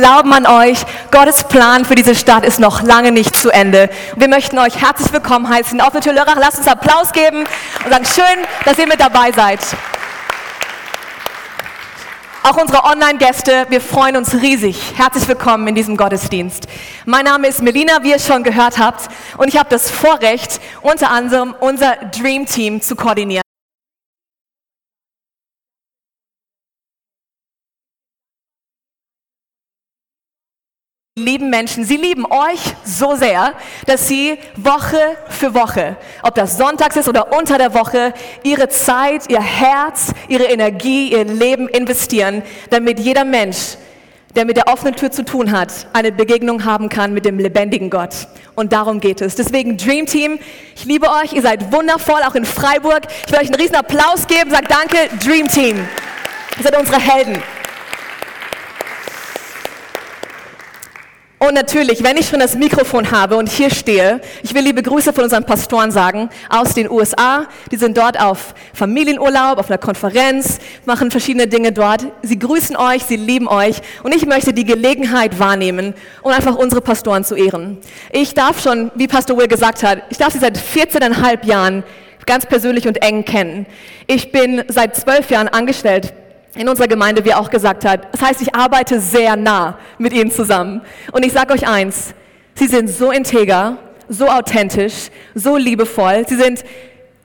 glauben 0.00 0.32
an 0.32 0.46
euch. 0.46 0.78
Gottes 1.10 1.44
Plan 1.44 1.84
für 1.84 1.94
diese 1.94 2.14
Stadt 2.14 2.42
ist 2.46 2.58
noch 2.58 2.80
lange 2.80 3.12
nicht 3.12 3.36
zu 3.36 3.50
Ende. 3.50 3.90
Wir 4.16 4.28
möchten 4.28 4.58
euch 4.58 4.80
herzlich 4.80 5.12
willkommen 5.12 5.46
heißen. 5.46 5.78
Auf 5.82 5.92
der 5.92 6.00
Tür 6.00 6.14
Lörrach, 6.14 6.36
lasst 6.36 6.56
uns 6.56 6.68
Applaus 6.68 7.12
geben 7.12 7.44
und 7.84 7.90
sagen, 7.90 8.06
schön, 8.06 8.46
dass 8.64 8.78
ihr 8.78 8.86
mit 8.86 8.98
dabei 8.98 9.30
seid. 9.32 9.60
Auch 12.42 12.56
unsere 12.56 12.84
Online-Gäste, 12.84 13.66
wir 13.68 13.82
freuen 13.82 14.16
uns 14.16 14.32
riesig. 14.32 14.94
Herzlich 14.96 15.28
willkommen 15.28 15.68
in 15.68 15.74
diesem 15.74 15.98
Gottesdienst. 15.98 16.66
Mein 17.04 17.26
Name 17.26 17.48
ist 17.48 17.60
Melina, 17.60 18.02
wie 18.02 18.12
ihr 18.12 18.18
schon 18.18 18.42
gehört 18.42 18.78
habt, 18.78 19.10
und 19.36 19.48
ich 19.48 19.58
habe 19.58 19.68
das 19.68 19.90
Vorrecht, 19.90 20.62
unter 20.80 21.10
anderem 21.10 21.54
unser 21.60 21.96
Dream 22.18 22.46
Team 22.46 22.80
zu 22.80 22.96
koordinieren. 22.96 23.49
Lieben 31.20 31.50
Menschen, 31.50 31.84
sie 31.84 31.96
lieben 31.96 32.24
euch 32.26 32.60
so 32.84 33.14
sehr, 33.14 33.54
dass 33.86 34.08
sie 34.08 34.38
Woche 34.56 35.16
für 35.28 35.54
Woche, 35.54 35.96
ob 36.22 36.34
das 36.34 36.56
sonntags 36.58 36.96
ist 36.96 37.08
oder 37.08 37.36
unter 37.36 37.58
der 37.58 37.74
Woche, 37.74 38.12
ihre 38.42 38.68
Zeit, 38.68 39.30
ihr 39.30 39.40
Herz, 39.40 40.12
ihre 40.28 40.44
Energie, 40.44 41.12
ihr 41.12 41.24
Leben 41.24 41.68
investieren, 41.68 42.42
damit 42.70 42.98
jeder 42.98 43.24
Mensch, 43.24 43.76
der 44.36 44.44
mit 44.44 44.56
der 44.56 44.68
offenen 44.68 44.94
Tür 44.94 45.10
zu 45.10 45.24
tun 45.24 45.52
hat, 45.52 45.88
eine 45.92 46.12
Begegnung 46.12 46.64
haben 46.64 46.88
kann 46.88 47.12
mit 47.12 47.24
dem 47.24 47.38
lebendigen 47.38 47.90
Gott. 47.90 48.28
Und 48.54 48.72
darum 48.72 49.00
geht 49.00 49.20
es. 49.20 49.34
Deswegen 49.34 49.76
Dream 49.76 50.06
Team, 50.06 50.38
ich 50.76 50.84
liebe 50.84 51.08
euch, 51.08 51.32
ihr 51.32 51.42
seid 51.42 51.72
wundervoll, 51.72 52.20
auch 52.26 52.34
in 52.34 52.44
Freiburg. 52.44 53.02
Ich 53.26 53.32
will 53.32 53.40
euch 53.40 53.46
einen 53.46 53.60
riesen 53.60 53.76
Applaus 53.76 54.26
geben, 54.26 54.50
sagt 54.50 54.70
danke, 54.70 54.96
Dream 55.24 55.48
Team. 55.48 55.76
Ihr 56.58 56.62
seid 56.62 56.78
unsere 56.78 57.00
Helden. 57.00 57.42
Und 61.42 61.54
natürlich, 61.54 62.04
wenn 62.04 62.18
ich 62.18 62.28
schon 62.28 62.38
das 62.38 62.54
Mikrofon 62.54 63.12
habe 63.12 63.36
und 63.38 63.48
hier 63.48 63.70
stehe, 63.70 64.20
ich 64.42 64.52
will 64.52 64.62
liebe 64.62 64.82
Grüße 64.82 65.14
von 65.14 65.24
unseren 65.24 65.44
Pastoren 65.44 65.90
sagen 65.90 66.28
aus 66.50 66.74
den 66.74 66.90
USA. 66.90 67.46
Die 67.72 67.78
sind 67.78 67.96
dort 67.96 68.20
auf 68.20 68.54
Familienurlaub, 68.74 69.56
auf 69.56 69.70
einer 69.70 69.78
Konferenz, 69.78 70.58
machen 70.84 71.10
verschiedene 71.10 71.46
Dinge 71.46 71.72
dort. 71.72 72.04
Sie 72.20 72.38
grüßen 72.38 72.76
euch, 72.76 73.04
sie 73.04 73.16
lieben 73.16 73.48
euch 73.48 73.76
und 74.02 74.14
ich 74.14 74.26
möchte 74.26 74.52
die 74.52 74.66
Gelegenheit 74.66 75.38
wahrnehmen, 75.38 75.94
um 76.20 76.30
einfach 76.30 76.56
unsere 76.56 76.82
Pastoren 76.82 77.24
zu 77.24 77.34
ehren. 77.36 77.78
Ich 78.12 78.34
darf 78.34 78.62
schon, 78.62 78.90
wie 78.94 79.08
Pastor 79.08 79.38
Will 79.38 79.48
gesagt 79.48 79.82
hat, 79.82 80.02
ich 80.10 80.18
darf 80.18 80.34
sie 80.34 80.40
seit 80.40 80.58
14,5 80.58 81.46
Jahren 81.46 81.84
ganz 82.26 82.44
persönlich 82.44 82.86
und 82.86 83.02
eng 83.02 83.24
kennen. 83.24 83.64
Ich 84.06 84.30
bin 84.30 84.62
seit 84.68 84.94
zwölf 84.94 85.30
Jahren 85.30 85.48
angestellt 85.48 86.12
in 86.60 86.68
unserer 86.68 86.88
Gemeinde, 86.88 87.24
wie 87.24 87.30
er 87.30 87.40
auch 87.40 87.48
gesagt 87.48 87.86
hat. 87.86 88.12
Das 88.12 88.20
heißt, 88.20 88.42
ich 88.42 88.54
arbeite 88.54 89.00
sehr 89.00 89.34
nah 89.34 89.78
mit 89.96 90.12
ihnen 90.12 90.30
zusammen. 90.30 90.82
Und 91.10 91.24
ich 91.24 91.32
sage 91.32 91.54
euch 91.54 91.66
eins, 91.66 92.12
sie 92.54 92.66
sind 92.66 92.90
so 92.90 93.10
integer, 93.10 93.78
so 94.10 94.28
authentisch, 94.28 95.08
so 95.34 95.56
liebevoll. 95.56 96.26
Sie 96.28 96.36
sind 96.36 96.62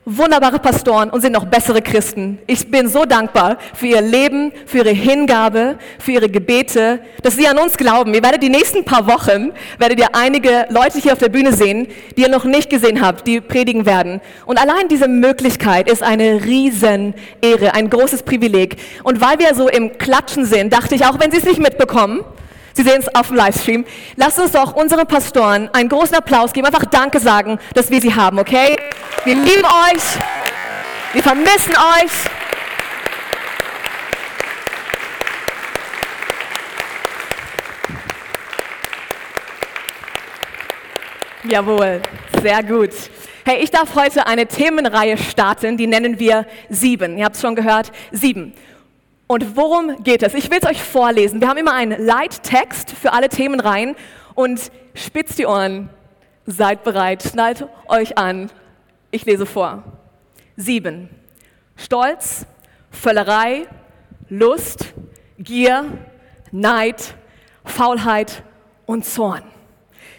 wunderbare 0.08 0.60
Pastoren 0.60 1.10
und 1.10 1.20
sind 1.20 1.32
noch 1.32 1.46
bessere 1.46 1.82
Christen. 1.82 2.38
Ich 2.46 2.70
bin 2.70 2.88
so 2.88 3.04
dankbar 3.06 3.58
für 3.74 3.88
ihr 3.88 4.00
Leben, 4.00 4.52
für 4.64 4.78
ihre 4.78 4.90
Hingabe, 4.90 5.78
für 5.98 6.12
ihre 6.12 6.28
Gebete, 6.28 7.00
dass 7.22 7.34
sie 7.34 7.48
an 7.48 7.58
uns 7.58 7.76
glauben. 7.76 8.14
Ihr 8.14 8.22
werdet 8.22 8.40
die 8.40 8.48
nächsten 8.48 8.84
paar 8.84 9.08
Wochen, 9.08 9.52
werdet 9.78 9.98
ihr 9.98 10.14
einige 10.14 10.66
Leute 10.70 11.00
hier 11.00 11.12
auf 11.12 11.18
der 11.18 11.28
Bühne 11.28 11.52
sehen, 11.52 11.88
die 12.16 12.22
ihr 12.22 12.28
noch 12.28 12.44
nicht 12.44 12.70
gesehen 12.70 13.04
habt, 13.04 13.26
die 13.26 13.40
predigen 13.40 13.84
werden. 13.84 14.20
Und 14.46 14.62
allein 14.62 14.86
diese 14.86 15.08
Möglichkeit 15.08 15.90
ist 15.90 16.04
eine 16.04 16.44
riesen 16.44 17.14
Ehre, 17.40 17.74
ein 17.74 17.90
großes 17.90 18.22
Privileg. 18.22 18.76
Und 19.02 19.20
weil 19.20 19.40
wir 19.40 19.56
so 19.56 19.68
im 19.68 19.98
Klatschen 19.98 20.44
sind, 20.44 20.72
dachte 20.72 20.94
ich, 20.94 21.04
auch 21.04 21.18
wenn 21.18 21.32
Sie 21.32 21.38
es 21.38 21.44
nicht 21.44 21.58
mitbekommen, 21.58 22.24
Sie 22.76 22.82
sehen 22.82 23.00
es 23.00 23.14
auf 23.14 23.28
dem 23.28 23.36
Livestream. 23.36 23.86
Lasst 24.16 24.38
uns 24.38 24.52
doch 24.52 24.76
unseren 24.76 25.06
Pastoren 25.06 25.70
einen 25.72 25.88
großen 25.88 26.14
Applaus 26.14 26.52
geben, 26.52 26.66
einfach 26.66 26.84
Danke 26.84 27.20
sagen, 27.20 27.58
dass 27.72 27.90
wir 27.90 28.02
sie 28.02 28.14
haben, 28.14 28.38
okay? 28.38 28.76
Wir 29.24 29.34
lieben 29.34 29.64
euch, 29.64 30.02
wir 31.14 31.22
vermissen 31.22 31.72
euch. 31.72 32.12
Jawohl, 41.44 42.02
sehr 42.42 42.62
gut. 42.62 42.90
Hey, 43.46 43.62
ich 43.62 43.70
darf 43.70 43.94
heute 43.94 44.26
eine 44.26 44.46
Themenreihe 44.46 45.16
starten, 45.16 45.78
die 45.78 45.86
nennen 45.86 46.18
wir 46.18 46.44
Sieben. 46.68 47.16
Ihr 47.16 47.24
habt 47.24 47.36
es 47.36 47.40
schon 47.40 47.54
gehört, 47.54 47.90
Sieben. 48.10 48.52
Und 49.26 49.56
worum 49.56 50.02
geht 50.04 50.22
es? 50.22 50.34
Ich 50.34 50.50
will 50.50 50.58
es 50.62 50.68
euch 50.68 50.82
vorlesen. 50.82 51.40
Wir 51.40 51.48
haben 51.48 51.58
immer 51.58 51.74
einen 51.74 52.04
Leittext 52.04 52.92
für 52.92 53.12
alle 53.12 53.28
Themen 53.28 53.58
rein 53.58 53.96
und 54.34 54.70
spitzt 54.94 55.38
die 55.38 55.46
Ohren. 55.46 55.90
Seid 56.46 56.84
bereit, 56.84 57.24
schnallt 57.24 57.66
euch 57.88 58.18
an. 58.18 58.50
Ich 59.10 59.24
lese 59.24 59.44
vor. 59.44 59.82
Sieben. 60.56 61.08
Stolz, 61.74 62.46
Völlerei, 62.90 63.66
Lust, 64.28 64.94
Gier, 65.38 65.84
Neid, 66.52 67.16
Faulheit 67.64 68.44
und 68.86 69.04
Zorn. 69.04 69.42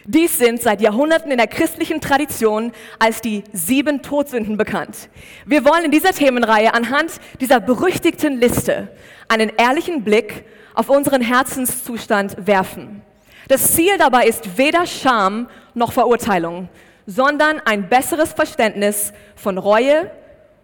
Dies 0.10 0.38
sind 0.38 0.62
seit 0.62 0.80
Jahrhunderten 0.80 1.32
in 1.32 1.38
der 1.38 1.48
christlichen 1.48 2.00
Tradition 2.00 2.72
als 2.98 3.20
die 3.20 3.44
sieben 3.52 4.02
Todsünden 4.02 4.56
bekannt. 4.56 5.10
Wir 5.46 5.66
wollen 5.66 5.84
in 5.84 5.92
dieser 5.92 6.14
Themenreihe 6.14 6.74
anhand 6.74 7.20
dieser 7.42 7.60
berüchtigten 7.60 8.40
Liste 8.40 8.88
einen 9.28 9.52
ehrlichen 9.58 10.06
Blick 10.06 10.46
auf 10.76 10.90
unseren 10.90 11.22
Herzenszustand 11.22 12.48
werfen. 12.48 13.02
Das 13.50 13.74
Ziel 13.74 13.98
dabei 13.98 14.28
ist 14.28 14.58
weder 14.58 14.86
Scham 14.86 15.50
noch 15.74 15.92
Verurteilung, 15.92 16.70
sondern 17.06 17.60
ein 17.66 17.90
besseres 17.90 18.32
Verständnis 18.32 19.12
von 19.36 19.58
Reue 19.58 20.10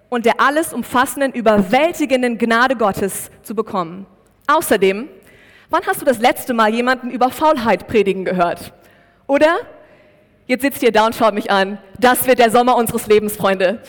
und 0.08 0.26
der 0.26 0.40
alles 0.40 0.72
umfassenden, 0.72 1.34
überwältigenden 1.34 2.38
Gnade 2.38 2.78
Gottes 2.78 3.30
zu 3.42 3.56
bekommen. 3.56 4.06
Außerdem, 4.48 5.10
wann 5.70 5.86
hast 5.86 6.00
du 6.00 6.06
das 6.06 6.20
letzte 6.20 6.54
Mal 6.54 6.74
jemanden 6.74 7.12
über 7.12 7.30
Faulheit 7.30 7.88
predigen 7.88 8.24
gehört? 8.24 8.72
Oder? 9.28 9.58
Jetzt 10.46 10.62
sitzt 10.62 10.84
ihr 10.84 10.92
da 10.92 11.06
und 11.06 11.16
schaut 11.16 11.34
mich 11.34 11.50
an. 11.50 11.78
Das 12.00 12.28
wird 12.28 12.40
der 12.40 12.52
Sommer 12.52 12.76
unseres 12.76 13.08
Lebens, 13.08 13.36
Freunde. 13.36 13.80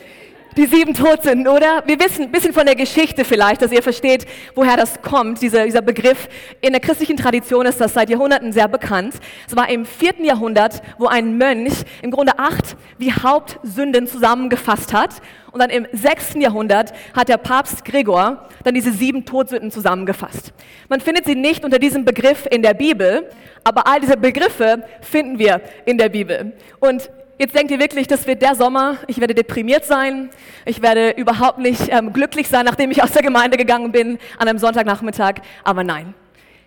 Die 0.56 0.66
sieben 0.66 0.94
Todsünden, 0.94 1.48
oder? 1.48 1.82
Wir 1.84 1.98
wissen 1.98 2.22
ein 2.22 2.31
bisschen 2.31 2.53
von 2.53 2.65
der 2.65 2.76
Geschichte 2.76 3.25
vielleicht, 3.25 3.60
dass 3.60 3.72
ihr 3.72 3.82
versteht, 3.82 4.25
woher 4.54 4.76
das 4.76 5.03
kommt, 5.03 5.42
dieser, 5.42 5.65
dieser 5.65 5.82
Begriff. 5.82 6.28
In 6.60 6.70
der 6.70 6.81
christlichen 6.81 7.16
Tradition 7.16 7.66
ist 7.66 7.81
das 7.81 7.94
seit 7.94 8.09
Jahrhunderten 8.09 8.53
sehr 8.53 8.69
bekannt. 8.69 9.14
Es 9.48 9.56
war 9.56 9.69
im 9.69 9.84
vierten 9.84 10.25
Jahrhundert, 10.25 10.81
wo 10.97 11.06
ein 11.06 11.38
Mönch 11.38 11.72
im 12.03 12.12
Grunde 12.12 12.38
acht 12.38 12.76
wie 12.98 13.12
Hauptsünden 13.12 14.06
zusammengefasst 14.06 14.93
hat. 14.93 15.16
Und 15.50 15.60
dann 15.60 15.70
im 15.70 15.88
sechsten 15.91 16.41
Jahrhundert 16.41 16.93
hat 17.16 17.28
der 17.28 17.38
Papst 17.38 17.84
Gregor 17.84 18.48
dann 18.62 18.75
diese 18.75 18.93
sieben 18.93 19.25
Todsünden 19.25 19.72
zusammengefasst. 19.72 20.53
Man 20.88 21.00
findet 21.00 21.25
sie 21.25 21.34
nicht 21.34 21.64
unter 21.64 21.81
diesem 21.81 22.04
Begriff 22.04 22.47
in 22.48 22.62
der 22.62 22.75
Bibel, 22.75 23.28
aber 23.64 23.88
all 23.88 23.98
diese 23.98 24.16
Begriffe 24.16 24.84
finden 25.00 25.41
wir 25.41 25.60
in 25.84 25.98
der 25.98 26.10
Bibel. 26.10 26.53
Und 26.78 27.10
Jetzt 27.37 27.56
denkt 27.56 27.72
ihr 27.72 27.81
wirklich, 27.81 28.06
das 28.06 28.28
wird 28.28 28.43
der 28.43 28.55
Sommer, 28.55 28.99
ich 29.09 29.19
werde 29.19 29.34
deprimiert 29.34 29.84
sein, 29.84 30.31
ich 30.67 30.83
werde 30.83 31.11
überhaupt 31.11 31.59
nicht 31.59 31.89
ähm, 31.89 32.12
glücklich 32.12 32.47
sein, 32.47 32.65
nachdem 32.65 32.93
ich 32.93 33.03
aus 33.03 33.11
der 33.11 33.22
Gemeinde 33.22 33.56
gegangen 33.56 33.91
bin 33.91 34.19
an 34.39 34.47
einem 34.47 34.59
Sonntagnachmittag. 34.59 35.41
Aber 35.65 35.83
nein, 35.83 36.15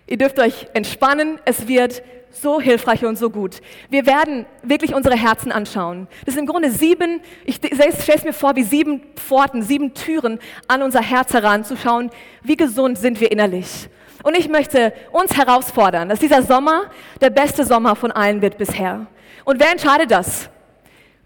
ihr 0.06 0.18
dürft 0.18 0.38
euch 0.38 0.66
entspannen, 0.74 1.38
es 1.46 1.68
wird 1.68 2.02
so 2.30 2.60
hilfreich 2.60 3.06
und 3.06 3.16
so 3.16 3.30
gut. 3.30 3.62
Wir 3.88 4.04
werden 4.04 4.44
wirklich 4.62 4.94
unsere 4.94 5.16
Herzen 5.16 5.52
anschauen. 5.52 6.06
Das 6.26 6.34
sind 6.34 6.44
im 6.44 6.50
Grunde 6.50 6.70
sieben, 6.70 7.22
ich 7.46 7.56
stelle 7.56 7.94
es 8.14 8.24
mir 8.24 8.34
vor, 8.34 8.54
wie 8.54 8.62
sieben 8.62 9.00
Pforten, 9.16 9.62
sieben 9.62 9.94
Türen 9.94 10.38
an 10.68 10.82
unser 10.82 11.00
Herz 11.00 11.32
heranzuschauen, 11.32 12.10
wie 12.42 12.56
gesund 12.56 12.98
sind 12.98 13.22
wir 13.22 13.32
innerlich. 13.32 13.88
Und 14.22 14.36
ich 14.36 14.50
möchte 14.50 14.92
uns 15.12 15.34
herausfordern, 15.34 16.10
dass 16.10 16.18
dieser 16.18 16.42
Sommer 16.42 16.90
der 17.22 17.30
beste 17.30 17.64
Sommer 17.64 17.96
von 17.96 18.12
allen 18.12 18.42
wird 18.42 18.58
bisher. 18.58 19.06
Und 19.46 19.60
wer 19.60 19.70
entscheidet 19.70 20.10
das? 20.10 20.50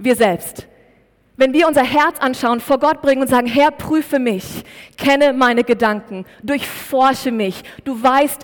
Wir 0.03 0.17
selbst. 0.17 0.67
Wenn 1.37 1.53
wir 1.53 1.69
unser 1.69 1.85
Herz 1.85 2.19
anschauen, 2.19 2.61
vor 2.61 2.79
Gott 2.79 3.01
bringen 3.03 3.23
und 3.23 3.29
sagen, 3.29 3.47
Herr, 3.47 3.71
prüfe 3.71 4.19
mich, 4.19 4.65
kenne 4.99 5.33
meine 5.33 5.63
Gedanken, 5.63 6.27
durchforsche 6.43 7.31
mich, 7.31 7.63
du 7.85 8.03
weißt, 8.03 8.43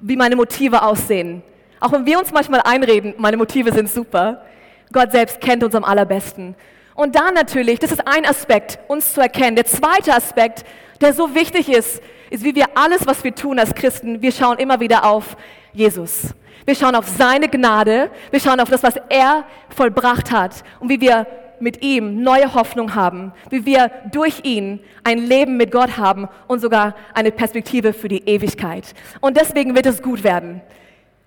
wie 0.00 0.16
meine 0.16 0.36
Motive 0.36 0.82
aussehen. 0.82 1.42
Auch 1.80 1.92
wenn 1.92 2.06
wir 2.06 2.18
uns 2.18 2.30
manchmal 2.30 2.60
einreden, 2.60 3.14
meine 3.16 3.38
Motive 3.38 3.72
sind 3.72 3.88
super, 3.88 4.44
Gott 4.92 5.12
selbst 5.12 5.40
kennt 5.40 5.64
uns 5.64 5.74
am 5.74 5.84
allerbesten. 5.84 6.54
Und 6.94 7.14
dann 7.16 7.32
natürlich, 7.34 7.78
das 7.78 7.92
ist 7.92 8.06
ein 8.06 8.26
Aspekt, 8.26 8.78
uns 8.88 9.14
zu 9.14 9.20
erkennen. 9.20 9.56
Der 9.56 9.64
zweite 9.64 10.14
Aspekt, 10.14 10.64
der 11.00 11.12
so 11.14 11.34
wichtig 11.34 11.68
ist, 11.68 12.02
ist, 12.30 12.44
wie 12.44 12.54
wir 12.54 12.66
alles, 12.74 13.06
was 13.06 13.24
wir 13.24 13.34
tun 13.34 13.58
als 13.58 13.74
Christen, 13.74 14.20
wir 14.20 14.32
schauen 14.32 14.58
immer 14.58 14.80
wieder 14.80 15.04
auf 15.04 15.36
Jesus. 15.72 16.34
Wir 16.68 16.74
schauen 16.74 16.94
auf 16.94 17.08
seine 17.08 17.48
Gnade, 17.48 18.10
wir 18.30 18.40
schauen 18.40 18.60
auf 18.60 18.68
das, 18.68 18.82
was 18.82 18.96
er 19.08 19.44
vollbracht 19.74 20.30
hat 20.30 20.62
und 20.80 20.90
wie 20.90 21.00
wir 21.00 21.26
mit 21.60 21.82
ihm 21.82 22.22
neue 22.22 22.52
Hoffnung 22.52 22.94
haben, 22.94 23.32
wie 23.48 23.64
wir 23.64 23.90
durch 24.12 24.44
ihn 24.44 24.80
ein 25.02 25.16
Leben 25.16 25.56
mit 25.56 25.72
Gott 25.72 25.96
haben 25.96 26.28
und 26.46 26.60
sogar 26.60 26.94
eine 27.14 27.32
Perspektive 27.32 27.94
für 27.94 28.08
die 28.08 28.28
Ewigkeit. 28.28 28.92
Und 29.22 29.38
deswegen 29.38 29.74
wird 29.74 29.86
es 29.86 30.02
gut 30.02 30.22
werden. 30.24 30.60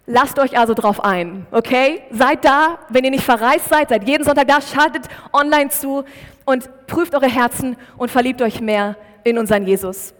lasst 0.06 0.38
euch 0.38 0.60
also 0.60 0.76
drauf 0.76 1.04
ein, 1.04 1.48
okay? 1.50 2.04
Seid 2.12 2.46
da, 2.46 2.78
wenn 2.90 3.04
ihr 3.04 3.10
nicht 3.10 3.24
verreist 3.24 3.68
seid, 3.68 3.90
seid 3.90 4.08
jeden 4.08 4.24
Sonntag 4.24 4.48
da, 4.48 4.62
schaltet 4.62 5.08
online 5.34 5.72
zu 5.72 6.04
und 6.46 6.70
prüft 6.86 7.16
eure 7.16 7.28
Herzen 7.28 7.78
und 7.98 8.12
verliebt 8.12 8.44
euch 8.44 8.62
mehr 8.62 8.96
in 9.24 9.40
unseren 9.40 9.66
Jesus. 9.66 10.14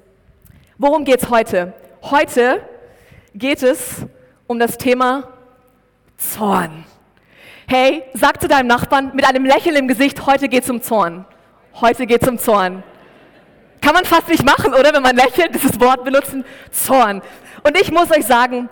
Worum 0.80 1.06
geht's 1.06 1.30
heute? 1.30 1.74
Heute 2.02 2.66
geht 3.36 3.62
es 3.62 4.08
um 4.52 4.60
das 4.60 4.78
Thema 4.78 5.24
Zorn. 6.18 6.84
Hey, 7.70 8.04
sag 8.14 8.42
zu 8.42 8.50
deinem 8.50 8.68
Nachbarn 8.68 9.12
mit 9.14 9.26
einem 9.26 9.46
Lächeln 9.46 9.78
im 9.78 9.88
Gesicht, 9.88 10.26
heute 10.26 10.50
geht's 10.50 10.70
um 10.70 10.82
Zorn. 10.82 11.24
Heute 11.80 12.06
geht's 12.06 12.28
um 12.28 12.38
Zorn. 12.38 12.84
Kann 13.80 13.94
man 13.94 14.04
fast 14.04 14.28
nicht 14.28 14.44
machen, 14.44 14.74
oder? 14.74 14.94
Wenn 14.94 15.04
man 15.04 15.16
lächelt, 15.16 15.56
dieses 15.56 15.80
Wort 15.80 16.04
benutzen, 16.04 16.44
Zorn. 16.70 17.22
Und 17.64 17.80
ich 17.80 17.94
muss 17.94 18.12
euch 18.12 18.26
sagen, 18.26 18.68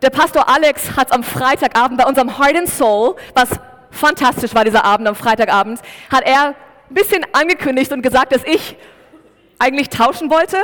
der 0.00 0.10
Pastor 0.10 0.48
Alex 0.48 0.96
hat 0.96 1.12
am 1.12 1.24
Freitagabend 1.24 1.98
bei 1.98 2.06
unserem 2.06 2.38
Heart 2.38 2.58
and 2.58 2.68
Soul, 2.68 3.16
was 3.34 3.48
fantastisch 3.90 4.54
war 4.54 4.64
dieser 4.64 4.84
Abend 4.84 5.08
am 5.08 5.16
Freitagabend, 5.16 5.80
hat 6.08 6.22
er 6.24 6.54
ein 6.88 6.94
bisschen 6.94 7.26
angekündigt 7.32 7.90
und 7.90 8.02
gesagt, 8.02 8.32
dass 8.32 8.44
ich 8.44 8.76
eigentlich 9.58 9.88
tauschen 9.88 10.30
wollte, 10.30 10.58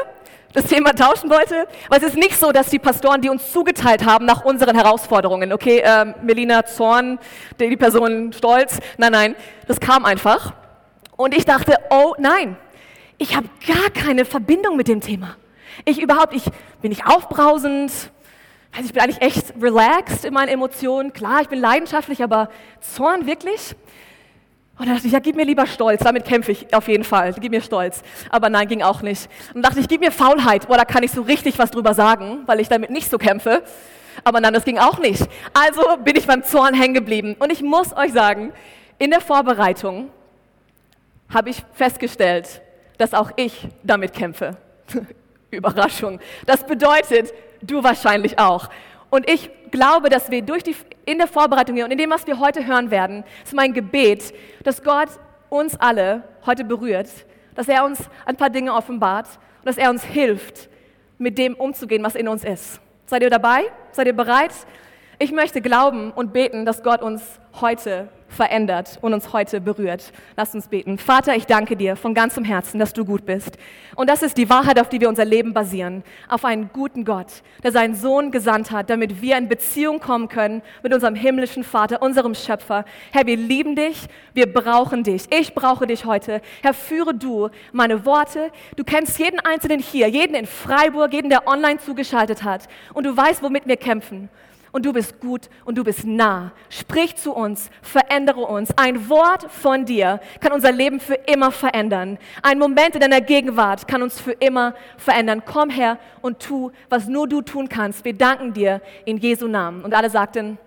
das 0.53 0.67
Thema 0.67 0.93
tauschen 0.93 1.31
wollte. 1.31 1.67
Aber 1.87 1.97
es 1.97 2.03
ist 2.03 2.17
nicht 2.17 2.39
so, 2.39 2.53
dass 2.53 2.69
die 2.71 2.79
Pastoren, 2.79 3.21
die 3.21 3.29
uns 3.29 3.53
zugeteilt 3.53 4.05
haben 4.05 4.25
nach 4.25 4.45
unseren 4.45 4.77
Herausforderungen, 4.77 5.53
okay, 5.53 5.79
äh, 5.79 6.07
Melina 6.23 6.65
Zorn, 6.65 7.19
die 7.59 7.77
Person 7.77 8.33
Stolz, 8.33 8.79
nein, 8.99 9.13
nein, 9.13 9.37
das 9.67 9.81
kam 9.81 10.05
einfach. 10.05 10.55
Und 11.17 11.37
ich 11.37 11.45
dachte, 11.45 11.77
oh 11.91 12.15
nein, 12.19 12.57
ich 13.19 13.37
habe 13.37 13.49
gar 13.67 13.91
keine 13.91 14.25
Verbindung 14.25 14.77
mit 14.77 14.89
dem 14.89 15.01
Thema. 15.01 15.37
Ich 15.85 16.01
überhaupt, 16.01 16.35
ich 16.35 16.45
bin 16.81 16.91
nicht 16.91 17.07
aufbrausend, 17.07 17.93
also 18.75 18.87
ich 18.87 18.93
bin 18.93 19.03
eigentlich 19.03 19.21
echt 19.21 19.53
relaxed 19.61 20.25
in 20.25 20.33
meinen 20.33 20.49
Emotionen. 20.49 21.13
Klar, 21.13 21.43
ich 21.43 21.49
bin 21.49 21.61
leidenschaftlich, 21.61 22.23
aber 22.23 22.49
Zorn 22.81 23.27
wirklich? 23.27 23.77
Und 24.83 24.89
dann 24.89 24.97
dachte 24.97 25.07
ich, 25.07 25.13
ja, 25.13 25.21
gib 25.21 25.37
mir 25.37 25.45
lieber 25.45 25.65
Stolz, 25.65 26.03
damit 26.03 26.25
kämpfe 26.25 26.51
ich 26.51 26.75
auf 26.75 26.89
jeden 26.89 27.05
Fall. 27.05 27.33
Gib 27.39 27.53
mir 27.53 27.61
Stolz. 27.61 28.03
Aber 28.31 28.51
nein, 28.51 28.67
ging 28.67 28.83
auch 28.83 29.01
nicht. 29.01 29.29
Und 29.55 29.63
dachte 29.63 29.79
ich, 29.79 29.87
gib 29.87 30.01
mir 30.01 30.11
Faulheit. 30.11 30.67
Boah, 30.67 30.77
da 30.77 30.85
kann 30.85 31.05
ich 31.05 31.13
so 31.13 31.23
richtig 31.23 31.57
was 31.61 31.71
drüber 31.71 31.95
sagen, 31.95 32.41
weil 32.47 32.59
ich 32.59 32.69
damit 32.69 32.91
nicht 32.91 33.09
so 33.09 33.17
kämpfe. 33.17 33.63
Aber 34.25 34.41
nein, 34.41 34.53
das 34.53 34.65
ging 34.65 34.79
auch 34.79 34.99
nicht. 34.99 35.23
Also 35.55 35.83
bin 35.99 36.17
ich 36.17 36.27
beim 36.27 36.43
Zorn 36.43 36.75
hängen 36.75 36.95
geblieben. 36.95 37.37
Und 37.39 37.53
ich 37.53 37.63
muss 37.63 37.97
euch 37.97 38.13
sagen, 38.13 38.53
in 38.99 39.11
der 39.11 39.21
Vorbereitung 39.21 40.11
habe 41.33 41.51
ich 41.51 41.63
festgestellt, 41.75 42.61
dass 42.99 43.15
auch 43.15 43.31
ich 43.37 43.69
damit 43.85 44.13
kämpfe. 44.13 44.57
Überraschung. 45.53 46.19
Das 46.45 46.67
bedeutet, 46.67 47.33
du 47.63 47.85
wahrscheinlich 47.85 48.37
auch. 48.41 48.69
Und 49.11 49.31
ich 49.31 49.49
glaube, 49.71 50.09
dass 50.09 50.29
wir 50.33 50.43
durch 50.43 50.65
die, 50.65 50.75
in 51.05 51.19
der 51.19 51.27
Vorbereitung 51.27 51.77
hier 51.77 51.85
und 51.85 51.91
in 51.91 51.99
dem, 51.99 52.11
was 52.11 52.27
wir 52.27 52.39
heute 52.39 52.67
hören 52.67 52.91
werden, 52.91 53.25
ist 53.45 53.55
mein 53.55 53.73
Gebet, 53.73 54.35
dass 54.65 54.83
Gott 54.83 55.09
uns 55.49 55.79
alle 55.79 56.23
heute 56.47 56.65
berührt, 56.65 57.09
dass 57.55 57.69
er 57.69 57.85
uns 57.85 57.99
ein 58.25 58.37
paar 58.37 58.51
Dinge 58.51 58.73
offenbart 58.73 59.27
und 59.61 59.67
dass 59.67 59.77
er 59.77 59.91
uns 59.91 60.05
hilft, 60.05 60.69
mit 61.19 61.39
dem 61.39 61.55
umzugehen, 61.55 62.03
was 62.03 62.15
in 62.15 62.29
uns 62.29 62.45
ist. 62.45 62.81
Seid 63.07 63.23
ihr 63.23 63.31
dabei? 63.31 63.65
Seid 63.93 64.07
ihr 64.07 64.17
bereit? 64.17 64.53
Ich 65.19 65.31
möchte 65.31 65.61
glauben 65.61 66.11
und 66.11 66.33
beten, 66.33 66.65
dass 66.65 66.83
Gott 66.83 67.03
uns 67.03 67.23
heute 67.61 68.09
verändert 68.33 68.99
und 69.01 69.15
uns 69.15 69.33
heute 69.33 69.61
berührt. 69.61 70.13
Lasst 70.37 70.55
uns 70.55 70.69
beten. 70.69 70.99
Vater, 70.99 71.37
ich 71.37 71.47
danke 71.47 71.77
dir 71.77 71.97
von 71.97 72.15
ganzem 72.15 72.45
Herzen, 72.45 72.79
dass 72.79 72.93
du 72.93 73.05
gut 73.05 73.27
bist. 73.27 73.59
Und 73.95 74.09
das 74.09 74.23
ist 74.23 74.39
die 74.39 74.49
Wahrheit, 74.49 74.81
auf 74.81 74.89
die 74.89 75.01
wir 75.01 75.09
unser 75.09 75.25
Leben 75.25 75.53
basieren. 75.53 76.03
Auf 76.29 76.45
einen 76.45 76.71
guten 76.73 77.05
Gott, 77.05 77.27
der 77.63 77.73
seinen 77.73 77.95
Sohn 77.95 78.31
gesandt 78.31 78.71
hat, 78.71 78.91
damit 78.91 79.21
wir 79.21 79.37
in 79.37 79.49
Beziehung 79.49 80.01
kommen 80.01 80.29
können 80.29 80.63
mit 80.83 80.93
unserem 80.95 81.15
himmlischen 81.15 81.65
Vater, 81.65 82.03
unserem 82.03 82.35
Schöpfer. 82.35 82.85
Herr, 83.13 83.27
wir 83.27 83.37
lieben 83.37 83.77
dich, 83.77 84.09
wir 84.35 84.53
brauchen 84.53 85.05
dich. 85.05 85.25
Ich 85.31 85.55
brauche 85.55 85.87
dich 85.87 86.05
heute. 86.05 86.41
Herr, 86.63 86.75
führe 86.75 87.15
du 87.15 87.51
meine 87.73 88.05
Worte. 88.07 88.51
Du 88.77 88.85
kennst 88.85 89.19
jeden 89.19 89.41
Einzelnen 89.41 89.81
hier, 89.81 90.09
jeden 90.09 90.35
in 90.35 90.47
Freiburg, 90.47 91.13
jeden, 91.13 91.31
der 91.31 91.47
online 91.47 91.79
zugeschaltet 91.79 92.43
hat. 92.43 92.69
Und 92.95 93.05
du 93.05 93.17
weißt, 93.17 93.43
womit 93.43 93.67
wir 93.67 93.77
kämpfen 93.77 94.29
und 94.73 94.87
du 94.87 94.93
bist 94.93 95.21
gut 95.21 95.49
und 95.65 95.77
du 95.77 95.85
bist 95.85 96.05
nah. 96.05 96.53
Sprich 96.71 97.17
zu 97.17 97.35
uns, 97.35 97.71
verändere 97.83 98.41
uns. 98.41 98.71
Ein 98.77 99.09
Wort 99.09 99.51
von 99.51 99.85
dir 99.85 100.21
kann 100.41 100.53
unser 100.53 100.73
Leben 100.73 100.99
für 100.99 101.15
immer 101.15 101.53
verändern. 101.53 102.19
Ein 102.43 102.59
Moment 102.59 102.95
in 102.95 103.01
deiner 103.01 103.21
Gegenwart 103.21 103.87
kann 103.87 104.03
uns 104.03 104.21
für 104.21 104.33
immer 104.33 104.75
verändern. 104.97 105.43
Komm 105.45 105.71
her 105.71 105.99
und 106.23 106.41
tu, 106.41 106.73
was 106.89 107.07
nur 107.07 107.29
du 107.29 107.43
tun 107.43 107.69
kannst. 107.69 108.05
Wir 108.05 108.15
danken 108.15 108.55
dir 108.55 108.81
in 109.05 109.19
Jesu 109.19 109.47
Namen. 109.47 109.85
Und 109.85 109.95
alle 109.95 110.11
sagten, 110.11 110.59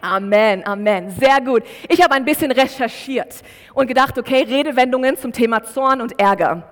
Amen, 0.00 0.66
Amen. 0.66 1.10
Sehr 1.10 1.40
gut. 1.40 1.62
Ich 1.88 2.02
habe 2.02 2.14
ein 2.14 2.24
bisschen 2.24 2.50
recherchiert 2.50 3.42
und 3.72 3.86
gedacht, 3.86 4.18
okay, 4.18 4.42
Redewendungen 4.42 5.16
zum 5.16 5.32
Thema 5.32 5.62
Zorn 5.62 6.00
und 6.00 6.18
Ärger. 6.18 6.64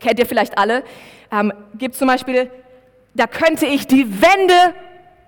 Kennt 0.00 0.18
ihr 0.18 0.26
vielleicht 0.26 0.58
alle? 0.58 0.82
Ähm, 1.30 1.52
gibt 1.78 1.94
zum 1.94 2.08
Beispiel, 2.08 2.50
da 3.14 3.28
könnte 3.28 3.66
ich 3.66 3.86
die 3.86 4.20
Wände 4.20 4.74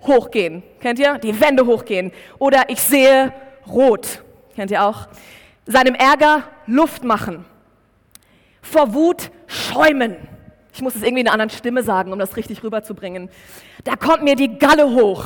hochgehen. 0.06 0.62
Kennt 0.81 0.99
ihr? 0.99 1.19
Die 1.19 1.41
Wände 1.41 1.67
hochgehen. 1.67 2.12
Oder 2.39 2.69
ich 2.69 2.81
sehe 2.81 3.33
rot. 3.67 4.23
Kennt 4.55 4.71
ihr 4.71 4.85
auch? 4.85 5.09
Seinem 5.67 5.95
Ärger 5.95 6.45
Luft 6.67 7.05
machen. 7.05 7.45
Vor 8.62 8.95
Wut 8.95 9.31
schäumen. 9.47 10.17
Ich 10.73 10.83
muss 10.83 10.95
es 10.95 11.03
irgendwie 11.03 11.21
in 11.21 11.29
einer 11.29 11.35
anderen 11.35 11.51
Stimme 11.51 11.83
sagen, 11.83 12.12
um 12.12 12.19
das 12.19 12.37
richtig 12.37 12.62
rüberzubringen. 12.62 13.31
Da 13.85 13.97
kommt 13.97 14.23
mir 14.23 14.37
die 14.37 14.59
Galle 14.59 14.91
hoch. 14.91 15.25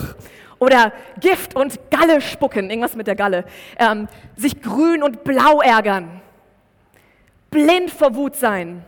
Oder 0.59 0.93
Gift 1.21 1.55
und 1.55 1.79
Galle 1.91 2.21
spucken. 2.21 2.69
Irgendwas 2.69 2.97
mit 2.97 3.07
der 3.07 3.15
Galle. 3.15 3.45
Ähm, 3.79 4.09
sich 4.37 4.61
grün 4.61 5.03
und 5.03 5.25
blau 5.25 5.61
ärgern. 5.61 6.21
Blind 7.51 7.91
vor 7.91 8.15
Wut 8.15 8.37
sein. 8.37 8.85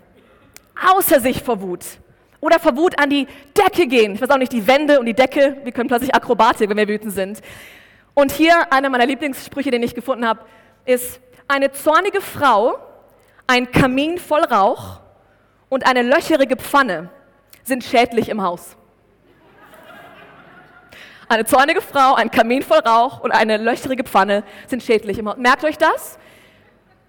Außer 0.93 1.21
sich 1.21 1.43
vor 1.43 1.61
Wut 1.61 1.85
oder 2.41 2.59
vor 2.59 2.77
Wut 2.77 2.99
an 2.99 3.11
die 3.11 3.27
Decke 3.57 3.87
gehen. 3.87 4.15
Ich 4.15 4.21
weiß 4.21 4.31
auch 4.31 4.39
nicht, 4.39 4.53
die 4.53 4.67
Wände 4.67 4.99
und 4.99 5.07
die 5.07 5.15
Decke, 5.15 5.59
wir 5.63 5.73
können 5.73 5.89
plötzlich 5.89 6.15
Akrobatik, 6.15 6.69
wenn 6.69 6.77
wir 6.77 6.89
wütend 6.89 7.13
sind. 7.13 7.41
Und 8.15 8.33
hier 8.33 8.73
einer 8.73 8.89
meiner 8.89 9.07
Lieblingssprüche, 9.07 9.71
den 9.71 9.83
ich 9.83 9.95
gefunden 9.95 10.27
habe, 10.27 10.41
ist, 10.85 11.21
eine 11.49 11.73
zornige 11.73 12.21
Frau, 12.21 12.79
ein 13.47 13.71
Kamin 13.71 14.19
voll 14.19 14.45
Rauch 14.45 15.01
und 15.69 15.87
eine 15.87 16.03
löcherige 16.03 16.57
Pfanne 16.57 17.11
sind 17.65 17.85
schädlich 17.85 18.29
im 18.29 18.43
Haus. 18.43 18.77
Eine 21.29 21.45
zornige 21.45 21.81
Frau, 21.81 22.15
ein 22.15 22.31
Kamin 22.31 22.63
voll 22.63 22.79
Rauch 22.81 23.21
und 23.21 23.31
eine 23.31 23.57
löcherige 23.57 24.05
Pfanne 24.05 24.43
sind 24.67 24.83
schädlich 24.83 25.19
im 25.19 25.29
Haus. 25.29 25.37
Merkt 25.37 25.65
euch 25.65 25.79
das? 25.79 26.19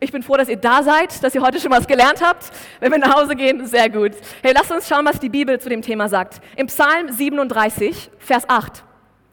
Ich 0.04 0.12
bin 0.12 0.24
froh, 0.24 0.36
dass 0.36 0.50
ihr 0.50 0.58
da 0.58 0.82
seid, 0.82 1.24
dass 1.24 1.36
ihr 1.36 1.44
heute 1.44 1.60
schon 1.60 1.70
was 1.70 1.86
gelernt 1.86 2.24
habt. 2.24 2.50
Wenn 2.80 2.92
wir 2.92 2.98
nach 2.98 3.16
Hause 3.16 3.36
gehen, 3.36 3.68
sehr 3.68 3.88
gut. 3.88 4.14
Hey, 4.42 4.52
lasst 4.52 4.72
uns 4.72 4.88
schauen, 4.88 5.06
was 5.06 5.20
die 5.20 5.30
Bibel 5.30 5.60
zu 5.60 5.70
dem 5.70 5.84
Thema 5.84 6.10
sagt. 6.10 6.42
Im 6.56 6.66
Psalm 6.66 7.08
37, 7.08 8.10
Vers 8.18 8.50
8. 8.50 8.84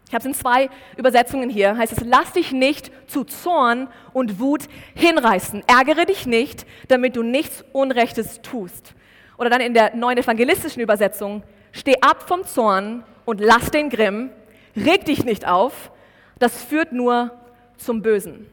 Ich 0.07 0.15
habe 0.15 0.21
es 0.21 0.27
in 0.27 0.35
zwei 0.35 0.69
Übersetzungen 0.99 1.49
hier. 1.49 1.79
Heißt 1.79 1.95
es, 1.95 2.05
lass 2.05 2.33
dich 2.33 2.53
nicht 2.53 2.93
zu 3.07 3.25
Zorn 3.25 3.89
und 4.13 4.41
Wut 4.41 4.65
hinreißen. 4.95 5.63
Ärgere 5.67 6.05
dich 6.05 6.27
nicht, 6.27 6.67
damit 6.89 7.17
du 7.17 7.23
nichts 7.23 7.65
Unrechtes 7.73 8.43
tust. 8.43 8.93
Oder 9.39 9.49
dann 9.49 9.63
in 9.63 9.73
der 9.73 9.97
neuen 9.97 10.19
evangelistischen 10.19 10.83
Übersetzung, 10.83 11.45
steh 11.73 11.99
ab 12.03 12.29
vom 12.29 12.45
Zorn 12.45 13.05
und 13.25 13.41
lass 13.41 13.71
den 13.71 13.89
Grimm. 13.89 14.33
Reg 14.77 15.07
dich 15.07 15.25
nicht 15.25 15.49
auf. 15.49 15.93
Das 16.39 16.63
führt 16.63 16.93
nur 16.93 17.31
zum 17.79 18.03
Bösen. 18.03 18.53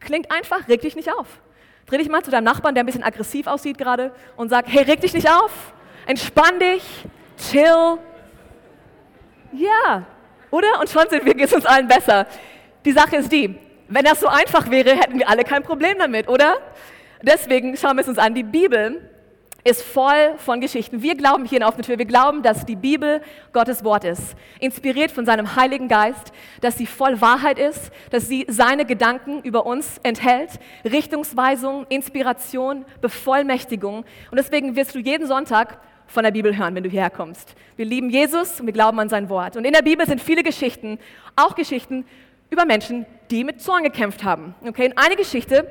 Klingt 0.00 0.30
einfach, 0.30 0.68
reg 0.68 0.80
dich 0.80 0.96
nicht 0.96 1.12
auf. 1.12 1.26
Dreh 1.86 1.98
dich 1.98 2.08
mal 2.08 2.22
zu 2.22 2.30
deinem 2.30 2.44
Nachbarn, 2.44 2.74
der 2.74 2.84
ein 2.84 2.86
bisschen 2.86 3.02
aggressiv 3.02 3.46
aussieht 3.46 3.78
gerade 3.78 4.12
und 4.36 4.50
sag, 4.50 4.66
hey, 4.68 4.82
reg 4.82 5.00
dich 5.00 5.14
nicht 5.14 5.30
auf, 5.30 5.72
entspann 6.06 6.58
dich, 6.58 6.84
chill. 7.50 7.98
Ja, 9.52 10.04
oder? 10.50 10.80
Und 10.80 10.90
schon 10.90 11.08
sind 11.08 11.24
wir, 11.24 11.34
geht 11.34 11.46
es 11.46 11.52
uns 11.54 11.64
allen 11.64 11.88
besser. 11.88 12.26
Die 12.84 12.92
Sache 12.92 13.16
ist 13.16 13.32
die, 13.32 13.58
wenn 13.88 14.04
das 14.04 14.20
so 14.20 14.26
einfach 14.26 14.70
wäre, 14.70 14.90
hätten 14.90 15.18
wir 15.18 15.28
alle 15.28 15.44
kein 15.44 15.62
Problem 15.62 15.96
damit, 15.98 16.28
oder? 16.28 16.58
Deswegen 17.22 17.76
schauen 17.76 17.96
wir 17.96 18.02
es 18.02 18.08
uns 18.08 18.18
an. 18.18 18.34
Die 18.34 18.42
Bibel 18.42 19.10
ist 19.70 19.82
voll 19.82 20.34
von 20.38 20.60
Geschichten. 20.60 21.02
Wir 21.02 21.16
glauben 21.16 21.44
hier 21.44 21.58
in 21.58 21.64
Offene 21.64 21.82
Tür, 21.82 21.98
wir 21.98 22.06
glauben, 22.06 22.42
dass 22.42 22.64
die 22.64 22.76
Bibel 22.76 23.20
Gottes 23.52 23.84
Wort 23.84 24.04
ist, 24.04 24.34
inspiriert 24.60 25.10
von 25.10 25.26
seinem 25.26 25.56
Heiligen 25.56 25.88
Geist, 25.88 26.32
dass 26.60 26.78
sie 26.78 26.86
voll 26.86 27.20
Wahrheit 27.20 27.58
ist, 27.58 27.90
dass 28.10 28.28
sie 28.28 28.46
seine 28.48 28.84
Gedanken 28.84 29.42
über 29.42 29.66
uns 29.66 29.98
enthält, 30.02 30.50
Richtungsweisung, 30.84 31.86
Inspiration, 31.88 32.84
Bevollmächtigung. 33.00 34.04
Und 34.30 34.36
deswegen 34.36 34.76
wirst 34.76 34.94
du 34.94 34.98
jeden 34.98 35.26
Sonntag 35.26 35.78
von 36.06 36.24
der 36.24 36.30
Bibel 36.30 36.56
hören, 36.56 36.74
wenn 36.74 36.84
du 36.84 36.90
hierher 36.90 37.10
kommst. 37.10 37.54
Wir 37.76 37.84
lieben 37.84 38.10
Jesus 38.10 38.60
und 38.60 38.66
wir 38.66 38.72
glauben 38.72 38.98
an 38.98 39.08
sein 39.08 39.28
Wort. 39.28 39.56
Und 39.56 39.64
in 39.64 39.72
der 39.72 39.82
Bibel 39.82 40.06
sind 40.06 40.20
viele 40.20 40.42
Geschichten, 40.42 40.98
auch 41.36 41.54
Geschichten 41.54 42.06
über 42.50 42.64
Menschen, 42.64 43.06
die 43.30 43.44
mit 43.44 43.60
Zorn 43.60 43.82
gekämpft 43.82 44.24
haben. 44.24 44.54
Okay, 44.66 44.86
und 44.86 44.98
eine 44.98 45.16
Geschichte 45.16 45.70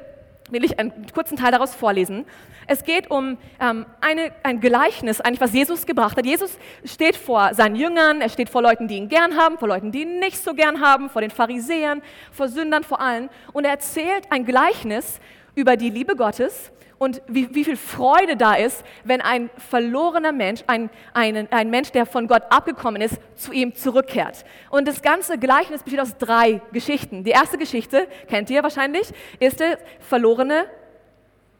will 0.50 0.64
ich 0.64 0.80
einen 0.80 1.06
kurzen 1.14 1.38
Teil 1.38 1.52
daraus 1.52 1.76
vorlesen. 1.76 2.26
Es 2.68 2.84
geht 2.84 3.10
um 3.10 3.38
ähm, 3.60 3.86
eine, 4.02 4.32
ein 4.44 4.60
Gleichnis, 4.60 5.22
eigentlich 5.22 5.42
was 5.42 5.54
Jesus 5.54 5.86
gebracht 5.86 6.18
hat. 6.18 6.26
Jesus 6.26 6.58
steht 6.84 7.16
vor 7.16 7.54
seinen 7.54 7.76
Jüngern, 7.76 8.22
er 8.22 8.30
steht 8.30 8.50
vor 8.50 8.62
Leuten, 8.62 8.88
die 8.88 8.98
ihn 8.98 9.10
gern 9.10 9.38
haben, 9.38 9.58
vor 9.58 9.68
Leuten, 9.68 9.92
die 9.92 10.02
ihn 10.02 10.20
nicht 10.20 10.38
so 10.38 10.54
gern 10.54 10.82
haben, 10.82 11.10
vor 11.10 11.22
den 11.22 11.32
Pharisäern, 11.32 12.02
vor 12.32 12.50
Sündern, 12.50 12.84
vor 12.84 13.00
allen. 13.00 13.30
Und 13.54 13.66
er 13.66 13.72
erzählt 13.72 14.26
ein 14.30 14.46
Gleichnis 14.46 15.20
über 15.56 15.78
die 15.78 15.90
Liebe 15.90 16.16
Gottes 16.16 16.72
und 17.00 17.22
wie, 17.28 17.54
wie 17.54 17.64
viel 17.64 17.78
Freude 17.78 18.36
da 18.36 18.56
ist, 18.56 18.84
wenn 19.04 19.22
ein 19.22 19.50
verlorener 19.58 20.32
Mensch, 20.32 20.64
ein, 20.68 20.90
ein, 21.14 21.48
ein 21.52 21.70
Mensch, 21.70 21.92
der 21.92 22.06
von 22.06 22.28
Gott 22.28 22.44
abgekommen 22.50 23.02
ist, 23.02 23.20
zu 23.36 23.52
ihm 23.52 23.76
zurückkehrt. 23.76 24.46
Und 24.70 24.88
das 24.88 25.02
ganze 25.02 25.38
Gleichnis 25.38 25.84
besteht 25.84 26.02
aus 26.02 26.18
drei 26.18 26.62
Geschichten. 26.72 27.24
Die 27.24 27.32
erste 27.32 27.58
Geschichte, 27.58 28.08
kennt 28.28 28.50
ihr 28.50 28.64
wahrscheinlich, 28.64 29.12
ist 29.40 29.60
das 29.60 29.78
verlorene 30.00 30.66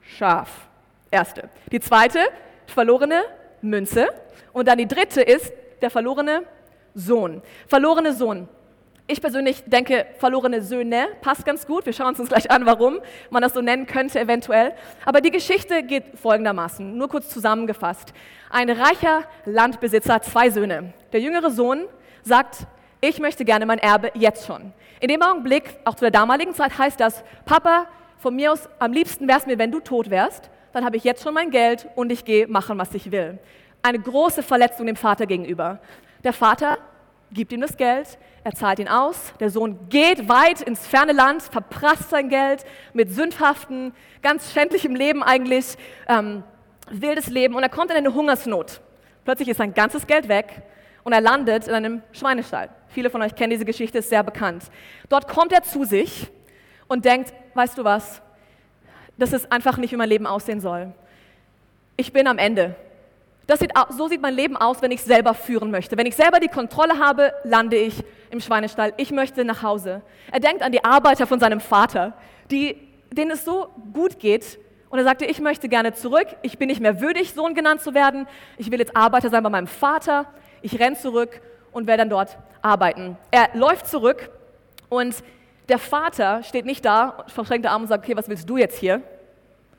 Schaf. 0.02 0.68
Erste. 1.12 1.50
Die 1.72 1.80
zweite, 1.80 2.20
verlorene 2.66 3.24
Münze. 3.62 4.08
Und 4.54 4.68
dann 4.68 4.78
die 4.78 4.88
dritte 4.88 5.22
ist 5.22 5.54
der 5.82 5.90
verlorene 5.90 6.44
Sohn. 6.94 7.42
Verlorene 7.68 8.14
Sohn. 8.14 8.50
Ich 9.10 9.22
persönlich 9.22 9.64
denke, 9.66 10.06
verlorene 10.18 10.62
Söhne 10.62 11.08
passt 11.22 11.46
ganz 11.46 11.66
gut. 11.66 11.86
Wir 11.86 11.94
schauen 11.94 12.14
uns 12.14 12.28
gleich 12.28 12.52
an, 12.52 12.66
warum 12.66 13.00
man 13.30 13.42
das 13.42 13.54
so 13.54 13.62
nennen 13.62 13.86
könnte, 13.88 14.20
eventuell. 14.20 14.74
Aber 15.06 15.22
die 15.22 15.32
Geschichte 15.32 15.82
geht 15.84 16.20
folgendermaßen, 16.20 16.98
nur 16.98 17.08
kurz 17.08 17.30
zusammengefasst. 17.30 18.12
Ein 18.50 18.70
reicher 18.70 19.24
Landbesitzer 19.46 20.16
hat 20.16 20.26
zwei 20.26 20.50
Söhne. 20.50 20.94
Der 21.14 21.22
jüngere 21.22 21.52
Sohn 21.52 21.86
sagt, 22.22 22.68
ich 23.00 23.20
möchte 23.20 23.46
gerne 23.46 23.66
mein 23.66 23.80
Erbe 23.80 24.12
jetzt 24.14 24.46
schon. 24.46 24.74
In 25.00 25.08
dem 25.08 25.22
Augenblick, 25.22 25.78
auch 25.86 25.96
zu 25.96 26.02
der 26.02 26.12
damaligen 26.12 26.54
Zeit, 26.54 26.78
heißt 26.78 27.00
das, 27.00 27.24
Papa, 27.46 27.88
von 28.18 28.36
mir 28.36 28.52
aus, 28.52 28.68
am 28.78 28.92
liebsten 28.92 29.26
wäre 29.30 29.40
es 29.40 29.46
mir, 29.46 29.58
wenn 29.58 29.72
du 29.72 29.80
tot 29.80 30.10
wärst, 30.10 30.50
dann 30.74 30.84
habe 30.84 30.98
ich 30.98 31.06
jetzt 31.06 31.24
schon 31.24 31.34
mein 31.34 31.50
Geld 31.50 31.88
und 31.96 32.12
ich 32.12 32.26
gehe 32.26 32.48
machen, 32.48 32.78
was 32.78 32.94
ich 32.94 33.10
will. 33.10 33.40
Eine 33.84 34.00
große 34.00 34.44
Verletzung 34.44 34.86
dem 34.86 34.98
Vater 34.98 35.26
gegenüber. 35.28 35.80
Der 36.26 36.34
Vater 36.34 36.78
gibt 37.32 37.54
ihm 37.54 37.62
das 37.62 37.78
Geld, 37.78 38.18
er 38.44 38.54
zahlt 38.54 38.80
ihn 38.80 38.88
aus, 38.88 39.34
der 39.40 39.50
Sohn 39.50 39.90
geht 39.90 40.30
weit 40.30 40.62
ins 40.62 40.88
ferne 40.88 41.12
Land, 41.12 41.44
verprasst 41.44 42.10
sein 42.10 42.30
Geld 42.30 42.66
mit 42.94 43.14
sündhaften, 43.14 43.94
ganz 44.22 44.54
schändlichem 44.54 44.96
Leben 44.96 45.22
eigentlich, 45.24 45.78
ähm, 46.08 46.44
wildes 46.90 47.28
Leben 47.28 47.56
und 47.56 47.64
er 47.64 47.70
kommt 47.70 47.92
in 47.92 47.98
eine 47.98 48.14
Hungersnot. 48.14 48.80
Plötzlich 49.26 49.50
ist 49.50 49.58
sein 49.58 49.74
ganzes 49.74 50.08
Geld 50.08 50.30
weg 50.30 50.62
und 51.04 51.14
er 51.14 51.22
landet 51.22 51.68
in 51.68 51.74
einem 51.74 52.02
Schweinestall. 52.14 52.70
Viele 52.88 53.10
von 53.10 53.22
euch 53.22 53.36
kennen 53.36 53.52
diese 53.52 53.66
Geschichte, 53.66 53.98
ist 53.98 54.10
sehr 54.10 54.24
bekannt. 54.24 54.64
Dort 55.10 55.28
kommt 55.28 55.52
er 55.52 55.64
zu 55.64 55.84
sich 55.84 56.30
und 56.88 57.06
denkt, 57.06 57.34
weißt 57.54 57.78
du 57.78 57.84
was, 57.84 58.22
das 59.18 59.34
ist 59.34 59.52
einfach 59.52 59.78
nicht, 59.78 59.92
wie 59.92 59.98
mein 59.98 60.10
Leben 60.10 60.28
aussehen 60.28 60.62
soll. 60.62 60.94
Ich 61.98 62.14
bin 62.14 62.28
am 62.28 62.38
Ende. 62.38 62.76
Sieht, 63.56 63.72
so 63.90 64.08
sieht 64.08 64.22
mein 64.22 64.34
Leben 64.34 64.58
aus, 64.58 64.82
wenn 64.82 64.92
ich 64.92 65.02
selber 65.02 65.34
führen 65.34 65.72
möchte. 65.72 65.98
Wenn 65.98 66.06
ich 66.06 66.16
selber 66.16 66.40
die 66.40 66.50
Kontrolle 66.50 67.00
habe, 67.00 67.34
lande 67.44 67.78
ich 67.78 68.04
im 68.30 68.42
Schweinestall. 68.42 68.94
Ich 68.98 69.12
möchte 69.12 69.46
nach 69.46 69.64
Hause. 69.64 70.02
Er 70.32 70.40
denkt 70.42 70.62
an 70.62 70.72
die 70.72 70.84
Arbeiter 70.84 71.26
von 71.26 71.40
seinem 71.40 71.62
Vater, 71.62 72.14
die, 72.52 72.76
denen 73.12 73.32
es 73.32 73.46
so 73.46 73.70
gut 73.94 74.20
geht. 74.20 74.60
Und 74.90 75.00
er 75.00 75.06
sagte, 75.06 75.26
ich 75.26 75.40
möchte 75.40 75.70
gerne 75.70 75.94
zurück. 75.94 76.28
Ich 76.42 76.58
bin 76.58 76.68
nicht 76.68 76.82
mehr 76.82 77.00
würdig, 77.00 77.34
Sohn 77.34 77.56
genannt 77.56 77.82
zu 77.82 77.94
werden. 77.94 78.28
Ich 78.58 78.70
will 78.70 78.80
jetzt 78.80 78.96
Arbeiter 78.96 79.30
sein 79.30 79.44
bei 79.44 79.50
meinem 79.50 79.68
Vater. 79.68 80.26
Ich 80.62 80.78
renne 80.80 80.98
zurück 80.98 81.42
und 81.72 81.88
werde 81.88 82.02
dann 82.02 82.10
dort 82.10 82.38
arbeiten. 82.62 83.18
Er 83.32 83.50
läuft 83.54 83.88
zurück 83.88 84.30
und 84.90 85.16
der 85.70 85.80
Vater 85.80 86.44
steht 86.44 86.66
nicht 86.66 86.84
da, 86.84 87.26
verschränkt 87.28 87.66
der 87.66 87.72
Arm 87.72 87.84
und 87.84 87.88
sagt, 87.88 88.06
okay, 88.06 88.16
was 88.16 88.28
willst 88.30 88.50
du 88.50 88.58
jetzt 88.58 88.78
hier? 88.78 89.02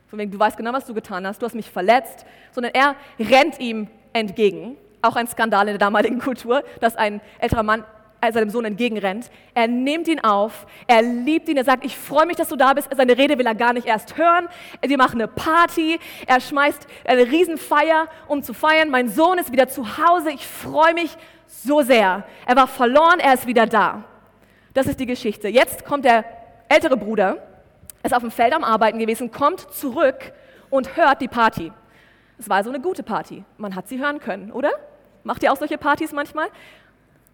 Von 0.08 0.18
wegen, 0.18 0.30
du 0.30 0.38
weißt 0.38 0.56
genau, 0.56 0.72
was 0.72 0.86
du 0.86 0.94
getan 0.94 1.26
hast, 1.26 1.42
du 1.42 1.46
hast 1.46 1.54
mich 1.54 1.70
verletzt, 1.70 2.24
sondern 2.52 2.72
er 2.74 2.96
rennt 3.18 3.60
ihm 3.60 3.88
entgegen. 4.12 4.76
Auch 5.02 5.16
ein 5.16 5.28
Skandal 5.28 5.68
in 5.68 5.74
der 5.74 5.78
damaligen 5.78 6.18
Kultur, 6.20 6.64
dass 6.80 6.96
ein 6.96 7.20
älterer 7.38 7.62
Mann 7.62 7.84
seinem 8.32 8.50
Sohn 8.50 8.64
entgegenrennt. 8.64 9.30
Er 9.54 9.68
nimmt 9.68 10.08
ihn 10.08 10.20
auf, 10.20 10.66
er 10.86 11.02
liebt 11.02 11.48
ihn, 11.48 11.56
er 11.56 11.64
sagt, 11.64 11.84
ich 11.84 11.96
freue 11.96 12.26
mich, 12.26 12.36
dass 12.36 12.48
du 12.48 12.56
da 12.56 12.72
bist. 12.72 12.88
Seine 12.94 13.16
Rede 13.16 13.38
will 13.38 13.46
er 13.46 13.54
gar 13.54 13.72
nicht 13.72 13.86
erst 13.86 14.16
hören. 14.16 14.48
Wir 14.84 14.98
machen 14.98 15.20
eine 15.20 15.28
Party, 15.28 16.00
er 16.26 16.40
schmeißt 16.40 16.86
eine 17.04 17.30
Riesenfeier, 17.30 18.08
um 18.26 18.42
zu 18.42 18.54
feiern. 18.54 18.90
Mein 18.90 19.08
Sohn 19.08 19.38
ist 19.38 19.52
wieder 19.52 19.68
zu 19.68 19.98
Hause, 19.98 20.30
ich 20.30 20.46
freue 20.46 20.94
mich 20.94 21.16
so 21.46 21.82
sehr. 21.82 22.24
Er 22.46 22.56
war 22.56 22.66
verloren, 22.66 23.20
er 23.20 23.34
ist 23.34 23.46
wieder 23.46 23.66
da. 23.66 24.04
Das 24.74 24.86
ist 24.86 24.98
die 25.00 25.06
Geschichte. 25.06 25.48
Jetzt 25.48 25.84
kommt 25.84 26.04
der 26.04 26.24
ältere 26.68 26.96
Bruder 26.96 27.47
ist 28.02 28.14
auf 28.14 28.22
dem 28.22 28.30
Feld 28.30 28.54
am 28.54 28.64
Arbeiten 28.64 28.98
gewesen, 28.98 29.30
kommt 29.30 29.60
zurück 29.72 30.32
und 30.70 30.96
hört 30.96 31.20
die 31.20 31.28
Party. 31.28 31.72
Es 32.38 32.48
war 32.48 32.62
so 32.62 32.70
eine 32.70 32.80
gute 32.80 33.02
Party. 33.02 33.44
Man 33.56 33.74
hat 33.74 33.88
sie 33.88 33.98
hören 33.98 34.20
können, 34.20 34.52
oder? 34.52 34.70
Macht 35.24 35.42
ihr 35.42 35.52
auch 35.52 35.56
solche 35.56 35.78
Partys 35.78 36.12
manchmal? 36.12 36.48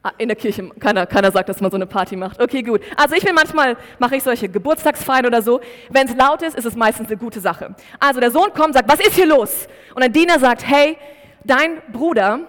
Ah, 0.02 0.12
in 0.18 0.28
der 0.28 0.36
Kirche, 0.36 0.68
keiner, 0.80 1.06
keiner 1.06 1.30
sagt, 1.30 1.48
dass 1.48 1.60
man 1.60 1.70
so 1.70 1.76
eine 1.76 1.86
Party 1.86 2.14
macht. 2.16 2.40
Okay, 2.40 2.62
gut. 2.62 2.82
Also 2.96 3.14
ich 3.14 3.24
will 3.24 3.32
manchmal, 3.32 3.76
mache 3.98 4.16
ich 4.16 4.22
solche 4.22 4.48
Geburtstagsfeiern 4.48 5.24
oder 5.24 5.40
so. 5.40 5.60
Wenn 5.88 6.06
es 6.06 6.14
laut 6.14 6.42
ist, 6.42 6.56
ist 6.58 6.66
es 6.66 6.76
meistens 6.76 7.08
eine 7.08 7.16
gute 7.16 7.40
Sache. 7.40 7.74
Also 7.98 8.20
der 8.20 8.30
Sohn 8.30 8.52
kommt, 8.52 8.74
sagt, 8.74 8.90
was 8.90 9.00
ist 9.00 9.14
hier 9.14 9.26
los? 9.26 9.66
Und 9.94 10.02
der 10.02 10.10
Diener 10.10 10.38
sagt, 10.38 10.66
hey, 10.66 10.98
dein 11.42 11.80
Bruder 11.90 12.40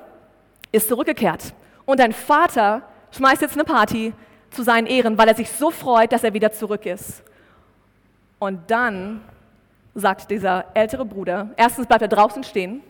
ist 0.73 0.89
zurückgekehrt. 0.89 1.53
Und 1.85 1.99
dein 1.99 2.11
Vater 2.11 2.81
schmeißt 3.11 3.41
jetzt 3.41 3.53
eine 3.53 3.63
Party 3.63 4.13
zu 4.49 4.63
seinen 4.63 4.87
Ehren, 4.87 5.17
weil 5.17 5.27
er 5.29 5.35
sich 5.35 5.49
so 5.49 5.71
freut, 5.71 6.11
dass 6.11 6.23
er 6.23 6.33
wieder 6.33 6.51
zurück 6.51 6.85
ist. 6.85 7.23
Und 8.39 8.59
dann 8.69 9.21
sagt 9.93 10.29
dieser 10.29 10.65
ältere 10.73 11.05
Bruder, 11.05 11.49
erstens 11.55 11.87
bleibt 11.87 12.01
er 12.01 12.07
draußen 12.07 12.43
stehen 12.43 12.81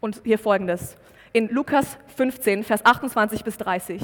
und 0.00 0.20
hier 0.24 0.38
folgendes. 0.38 0.96
In 1.32 1.48
Lukas 1.48 1.98
15, 2.16 2.64
Vers 2.64 2.84
28 2.84 3.44
bis 3.44 3.58
30. 3.58 4.02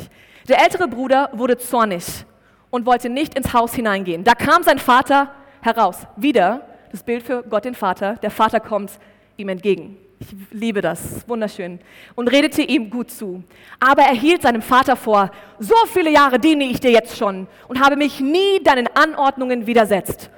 Der 0.48 0.62
ältere 0.62 0.88
Bruder 0.88 1.30
wurde 1.32 1.56
zornig 1.56 2.04
und 2.70 2.86
wollte 2.86 3.08
nicht 3.08 3.34
ins 3.38 3.52
Haus 3.52 3.74
hineingehen. 3.74 4.24
Da 4.24 4.34
kam 4.34 4.62
sein 4.62 4.78
Vater 4.78 5.30
heraus. 5.62 6.06
Wieder 6.16 6.66
das 6.90 7.02
Bild 7.02 7.22
für 7.22 7.42
Gott 7.42 7.64
den 7.64 7.74
Vater. 7.74 8.16
Der 8.16 8.30
Vater 8.30 8.60
kommt 8.60 8.90
ihm 9.36 9.48
entgegen. 9.48 9.96
Ich 10.20 10.28
liebe 10.50 10.80
das, 10.80 11.28
wunderschön. 11.28 11.80
Und 12.14 12.28
redete 12.28 12.62
ihm 12.62 12.90
gut 12.90 13.10
zu. 13.10 13.42
Aber 13.80 14.02
er 14.02 14.14
hielt 14.14 14.42
seinem 14.42 14.62
Vater 14.62 14.96
vor, 14.96 15.30
so 15.58 15.74
viele 15.92 16.10
Jahre 16.10 16.38
diene 16.38 16.64
ich 16.64 16.80
dir 16.80 16.90
jetzt 16.90 17.16
schon 17.16 17.46
und 17.68 17.80
habe 17.80 17.96
mich 17.96 18.20
nie 18.20 18.62
deinen 18.62 18.88
Anordnungen 18.94 19.66
widersetzt. 19.66 20.30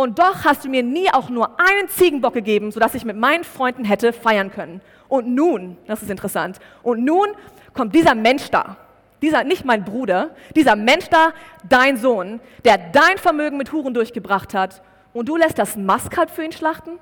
Und 0.00 0.18
doch 0.18 0.46
hast 0.46 0.64
du 0.64 0.70
mir 0.70 0.82
nie 0.82 1.12
auch 1.12 1.28
nur 1.28 1.60
einen 1.60 1.86
Ziegenbock 1.90 2.32
gegeben, 2.32 2.72
sodass 2.72 2.94
ich 2.94 3.04
mit 3.04 3.18
meinen 3.18 3.44
Freunden 3.44 3.84
hätte 3.84 4.14
feiern 4.14 4.50
können. 4.50 4.80
Und 5.08 5.28
nun, 5.28 5.76
das 5.86 6.00
ist 6.00 6.08
interessant, 6.08 6.58
und 6.82 7.04
nun 7.04 7.26
kommt 7.74 7.94
dieser 7.94 8.14
Mensch 8.14 8.50
da, 8.50 8.78
dieser, 9.20 9.44
nicht 9.44 9.66
mein 9.66 9.84
Bruder, 9.84 10.30
dieser 10.56 10.74
Mensch 10.74 11.10
da, 11.10 11.34
dein 11.68 11.98
Sohn, 11.98 12.40
der 12.64 12.78
dein 12.78 13.18
Vermögen 13.18 13.58
mit 13.58 13.72
Huren 13.72 13.92
durchgebracht 13.92 14.54
hat, 14.54 14.80
und 15.12 15.28
du 15.28 15.36
lässt 15.36 15.58
das 15.58 15.76
Maskalb 15.76 16.30
für 16.30 16.44
ihn 16.44 16.52
schlachten? 16.52 16.98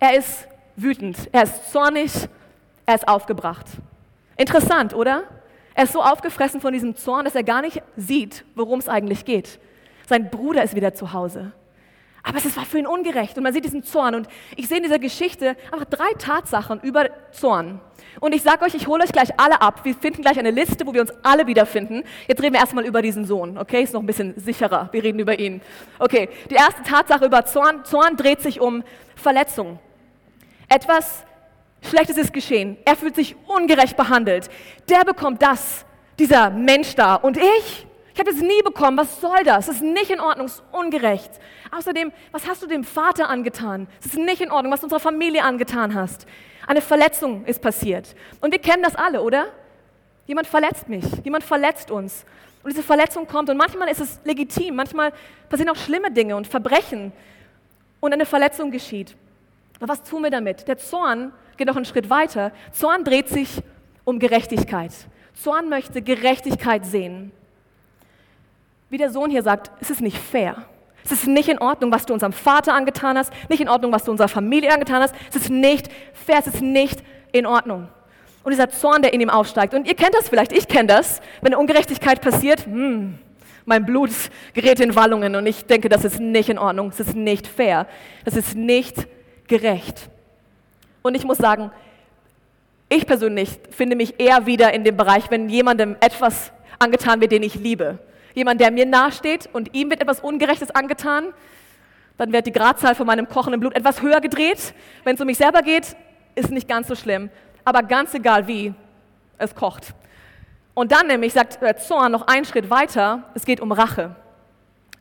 Er 0.00 0.18
ist 0.18 0.48
wütend, 0.74 1.28
er 1.30 1.44
ist 1.44 1.70
zornig, 1.70 2.10
er 2.86 2.96
ist 2.96 3.06
aufgebracht. 3.06 3.66
Interessant, 4.36 4.94
oder? 4.94 5.22
Er 5.76 5.84
ist 5.84 5.92
so 5.92 6.02
aufgefressen 6.02 6.60
von 6.60 6.72
diesem 6.72 6.96
Zorn, 6.96 7.24
dass 7.24 7.36
er 7.36 7.44
gar 7.44 7.62
nicht 7.62 7.82
sieht, 7.96 8.44
worum 8.56 8.80
es 8.80 8.88
eigentlich 8.88 9.24
geht. 9.24 9.60
Sein 10.08 10.30
Bruder 10.30 10.62
ist 10.62 10.74
wieder 10.74 10.94
zu 10.94 11.12
Hause. 11.12 11.52
Aber 12.24 12.38
es 12.38 12.56
war 12.56 12.64
für 12.64 12.78
ihn 12.78 12.86
ungerecht 12.86 13.36
und 13.36 13.42
man 13.42 13.52
sieht 13.52 13.64
diesen 13.64 13.82
Zorn. 13.82 14.14
Und 14.14 14.28
ich 14.56 14.68
sehe 14.68 14.76
in 14.76 14.84
dieser 14.84 15.00
Geschichte 15.00 15.56
einfach 15.72 15.86
drei 15.86 16.12
Tatsachen 16.18 16.80
über 16.80 17.08
Zorn. 17.32 17.80
Und 18.20 18.32
ich 18.32 18.42
sage 18.42 18.64
euch, 18.64 18.74
ich 18.74 18.86
hole 18.86 19.02
euch 19.02 19.10
gleich 19.10 19.40
alle 19.40 19.60
ab. 19.60 19.80
Wir 19.84 19.94
finden 19.94 20.22
gleich 20.22 20.38
eine 20.38 20.52
Liste, 20.52 20.86
wo 20.86 20.94
wir 20.94 21.00
uns 21.00 21.12
alle 21.24 21.46
wiederfinden. 21.48 22.04
Jetzt 22.28 22.40
reden 22.40 22.54
wir 22.54 22.60
erstmal 22.60 22.84
über 22.84 23.02
diesen 23.02 23.24
Sohn, 23.24 23.58
okay? 23.58 23.82
Ist 23.82 23.92
noch 23.92 24.00
ein 24.00 24.06
bisschen 24.06 24.38
sicherer. 24.38 24.88
Wir 24.92 25.02
reden 25.02 25.18
über 25.18 25.38
ihn. 25.38 25.60
Okay, 25.98 26.28
die 26.48 26.54
erste 26.54 26.82
Tatsache 26.84 27.24
über 27.24 27.44
Zorn. 27.44 27.84
Zorn 27.84 28.16
dreht 28.16 28.40
sich 28.40 28.60
um 28.60 28.84
Verletzung. 29.16 29.80
Etwas 30.68 31.24
Schlechtes 31.82 32.16
ist 32.16 32.32
geschehen. 32.32 32.76
Er 32.84 32.94
fühlt 32.94 33.16
sich 33.16 33.34
ungerecht 33.48 33.96
behandelt. 33.96 34.48
Der 34.88 35.04
bekommt 35.04 35.42
das, 35.42 35.84
dieser 36.18 36.50
Mensch 36.50 36.94
da. 36.94 37.16
Und 37.16 37.36
ich? 37.36 37.86
Ich 38.14 38.20
habe 38.20 38.30
das 38.30 38.40
nie 38.40 38.62
bekommen. 38.62 38.98
Was 38.98 39.20
soll 39.20 39.42
das? 39.44 39.66
Das 39.66 39.76
ist 39.76 39.82
nicht 39.82 40.10
in 40.10 40.20
Ordnung, 40.20 40.46
es 40.46 40.56
ist 40.56 40.62
ungerecht. 40.70 41.30
Außerdem, 41.70 42.12
was 42.30 42.46
hast 42.46 42.62
du 42.62 42.66
dem 42.66 42.84
Vater 42.84 43.28
angetan? 43.28 43.88
Es 44.00 44.06
ist 44.06 44.18
nicht 44.18 44.42
in 44.42 44.50
Ordnung, 44.50 44.72
was 44.72 44.80
du 44.80 44.86
unserer 44.86 45.00
Familie 45.00 45.42
angetan 45.44 45.94
hast. 45.94 46.26
Eine 46.66 46.82
Verletzung 46.82 47.44
ist 47.46 47.62
passiert. 47.62 48.14
Und 48.40 48.52
wir 48.52 48.58
kennen 48.58 48.82
das 48.82 48.94
alle, 48.94 49.22
oder? 49.22 49.46
Jemand 50.26 50.46
verletzt 50.46 50.88
mich, 50.88 51.04
jemand 51.24 51.42
verletzt 51.42 51.90
uns. 51.90 52.24
Und 52.62 52.70
diese 52.72 52.82
Verletzung 52.82 53.26
kommt 53.26 53.50
und 53.50 53.56
manchmal 53.56 53.88
ist 53.88 54.00
es 54.00 54.20
legitim, 54.24 54.76
manchmal 54.76 55.12
passieren 55.48 55.70
auch 55.70 55.76
schlimme 55.76 56.12
Dinge 56.12 56.36
und 56.36 56.46
Verbrechen 56.46 57.12
und 57.98 58.12
eine 58.12 58.24
Verletzung 58.24 58.70
geschieht. 58.70 59.16
Aber 59.80 59.88
was 59.88 60.02
tun 60.04 60.22
wir 60.22 60.30
damit? 60.30 60.68
Der 60.68 60.78
Zorn 60.78 61.32
geht 61.56 61.66
noch 61.66 61.74
einen 61.74 61.84
Schritt 61.84 62.08
weiter. 62.08 62.52
Zorn 62.70 63.02
dreht 63.02 63.28
sich 63.28 63.62
um 64.04 64.20
Gerechtigkeit. 64.20 64.92
Zorn 65.34 65.68
möchte 65.68 66.02
Gerechtigkeit 66.02 66.86
sehen 66.86 67.32
wie 68.92 68.98
der 68.98 69.10
Sohn 69.10 69.30
hier 69.30 69.42
sagt, 69.42 69.70
es 69.80 69.88
ist 69.88 70.02
nicht 70.02 70.18
fair. 70.18 70.66
Es 71.02 71.12
ist 71.12 71.26
nicht 71.26 71.48
in 71.48 71.58
Ordnung, 71.58 71.90
was 71.90 72.04
du 72.04 72.12
unserem 72.12 72.34
Vater 72.34 72.74
angetan 72.74 73.16
hast, 73.16 73.32
nicht 73.48 73.62
in 73.62 73.68
Ordnung, 73.70 73.90
was 73.90 74.04
du 74.04 74.10
unserer 74.10 74.28
Familie 74.28 74.70
angetan 74.70 75.00
hast. 75.00 75.14
Es 75.30 75.36
ist 75.36 75.48
nicht 75.50 75.88
fair, 76.12 76.40
es 76.40 76.46
ist 76.46 76.60
nicht 76.60 77.02
in 77.32 77.46
Ordnung. 77.46 77.88
Und 78.44 78.50
dieser 78.50 78.68
Zorn, 78.68 79.00
der 79.00 79.14
in 79.14 79.22
ihm 79.22 79.30
aufsteigt. 79.30 79.72
Und 79.72 79.86
ihr 79.86 79.94
kennt 79.94 80.14
das 80.14 80.28
vielleicht, 80.28 80.52
ich 80.52 80.68
kenne 80.68 80.88
das, 80.88 81.22
wenn 81.40 81.54
eine 81.54 81.58
Ungerechtigkeit 81.58 82.20
passiert, 82.20 82.66
hm, 82.66 83.18
mein 83.64 83.86
Blut 83.86 84.10
gerät 84.52 84.78
in 84.78 84.94
Wallungen 84.94 85.36
und 85.36 85.46
ich 85.46 85.64
denke, 85.64 85.88
das 85.88 86.04
ist 86.04 86.20
nicht 86.20 86.50
in 86.50 86.58
Ordnung, 86.58 86.90
das 86.90 87.00
ist 87.00 87.16
nicht 87.16 87.46
fair, 87.46 87.86
das 88.26 88.36
ist 88.36 88.54
nicht 88.54 89.06
gerecht. 89.48 90.10
Und 91.00 91.14
ich 91.14 91.24
muss 91.24 91.38
sagen, 91.38 91.70
ich 92.90 93.06
persönlich 93.06 93.58
finde 93.70 93.96
mich 93.96 94.20
eher 94.20 94.44
wieder 94.44 94.74
in 94.74 94.84
dem 94.84 94.98
Bereich, 94.98 95.30
wenn 95.30 95.48
jemandem 95.48 95.96
etwas 96.00 96.52
angetan 96.78 97.22
wird, 97.22 97.32
den 97.32 97.42
ich 97.42 97.54
liebe. 97.54 97.98
Jemand, 98.34 98.60
der 98.60 98.70
mir 98.70 98.86
nahesteht 98.86 99.48
und 99.52 99.74
ihm 99.74 99.90
wird 99.90 100.00
etwas 100.00 100.20
Ungerechtes 100.20 100.70
angetan, 100.70 101.32
dann 102.18 102.32
wird 102.32 102.46
die 102.46 102.52
Gradzahl 102.52 102.94
von 102.94 103.06
meinem 103.06 103.28
kochenden 103.28 103.60
Blut 103.60 103.74
etwas 103.74 104.02
höher 104.02 104.20
gedreht. 104.20 104.74
Wenn 105.04 105.14
es 105.14 105.20
um 105.20 105.26
mich 105.26 105.38
selber 105.38 105.62
geht, 105.62 105.96
ist 106.34 106.50
nicht 106.50 106.68
ganz 106.68 106.88
so 106.88 106.94
schlimm. 106.94 107.30
Aber 107.64 107.82
ganz 107.82 108.14
egal 108.14 108.46
wie, 108.46 108.74
es 109.38 109.54
kocht. 109.54 109.94
Und 110.74 110.92
dann 110.92 111.06
nämlich 111.06 111.32
sagt 111.32 111.60
der 111.60 111.76
Zorn 111.76 112.12
noch 112.12 112.26
einen 112.26 112.44
Schritt 112.44 112.70
weiter, 112.70 113.24
es 113.34 113.44
geht 113.44 113.60
um 113.60 113.72
Rache. 113.72 114.16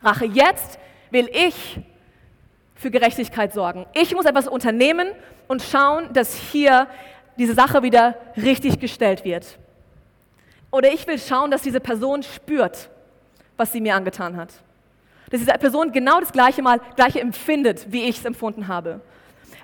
Rache. 0.04 0.26
Jetzt 0.26 0.80
will 1.12 1.30
ich 1.32 1.80
für 2.76 2.92
Gerechtigkeit 2.92 3.54
sorgen. 3.54 3.86
Ich 3.94 4.14
muss 4.14 4.26
etwas 4.26 4.48
unternehmen 4.48 5.10
und 5.48 5.62
schauen, 5.62 6.12
dass 6.14 6.36
hier 6.36 6.88
diese 7.38 7.54
Sache 7.54 7.84
wieder 7.84 8.16
richtig 8.36 8.80
gestellt 8.80 9.24
wird. 9.24 9.60
Oder 10.72 10.92
ich 10.92 11.06
will 11.08 11.20
schauen, 11.20 11.52
dass 11.52 11.62
diese 11.62 11.80
Person 11.80 12.24
spürt, 12.24 12.90
was 13.62 13.72
sie 13.72 13.80
mir 13.80 13.96
angetan 13.96 14.36
hat. 14.38 14.50
Dass 15.30 15.40
diese 15.40 15.54
Person 15.54 15.92
genau 15.92 16.20
das 16.20 16.32
gleiche 16.32 16.64
mal 16.64 16.82
gleiche 16.96 17.22
empfindet, 17.22 17.86
wie 17.92 18.06
ich 18.06 18.18
es 18.18 18.26
empfunden 18.26 18.68
habe. 18.68 19.02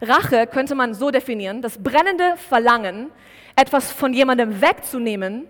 Rache 0.01 0.45
könnte 0.45 0.75
man 0.75 0.93
so 0.93 1.09
definieren, 1.09 1.63
das 1.63 1.79
brennende 1.79 2.37
Verlangen, 2.37 3.09
etwas 3.55 3.91
von 3.91 4.13
jemandem 4.13 4.61
wegzunehmen, 4.61 5.47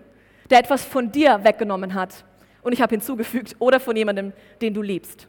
der 0.48 0.60
etwas 0.60 0.82
von 0.82 1.12
dir 1.12 1.44
weggenommen 1.44 1.92
hat. 1.92 2.24
Und 2.62 2.72
ich 2.72 2.80
habe 2.80 2.94
hinzugefügt, 2.94 3.54
oder 3.58 3.80
von 3.80 3.94
jemandem, 3.94 4.32
den 4.62 4.72
du 4.72 4.80
liebst. 4.80 5.28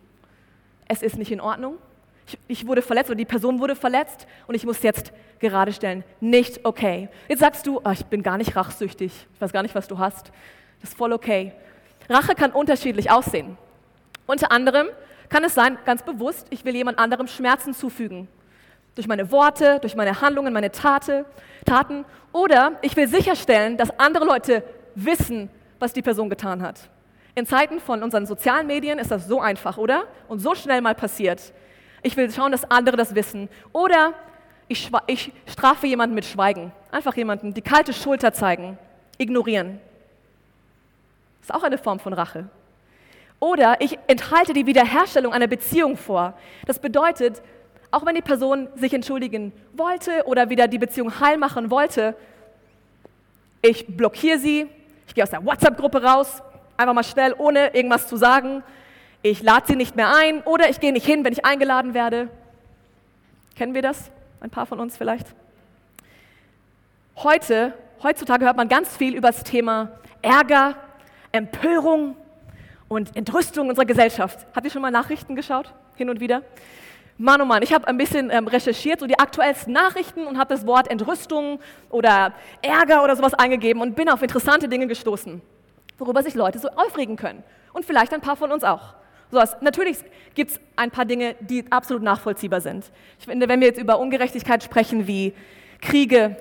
Es 0.87 1.01
ist 1.01 1.17
nicht 1.17 1.33
in 1.33 1.41
Ordnung. 1.41 1.77
Ich, 2.25 2.37
ich 2.47 2.67
wurde 2.67 2.81
verletzt 2.81 3.09
oder 3.09 3.17
die 3.17 3.25
Person 3.25 3.59
wurde 3.59 3.75
verletzt 3.75 4.27
und 4.47 4.55
ich 4.55 4.65
muss 4.65 4.81
jetzt 4.81 5.11
gerade 5.39 5.73
stellen. 5.73 6.05
Nicht 6.21 6.63
okay. 6.63 7.09
Jetzt 7.27 7.39
sagst 7.39 7.67
du, 7.67 7.81
oh, 7.83 7.91
ich 7.91 8.05
bin 8.05 8.23
gar 8.23 8.37
nicht 8.37 8.55
rachsüchtig. 8.55 9.11
Ich 9.33 9.41
weiß 9.41 9.51
gar 9.51 9.61
nicht, 9.61 9.75
was 9.75 9.89
du 9.89 9.97
hast. 9.97 10.31
Das 10.79 10.91
ist 10.91 10.97
voll 10.97 11.11
okay. 11.11 11.51
Rache 12.09 12.35
kann 12.35 12.51
unterschiedlich 12.51 13.11
aussehen. 13.11 13.57
Unter 14.25 14.51
anderem 14.51 14.87
kann 15.29 15.43
es 15.43 15.53
sein, 15.53 15.77
ganz 15.85 16.03
bewusst, 16.03 16.47
ich 16.49 16.65
will 16.65 16.75
jemand 16.75 16.97
anderem 16.97 17.27
Schmerzen 17.27 17.73
zufügen. 17.73 18.27
Durch 18.95 19.07
meine 19.07 19.31
Worte, 19.31 19.79
durch 19.79 19.95
meine 19.95 20.19
Handlungen, 20.21 20.51
meine 20.51 20.71
Tate, 20.71 21.25
Taten. 21.65 22.03
Oder 22.33 22.73
ich 22.81 22.95
will 22.95 23.07
sicherstellen, 23.07 23.77
dass 23.77 23.97
andere 23.99 24.25
Leute 24.25 24.63
wissen, 24.95 25.49
was 25.77 25.93
die 25.93 26.01
Person 26.01 26.29
getan 26.29 26.61
hat. 26.61 26.89
In 27.35 27.45
Zeiten 27.45 27.79
von 27.79 28.03
unseren 28.03 28.25
sozialen 28.25 28.67
Medien 28.67 28.99
ist 28.99 29.11
das 29.11 29.27
so 29.27 29.39
einfach, 29.39 29.77
oder? 29.77 30.03
Und 30.27 30.39
so 30.39 30.55
schnell 30.55 30.81
mal 30.81 30.95
passiert. 30.95 31.53
Ich 32.01 32.17
will 32.17 32.31
schauen, 32.31 32.51
dass 32.51 32.69
andere 32.69 32.97
das 32.97 33.15
wissen. 33.15 33.49
Oder 33.71 34.13
ich, 34.67 34.89
ich 35.07 35.31
strafe 35.45 35.87
jemanden 35.87 36.15
mit 36.15 36.25
Schweigen. 36.25 36.71
Einfach 36.91 37.15
jemanden 37.15 37.53
die 37.53 37.61
kalte 37.61 37.93
Schulter 37.93 38.33
zeigen, 38.33 38.77
ignorieren. 39.17 39.79
Das 41.41 41.49
ist 41.49 41.55
auch 41.55 41.63
eine 41.63 41.77
Form 41.77 41.99
von 41.99 42.13
Rache. 42.13 42.49
Oder 43.39 43.79
ich 43.79 43.97
enthalte 44.07 44.53
die 44.53 44.65
Wiederherstellung 44.65 45.33
einer 45.33 45.47
Beziehung 45.47 45.95
vor. 45.95 46.33
Das 46.65 46.79
bedeutet, 46.79 47.41
auch 47.91 48.05
wenn 48.05 48.15
die 48.15 48.21
Person 48.21 48.67
sich 48.75 48.93
entschuldigen 48.93 49.53
wollte 49.73 50.25
oder 50.25 50.49
wieder 50.49 50.67
die 50.67 50.77
Beziehung 50.77 51.19
heil 51.19 51.37
machen 51.37 51.71
wollte, 51.71 52.15
ich 53.61 53.85
blockiere 53.87 54.37
sie, 54.39 54.67
ich 55.07 55.15
gehe 55.15 55.23
aus 55.23 55.31
der 55.31 55.43
WhatsApp-Gruppe 55.45 56.03
raus, 56.03 56.41
einfach 56.77 56.93
mal 56.93 57.03
schnell, 57.03 57.33
ohne 57.37 57.73
irgendwas 57.73 58.07
zu 58.07 58.15
sagen. 58.15 58.63
Ich 59.21 59.41
lade 59.41 59.65
sie 59.67 59.75
nicht 59.75 59.95
mehr 59.95 60.15
ein 60.15 60.41
oder 60.43 60.69
ich 60.69 60.79
gehe 60.79 60.93
nicht 60.93 61.05
hin, 61.05 61.25
wenn 61.25 61.33
ich 61.33 61.43
eingeladen 61.43 61.93
werde. 61.93 62.29
Kennen 63.55 63.73
wir 63.73 63.81
das? 63.81 64.11
Ein 64.39 64.49
paar 64.49 64.65
von 64.65 64.79
uns 64.79 64.95
vielleicht. 64.95 65.27
Heute, 67.17 67.73
heutzutage 68.01 68.45
hört 68.45 68.55
man 68.55 68.69
ganz 68.69 68.95
viel 68.95 69.13
über 69.13 69.27
das 69.27 69.43
Thema 69.43 69.91
Ärger, 70.21 70.75
Empörung 71.31 72.15
und 72.87 73.15
Entrüstung 73.15 73.69
unserer 73.69 73.85
Gesellschaft. 73.85 74.45
Habt 74.55 74.65
ihr 74.65 74.71
schon 74.71 74.81
mal 74.81 74.91
Nachrichten 74.91 75.35
geschaut? 75.35 75.73
Hin 75.95 76.09
und 76.09 76.19
wieder? 76.19 76.41
Mann, 77.17 77.41
oh 77.41 77.45
Mann, 77.45 77.61
ich 77.61 77.73
habe 77.73 77.85
ein 77.87 77.97
bisschen 77.97 78.29
ähm, 78.31 78.47
recherchiert, 78.47 79.01
so 79.01 79.05
die 79.05 79.19
aktuellsten 79.19 79.73
Nachrichten 79.73 80.25
und 80.25 80.37
habe 80.37 80.55
das 80.55 80.65
Wort 80.65 80.89
Entrüstung 80.89 81.59
oder 81.89 82.33
Ärger 82.61 83.03
oder 83.03 83.15
sowas 83.17 83.33
eingegeben 83.33 83.81
und 83.81 83.95
bin 83.95 84.07
auf 84.07 84.21
interessante 84.21 84.69
Dinge 84.69 84.87
gestoßen, 84.87 85.41
worüber 85.97 86.23
sich 86.23 86.33
Leute 86.33 86.59
so 86.59 86.69
aufregen 86.69 87.17
können. 87.17 87.43
Und 87.73 87.83
vielleicht 87.83 88.13
ein 88.13 88.21
paar 88.21 88.37
von 88.37 88.51
uns 88.53 88.63
auch. 88.63 88.95
So, 89.31 89.43
natürlich 89.61 89.97
gibt 90.33 90.51
es 90.51 90.59
ein 90.77 90.91
paar 90.91 91.05
Dinge, 91.05 91.35
die 91.41 91.69
absolut 91.69 92.01
nachvollziehbar 92.01 92.61
sind. 92.61 92.89
Ich 93.19 93.25
finde, 93.25 93.49
wenn 93.49 93.59
wir 93.59 93.67
jetzt 93.67 93.79
über 93.79 93.99
Ungerechtigkeit 93.99 94.63
sprechen 94.63 95.05
wie 95.05 95.33
Kriege 95.81 96.37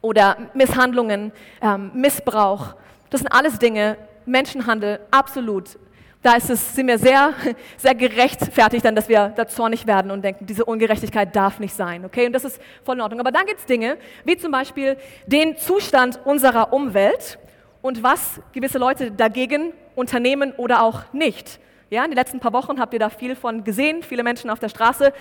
oder 0.00 0.36
Misshandlungen, 0.54 1.30
ähm, 1.60 1.90
Missbrauch, 1.94 2.74
das 3.10 3.20
sind 3.20 3.28
alles 3.28 3.58
Dinge, 3.58 3.96
Menschenhandel, 4.26 5.00
absolut 5.10 5.78
da 6.26 6.34
ist 6.34 6.50
es, 6.50 6.74
sind 6.74 6.88
wir 6.88 6.98
sehr, 6.98 7.34
sehr 7.76 7.94
gerechtfertigt 7.94 8.84
dann, 8.84 8.96
dass 8.96 9.08
wir 9.08 9.32
da 9.36 9.46
zornig 9.46 9.86
werden 9.86 10.10
und 10.10 10.22
denken, 10.22 10.44
diese 10.44 10.64
Ungerechtigkeit 10.64 11.34
darf 11.36 11.60
nicht 11.60 11.74
sein. 11.74 12.04
Okay? 12.04 12.26
Und 12.26 12.32
das 12.32 12.44
ist 12.44 12.60
voll 12.84 12.96
in 12.96 13.00
Ordnung. 13.00 13.20
Aber 13.20 13.30
dann 13.30 13.46
gibt 13.46 13.60
es 13.60 13.66
Dinge, 13.66 13.96
wie 14.24 14.36
zum 14.36 14.50
Beispiel 14.50 14.96
den 15.26 15.56
Zustand 15.56 16.18
unserer 16.24 16.72
Umwelt 16.72 17.38
und 17.80 18.02
was 18.02 18.40
gewisse 18.52 18.78
Leute 18.78 19.12
dagegen 19.12 19.72
unternehmen 19.94 20.52
oder 20.56 20.82
auch 20.82 21.12
nicht. 21.12 21.60
Ja, 21.90 22.04
in 22.04 22.10
den 22.10 22.16
letzten 22.16 22.40
paar 22.40 22.52
Wochen 22.52 22.80
habt 22.80 22.92
ihr 22.92 22.98
da 22.98 23.08
viel 23.08 23.36
von 23.36 23.62
gesehen, 23.62 24.02
viele 24.02 24.24
Menschen 24.24 24.50
auf 24.50 24.58
der 24.58 24.68
Straße. 24.68 25.12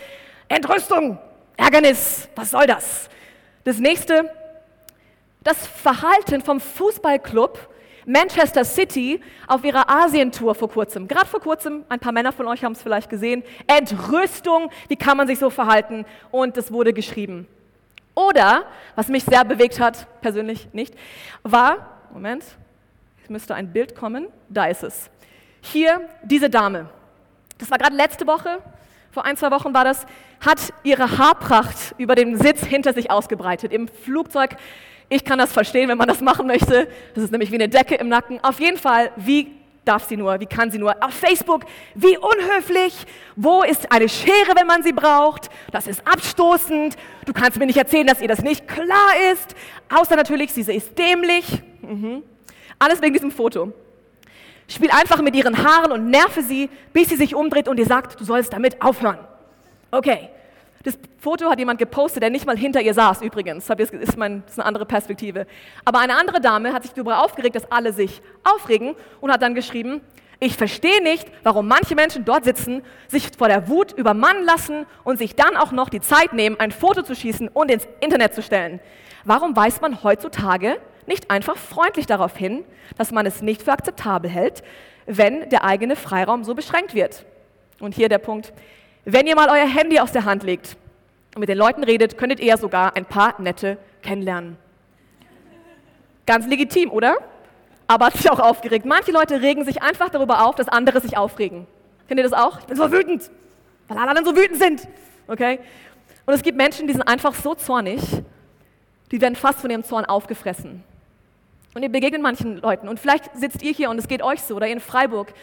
Entrüstung, 0.47 1.19
Ärgernis, 1.55 2.27
was 2.35 2.49
soll 2.49 2.65
das? 2.65 3.09
Das 3.63 3.77
nächste, 3.77 4.31
das 5.43 5.67
Verhalten 5.67 6.41
vom 6.41 6.59
Fußballclub 6.59 7.69
Manchester 8.05 8.63
City 8.63 9.19
auf 9.47 9.63
ihrer 9.63 9.89
Asientour 9.89 10.55
vor 10.55 10.69
kurzem. 10.69 11.07
Gerade 11.07 11.25
vor 11.25 11.39
kurzem, 11.39 11.83
ein 11.89 11.99
paar 11.99 12.11
Männer 12.11 12.31
von 12.31 12.47
euch 12.47 12.63
haben 12.63 12.73
es 12.73 12.81
vielleicht 12.81 13.09
gesehen. 13.09 13.43
Entrüstung, 13.67 14.69
wie 14.87 14.95
kann 14.95 15.17
man 15.17 15.27
sich 15.27 15.39
so 15.39 15.49
verhalten? 15.49 16.05
Und 16.31 16.57
es 16.57 16.71
wurde 16.71 16.93
geschrieben. 16.93 17.47
Oder, 18.13 18.65
was 18.95 19.09
mich 19.09 19.25
sehr 19.25 19.43
bewegt 19.43 19.79
hat, 19.79 20.07
persönlich 20.21 20.69
nicht, 20.71 20.95
war, 21.43 21.99
Moment, 22.13 22.43
es 23.23 23.29
müsste 23.29 23.55
ein 23.55 23.73
Bild 23.73 23.95
kommen, 23.95 24.27
da 24.49 24.65
ist 24.65 24.83
es. 24.83 25.09
Hier 25.61 26.01
diese 26.23 26.49
Dame. 26.49 26.89
Das 27.57 27.71
war 27.71 27.77
gerade 27.77 27.95
letzte 27.95 28.27
Woche, 28.27 28.59
vor 29.11 29.25
ein, 29.25 29.37
zwei 29.37 29.49
Wochen 29.51 29.73
war 29.73 29.83
das, 29.83 30.05
hat 30.45 30.73
ihre 30.83 31.17
Haarpracht 31.17 31.95
über 31.97 32.15
den 32.15 32.37
Sitz 32.37 32.63
hinter 32.65 32.93
sich 32.93 33.09
ausgebreitet. 33.09 33.71
Im 33.71 33.87
Flugzeug 33.87 34.57
ich 35.15 35.23
kann 35.23 35.39
das 35.39 35.51
verstehen, 35.53 35.89
wenn 35.89 35.97
man 35.97 36.07
das 36.07 36.21
machen 36.21 36.45
möchte. 36.47 36.87
Das 37.13 37.23
ist 37.23 37.31
nämlich 37.31 37.51
wie 37.51 37.55
eine 37.55 37.69
Decke 37.69 37.95
im 37.95 38.09
Nacken. 38.09 38.43
Auf 38.43 38.59
jeden 38.59 38.77
Fall, 38.77 39.11
wie 39.15 39.51
darf 39.85 40.07
sie 40.07 40.17
nur, 40.17 40.39
wie 40.39 40.45
kann 40.45 40.71
sie 40.71 40.77
nur? 40.77 40.95
Auf 41.03 41.13
Facebook, 41.13 41.63
wie 41.93 42.17
unhöflich. 42.17 43.05
Wo 43.35 43.63
ist 43.63 43.91
eine 43.91 44.09
Schere, 44.09 44.55
wenn 44.55 44.67
man 44.67 44.83
sie 44.83 44.91
braucht? 44.91 45.49
Das 45.71 45.87
ist 45.87 46.05
abstoßend. 46.05 46.95
Du 47.25 47.33
kannst 47.33 47.57
mir 47.57 47.65
nicht 47.65 47.77
erzählen, 47.77 48.07
dass 48.07 48.21
ihr 48.21 48.27
das 48.27 48.41
nicht 48.41 48.67
klar 48.67 49.11
ist. 49.31 49.55
Außer 49.89 50.15
natürlich, 50.15 50.51
sie 50.51 50.61
ist 50.61 50.97
dämlich. 50.97 51.45
Mhm. 51.81 52.23
Alles 52.77 53.01
wegen 53.01 53.13
diesem 53.13 53.31
Foto. 53.31 53.71
Spiel 54.67 54.89
einfach 54.89 55.21
mit 55.21 55.35
ihren 55.35 55.63
Haaren 55.63 55.91
und 55.91 56.09
nerve 56.09 56.41
sie, 56.41 56.69
bis 56.91 57.09
sie 57.09 57.15
sich 57.15 57.35
umdreht 57.35 57.67
und 57.67 57.77
dir 57.77 57.85
sagt, 57.85 58.19
du 58.19 58.25
sollst 58.25 58.51
damit 58.51 58.81
aufhören. 58.81 59.19
Okay, 59.91 60.29
das 60.85 60.99
Foto 61.17 61.49
hat 61.49 61.57
jemand 61.57 61.79
gepostet, 61.79 62.21
der 62.21 62.29
nicht 62.29 62.45
mal 62.45 62.55
hinter 62.55 62.79
ihr 62.79 62.93
saß 62.93 63.23
übrigens. 63.23 63.65
Das 63.65 63.89
ist, 63.89 64.21
eine 64.21 64.43
andere 64.59 64.85
Perspektive. 64.85 65.47
Aber 65.83 65.99
eine 65.99 66.15
andere 66.15 66.39
Dame 66.39 66.73
hat 66.73 66.83
sich 66.83 66.93
darüber 66.93 67.23
aufgeregt, 67.23 67.55
dass 67.55 67.71
alle 67.71 67.91
sich 67.91 68.21
aufregen 68.43 68.95
und 69.19 69.31
hat 69.31 69.41
dann 69.41 69.55
geschrieben, 69.55 70.01
ich 70.39 70.55
verstehe 70.55 71.01
nicht, 71.01 71.27
warum 71.41 71.67
manche 71.67 71.95
Menschen 71.95 72.23
dort 72.23 72.43
sitzen, 72.43 72.83
sich 73.07 73.31
vor 73.35 73.47
der 73.47 73.67
Wut 73.67 73.93
übermannen 73.93 74.43
lassen 74.43 74.85
und 75.03 75.17
sich 75.17 75.35
dann 75.35 75.57
auch 75.57 75.71
noch 75.71 75.89
die 75.89 76.01
Zeit 76.01 76.33
nehmen, 76.33 76.59
ein 76.59 76.71
Foto 76.71 77.01
zu 77.01 77.15
schießen 77.15 77.47
und 77.47 77.71
ins 77.71 77.87
Internet 77.99 78.35
zu 78.35 78.43
stellen. 78.43 78.79
Warum 79.23 79.55
weist 79.55 79.81
man 79.81 80.03
heutzutage 80.03 80.77
nicht 81.07 81.31
einfach 81.31 81.57
freundlich 81.57 82.05
darauf 82.05 82.37
hin, 82.37 82.63
dass 82.95 83.11
man 83.11 83.25
es 83.25 83.41
nicht 83.41 83.63
für 83.63 83.71
akzeptabel 83.71 84.29
hält, 84.29 84.61
wenn 85.07 85.49
der 85.49 85.63
eigene 85.63 85.95
Freiraum 85.95 86.43
so 86.43 86.53
beschränkt 86.53 86.93
wird? 86.93 87.25
Und 87.79 87.95
hier 87.95 88.09
der 88.09 88.19
Punkt, 88.19 88.53
wenn 89.05 89.27
ihr 89.27 89.35
mal 89.35 89.49
euer 89.49 89.67
Handy 89.67 89.99
aus 89.99 90.11
der 90.11 90.25
Hand 90.25 90.43
legt 90.43 90.75
und 91.35 91.39
mit 91.39 91.49
den 91.49 91.57
Leuten 91.57 91.83
redet, 91.83 92.17
könntet 92.17 92.39
ihr 92.39 92.57
sogar 92.57 92.95
ein 92.95 93.05
paar 93.05 93.39
nette 93.39 93.77
kennenlernen. 94.01 94.57
Ganz 96.25 96.47
legitim, 96.47 96.91
oder? 96.91 97.17
Aber 97.87 98.07
hat 98.07 98.17
sich 98.17 98.29
auch 98.31 98.39
aufgeregt. 98.39 98.85
Manche 98.85 99.11
Leute 99.11 99.41
regen 99.41 99.63
sich 99.63 99.83
einfach 99.83 100.09
darüber 100.09 100.45
auf, 100.45 100.55
dass 100.55 100.67
andere 100.67 101.01
sich 101.01 101.17
aufregen. 101.17 101.67
Kennt 102.07 102.19
ihr 102.19 102.23
das 102.23 102.33
auch? 102.33 102.59
Ich 102.59 102.65
bin 102.65 102.77
so 102.77 102.91
wütend, 102.91 103.29
weil 103.87 103.97
alle 103.97 104.09
anderen 104.09 104.25
so 104.25 104.35
wütend 104.35 104.59
sind. 104.59 104.87
Okay? 105.27 105.59
Und 106.25 106.33
es 106.33 106.41
gibt 106.41 106.57
Menschen, 106.57 106.87
die 106.87 106.93
sind 106.93 107.03
einfach 107.03 107.35
so 107.35 107.53
zornig, 107.53 108.01
die 109.11 109.21
werden 109.21 109.35
fast 109.35 109.59
von 109.59 109.69
ihrem 109.69 109.83
Zorn 109.83 110.05
aufgefressen. 110.05 110.83
Und 111.75 111.83
ihr 111.83 111.89
begegnet 111.89 112.21
manchen 112.21 112.57
Leuten 112.57 112.87
und 112.87 112.99
vielleicht 112.99 113.35
sitzt 113.37 113.61
ihr 113.61 113.71
hier 113.71 113.89
und 113.89 113.99
es 113.99 114.07
geht 114.07 114.23
euch 114.23 114.41
so 114.41 114.55
oder 114.55 114.65
ihr 114.65 114.73
in 114.73 114.79
Freiburg. 114.79 115.33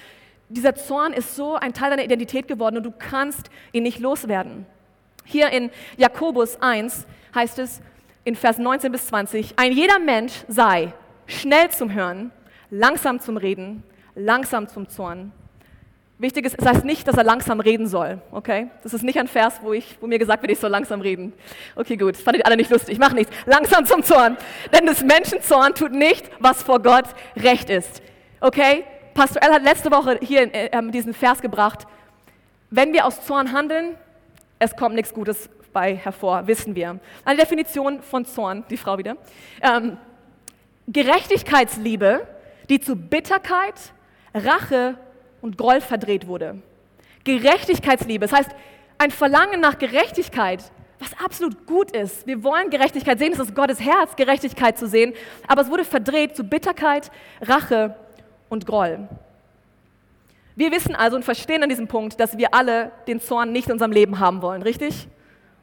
Dieser 0.48 0.74
Zorn 0.74 1.12
ist 1.12 1.34
so 1.36 1.54
ein 1.54 1.72
Teil 1.72 1.90
deiner 1.90 2.04
Identität 2.04 2.48
geworden 2.48 2.76
und 2.76 2.82
du 2.82 2.92
kannst 2.92 3.48
ihn 3.72 3.82
nicht 3.82 3.98
loswerden. 3.98 4.66
Hier 5.24 5.50
in 5.50 5.70
Jakobus 5.96 6.60
1 6.60 7.06
heißt 7.34 7.58
es 7.58 7.80
in 8.24 8.36
Vers 8.36 8.58
19 8.58 8.92
bis 8.92 9.06
20, 9.06 9.54
ein 9.56 9.72
jeder 9.72 9.98
Mensch 9.98 10.32
sei 10.48 10.92
schnell 11.26 11.70
zum 11.70 11.92
Hören, 11.92 12.30
langsam 12.70 13.20
zum 13.20 13.36
Reden, 13.36 13.82
langsam 14.14 14.68
zum 14.68 14.88
Zorn. 14.88 15.32
Wichtig 16.18 16.44
ist, 16.44 16.56
es 16.56 16.64
heißt 16.64 16.84
nicht, 16.84 17.08
dass 17.08 17.16
er 17.16 17.24
langsam 17.24 17.58
reden 17.58 17.88
soll, 17.88 18.20
okay? 18.30 18.70
Das 18.84 18.94
ist 18.94 19.02
nicht 19.02 19.18
ein 19.18 19.26
Vers, 19.26 19.54
wo, 19.60 19.72
ich, 19.72 19.98
wo 20.00 20.06
mir 20.06 20.20
gesagt 20.20 20.40
wird, 20.42 20.52
ich 20.52 20.60
soll 20.60 20.70
langsam 20.70 21.00
reden. 21.00 21.32
Okay, 21.74 21.96
gut, 21.96 22.14
das 22.14 22.22
fandet 22.22 22.42
ihr 22.42 22.46
alle 22.46 22.56
nicht 22.56 22.70
lustig, 22.70 22.92
ich 22.92 23.00
mache 23.00 23.16
nichts. 23.16 23.34
Langsam 23.44 23.84
zum 23.86 24.04
Zorn. 24.04 24.36
Denn 24.72 24.86
des 24.86 25.02
Menschen 25.02 25.42
Zorn 25.42 25.74
tut 25.74 25.90
nicht, 25.90 26.30
was 26.38 26.62
vor 26.62 26.80
Gott 26.80 27.06
recht 27.34 27.70
ist. 27.70 28.02
Okay? 28.40 28.84
Pastor 29.14 29.42
L 29.42 29.52
hat 29.52 29.62
letzte 29.62 29.90
Woche 29.90 30.18
hier 30.22 30.54
äh, 30.54 30.90
diesen 30.90 31.12
Vers 31.12 31.40
gebracht. 31.42 31.86
Wenn 32.70 32.92
wir 32.92 33.06
aus 33.06 33.24
Zorn 33.26 33.52
handeln, 33.52 33.96
es 34.58 34.74
kommt 34.74 34.94
nichts 34.94 35.12
Gutes 35.12 35.50
bei 35.72 35.96
hervor, 35.96 36.46
wissen 36.46 36.74
wir. 36.74 36.98
Eine 37.24 37.40
Definition 37.40 38.02
von 38.02 38.24
Zorn, 38.24 38.64
die 38.70 38.76
Frau 38.76 38.96
wieder. 38.98 39.16
Ähm, 39.60 39.98
Gerechtigkeitsliebe, 40.86 42.26
die 42.68 42.80
zu 42.80 42.96
Bitterkeit, 42.96 43.74
Rache 44.34 44.96
und 45.40 45.58
Groll 45.58 45.80
verdreht 45.80 46.26
wurde. 46.26 46.62
Gerechtigkeitsliebe, 47.24 48.26
das 48.26 48.38
heißt 48.38 48.50
ein 48.98 49.10
Verlangen 49.10 49.60
nach 49.60 49.78
Gerechtigkeit, 49.78 50.62
was 50.98 51.12
absolut 51.24 51.66
gut 51.66 51.90
ist. 51.90 52.26
Wir 52.26 52.42
wollen 52.44 52.70
Gerechtigkeit 52.70 53.18
sehen, 53.18 53.32
es 53.32 53.38
ist 53.38 53.54
Gottes 53.54 53.80
Herz, 53.80 54.16
Gerechtigkeit 54.16 54.78
zu 54.78 54.86
sehen, 54.86 55.12
aber 55.46 55.62
es 55.62 55.70
wurde 55.70 55.84
verdreht 55.84 56.36
zu 56.36 56.44
Bitterkeit, 56.44 57.10
Rache 57.40 57.96
und 58.52 58.66
Groll. 58.66 59.08
Wir 60.54 60.70
wissen 60.70 60.94
also 60.94 61.16
und 61.16 61.24
verstehen 61.24 61.62
an 61.62 61.70
diesem 61.70 61.88
Punkt, 61.88 62.20
dass 62.20 62.36
wir 62.36 62.52
alle 62.52 62.92
den 63.06 63.20
Zorn 63.20 63.50
nicht 63.50 63.68
in 63.68 63.72
unserem 63.72 63.92
Leben 63.92 64.18
haben 64.18 64.42
wollen, 64.42 64.62
richtig? 64.62 65.08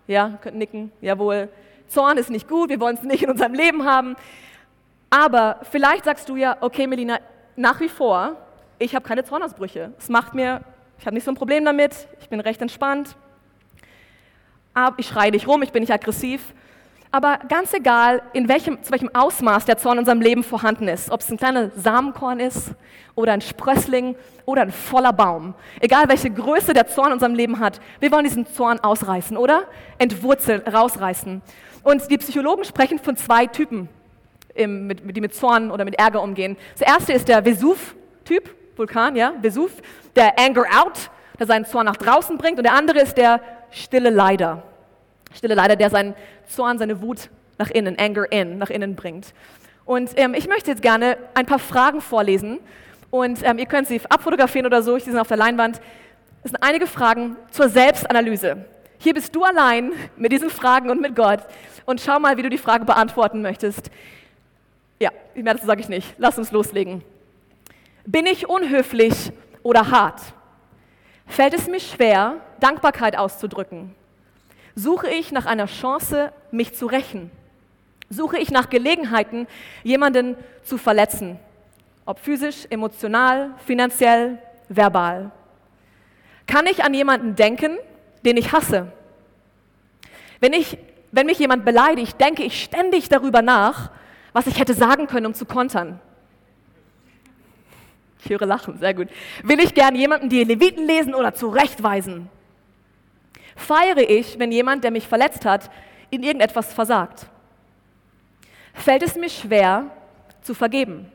Ja, 0.07 0.39
könnt 0.41 0.57
nicken, 0.57 0.91
jawohl. 0.99 1.49
Zorn 1.87 2.17
ist 2.17 2.31
nicht 2.31 2.47
gut, 2.47 2.69
wir 2.69 2.79
wollen 2.79 2.95
es 2.95 3.03
nicht 3.03 3.21
in 3.21 3.29
unserem 3.29 3.53
Leben 3.53 3.85
haben. 3.85 4.15
Aber 5.11 5.59
vielleicht 5.69 6.05
sagst 6.05 6.27
du 6.27 6.35
ja, 6.35 6.57
okay, 6.61 6.87
Melina, 6.87 7.19
nach 7.55 7.79
wie 7.79 7.89
vor, 7.89 8.35
ich 8.79 8.95
habe 8.95 9.07
keine 9.07 9.23
Zornausbrüche. 9.23 9.93
Es 9.99 10.09
macht 10.09 10.33
mir, 10.33 10.61
ich 10.97 11.05
habe 11.05 11.13
nicht 11.13 11.25
so 11.25 11.31
ein 11.31 11.35
Problem 11.35 11.63
damit, 11.65 12.07
ich 12.19 12.29
bin 12.29 12.39
recht 12.39 12.61
entspannt. 12.61 13.15
Ich 14.97 15.07
schreie 15.07 15.31
nicht 15.31 15.47
rum, 15.47 15.61
ich 15.61 15.71
bin 15.71 15.81
nicht 15.81 15.93
aggressiv. 15.93 16.53
Aber 17.11 17.39
ganz 17.49 17.73
egal, 17.73 18.21
in 18.33 18.47
welchem, 18.47 18.83
zu 18.83 18.91
welchem 18.91 19.09
Ausmaß 19.13 19.65
der 19.65 19.77
Zorn 19.77 19.93
in 19.93 19.99
unserem 19.99 20.21
Leben 20.21 20.43
vorhanden 20.43 20.87
ist, 20.87 21.09
ob 21.09 21.21
es 21.21 21.31
ein 21.31 21.37
kleiner 21.37 21.71
Samenkorn 21.75 22.39
ist 22.39 22.71
oder 23.15 23.33
ein 23.33 23.41
Sprössling 23.41 24.15
oder 24.45 24.61
ein 24.61 24.71
voller 24.71 25.11
Baum, 25.11 25.55
egal 25.79 26.03
welche 26.07 26.29
Größe 26.29 26.73
der 26.73 26.87
Zorn 26.87 27.07
in 27.07 27.13
unserem 27.13 27.33
Leben 27.33 27.59
hat, 27.59 27.81
wir 27.99 28.11
wollen 28.11 28.25
diesen 28.25 28.45
Zorn 28.45 28.79
ausreißen, 28.79 29.37
oder? 29.37 29.63
Entwurzeln, 29.97 30.61
rausreißen. 30.61 31.41
Und 31.81 32.11
die 32.11 32.17
Psychologen 32.19 32.63
sprechen 32.63 32.99
von 32.99 33.17
zwei 33.17 33.47
Typen, 33.47 33.89
die 34.55 34.67
mit 34.67 35.33
Zorn 35.33 35.71
oder 35.71 35.85
mit 35.85 35.97
Ärger 35.97 36.21
umgehen. 36.21 36.57
Das 36.77 36.87
erste 36.87 37.13
ist 37.13 37.27
der 37.27 37.43
Vesuv-Typ, 37.43 38.55
Vulkan, 38.75 39.15
ja, 39.15 39.33
Vesuv, 39.41 39.71
der 40.15 40.37
Anger 40.37 40.65
Out, 40.83 41.09
der 41.39 41.47
seinen 41.47 41.65
Zorn 41.65 41.85
nach 41.85 41.97
draußen 41.97 42.37
bringt. 42.37 42.57
Und 42.57 42.65
der 42.65 42.73
andere 42.73 42.99
ist 42.99 43.17
der 43.17 43.41
stille 43.71 44.09
Leider. 44.09 44.63
Stille 45.33 45.55
Leider, 45.55 45.75
der 45.75 45.89
seinen 45.89 46.15
Zorn, 46.47 46.77
seine 46.77 47.01
Wut 47.01 47.29
nach 47.57 47.69
innen, 47.69 47.97
Anger 47.99 48.31
in, 48.31 48.57
nach 48.57 48.69
innen 48.69 48.95
bringt. 48.95 49.33
Und 49.85 50.11
ähm, 50.17 50.33
ich 50.33 50.47
möchte 50.47 50.71
jetzt 50.71 50.81
gerne 50.81 51.17
ein 51.33 51.45
paar 51.45 51.59
Fragen 51.59 52.01
vorlesen. 52.01 52.59
Und 53.11 53.39
ähm, 53.43 53.57
ihr 53.57 53.65
könnt 53.65 53.87
sie 53.87 53.99
abfotografieren 54.09 54.65
oder 54.65 54.81
so, 54.81 54.95
die 54.95 55.03
sind 55.03 55.17
auf 55.17 55.27
der 55.27 55.37
Leinwand. 55.37 55.81
Es 56.43 56.51
sind 56.51 56.61
einige 56.61 56.87
Fragen 56.87 57.35
zur 57.51 57.69
Selbstanalyse. 57.69 58.65
Hier 58.97 59.13
bist 59.13 59.35
du 59.35 59.43
allein 59.43 59.93
mit 60.15 60.31
diesen 60.31 60.49
Fragen 60.49 60.89
und 60.89 61.01
mit 61.01 61.15
Gott. 61.15 61.39
Und 61.85 62.01
schau 62.01 62.19
mal, 62.19 62.37
wie 62.37 62.43
du 62.43 62.49
die 62.49 62.57
Frage 62.57 62.85
beantworten 62.85 63.41
möchtest. 63.41 63.89
Ja, 64.99 65.11
mehr 65.35 65.53
dazu 65.53 65.65
sage 65.65 65.81
ich 65.81 65.89
nicht. 65.89 66.15
Lass 66.17 66.37
uns 66.37 66.51
loslegen. 66.51 67.03
Bin 68.05 68.25
ich 68.25 68.47
unhöflich 68.47 69.31
oder 69.63 69.89
hart? 69.89 70.21
Fällt 71.25 71.53
es 71.53 71.67
mir 71.67 71.79
schwer, 71.79 72.37
Dankbarkeit 72.59 73.17
auszudrücken? 73.17 73.95
Suche 74.79 75.09
ich 75.09 75.33
nach 75.33 75.45
einer 75.45 75.65
Chance, 75.65 76.31
mich 76.51 76.73
zu 76.73 76.85
rächen? 76.85 77.29
Suche 78.09 78.37
ich 78.37 78.49
nach 78.49 78.69
Gelegenheiten, 78.69 79.45
jemanden 79.83 80.37
zu 80.63 80.77
verletzen? 80.77 81.37
Ob 82.05 82.19
physisch, 82.19 82.65
emotional, 82.69 83.51
finanziell, 83.65 84.37
verbal. 84.69 85.31
Kann 86.47 86.65
ich 86.65 86.81
an 86.81 86.93
jemanden 86.93 87.35
denken, 87.35 87.77
den 88.23 88.37
ich 88.37 88.53
hasse? 88.53 88.89
Wenn, 90.39 90.53
ich, 90.53 90.77
wenn 91.11 91.25
mich 91.25 91.39
jemand 91.39 91.65
beleidigt, 91.65 92.19
denke 92.21 92.43
ich 92.43 92.63
ständig 92.63 93.09
darüber 93.09 93.41
nach, 93.41 93.91
was 94.31 94.47
ich 94.47 94.61
hätte 94.61 94.73
sagen 94.73 95.07
können, 95.07 95.25
um 95.25 95.33
zu 95.33 95.45
kontern. 95.45 95.99
Ich 98.23 98.29
höre 98.29 98.45
Lachen, 98.45 98.79
sehr 98.79 98.93
gut. 98.93 99.09
Will 99.43 99.59
ich 99.59 99.73
gern 99.73 99.93
jemanden 99.95 100.29
die 100.29 100.45
Leviten 100.45 100.87
lesen 100.87 101.13
oder 101.13 101.33
zurechtweisen? 101.33 102.29
Feiere 103.59 104.09
ich, 104.09 104.39
wenn 104.39 104.51
jemand, 104.51 104.83
der 104.83 104.91
mich 104.91 105.07
verletzt 105.07 105.45
hat, 105.45 105.69
in 106.09 106.23
irgendetwas 106.23 106.73
versagt? 106.73 107.27
Fällt 108.73 109.03
es 109.03 109.15
mir 109.15 109.29
schwer 109.29 109.85
zu 110.41 110.53
vergeben? 110.53 111.11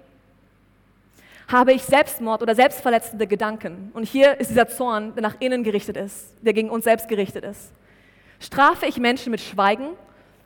Habe 1.48 1.72
ich 1.72 1.82
Selbstmord 1.82 2.42
oder 2.42 2.54
selbstverletzende 2.54 3.26
Gedanken? 3.26 3.90
Und 3.94 4.04
hier 4.04 4.38
ist 4.40 4.50
dieser 4.50 4.68
Zorn, 4.68 5.14
der 5.14 5.22
nach 5.22 5.36
innen 5.40 5.62
gerichtet 5.62 5.96
ist, 5.96 6.34
der 6.40 6.52
gegen 6.52 6.70
uns 6.70 6.84
selbst 6.84 7.08
gerichtet 7.08 7.44
ist. 7.44 7.72
Strafe 8.40 8.86
ich 8.86 8.98
Menschen 8.98 9.30
mit 9.30 9.40
Schweigen, 9.40 9.88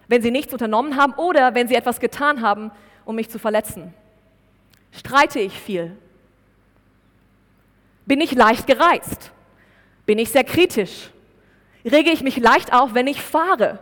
wenn 0.09 0.23
sie 0.23 0.31
nichts 0.31 0.53
unternommen 0.53 0.97
haben 0.97 1.13
oder 1.15 1.55
wenn 1.55 1.69
sie 1.69 1.75
etwas 1.75 2.01
getan 2.01 2.43
haben, 2.43 2.71
um 3.05 3.15
mich 3.15 3.31
zu 3.31 3.39
verletzen? 3.39 3.95
Streite 4.93 5.39
ich 5.39 5.59
viel? 5.59 5.97
Bin 8.07 8.21
ich 8.21 8.33
leicht 8.33 8.67
gereizt? 8.67 9.31
Bin 10.07 10.19
ich 10.19 10.31
sehr 10.31 10.45
kritisch? 10.45 11.11
Rege 11.85 12.11
ich 12.11 12.23
mich 12.23 12.37
leicht 12.39 12.73
auf, 12.73 12.95
wenn 12.95 13.07
ich 13.07 13.23
fahre. 13.23 13.79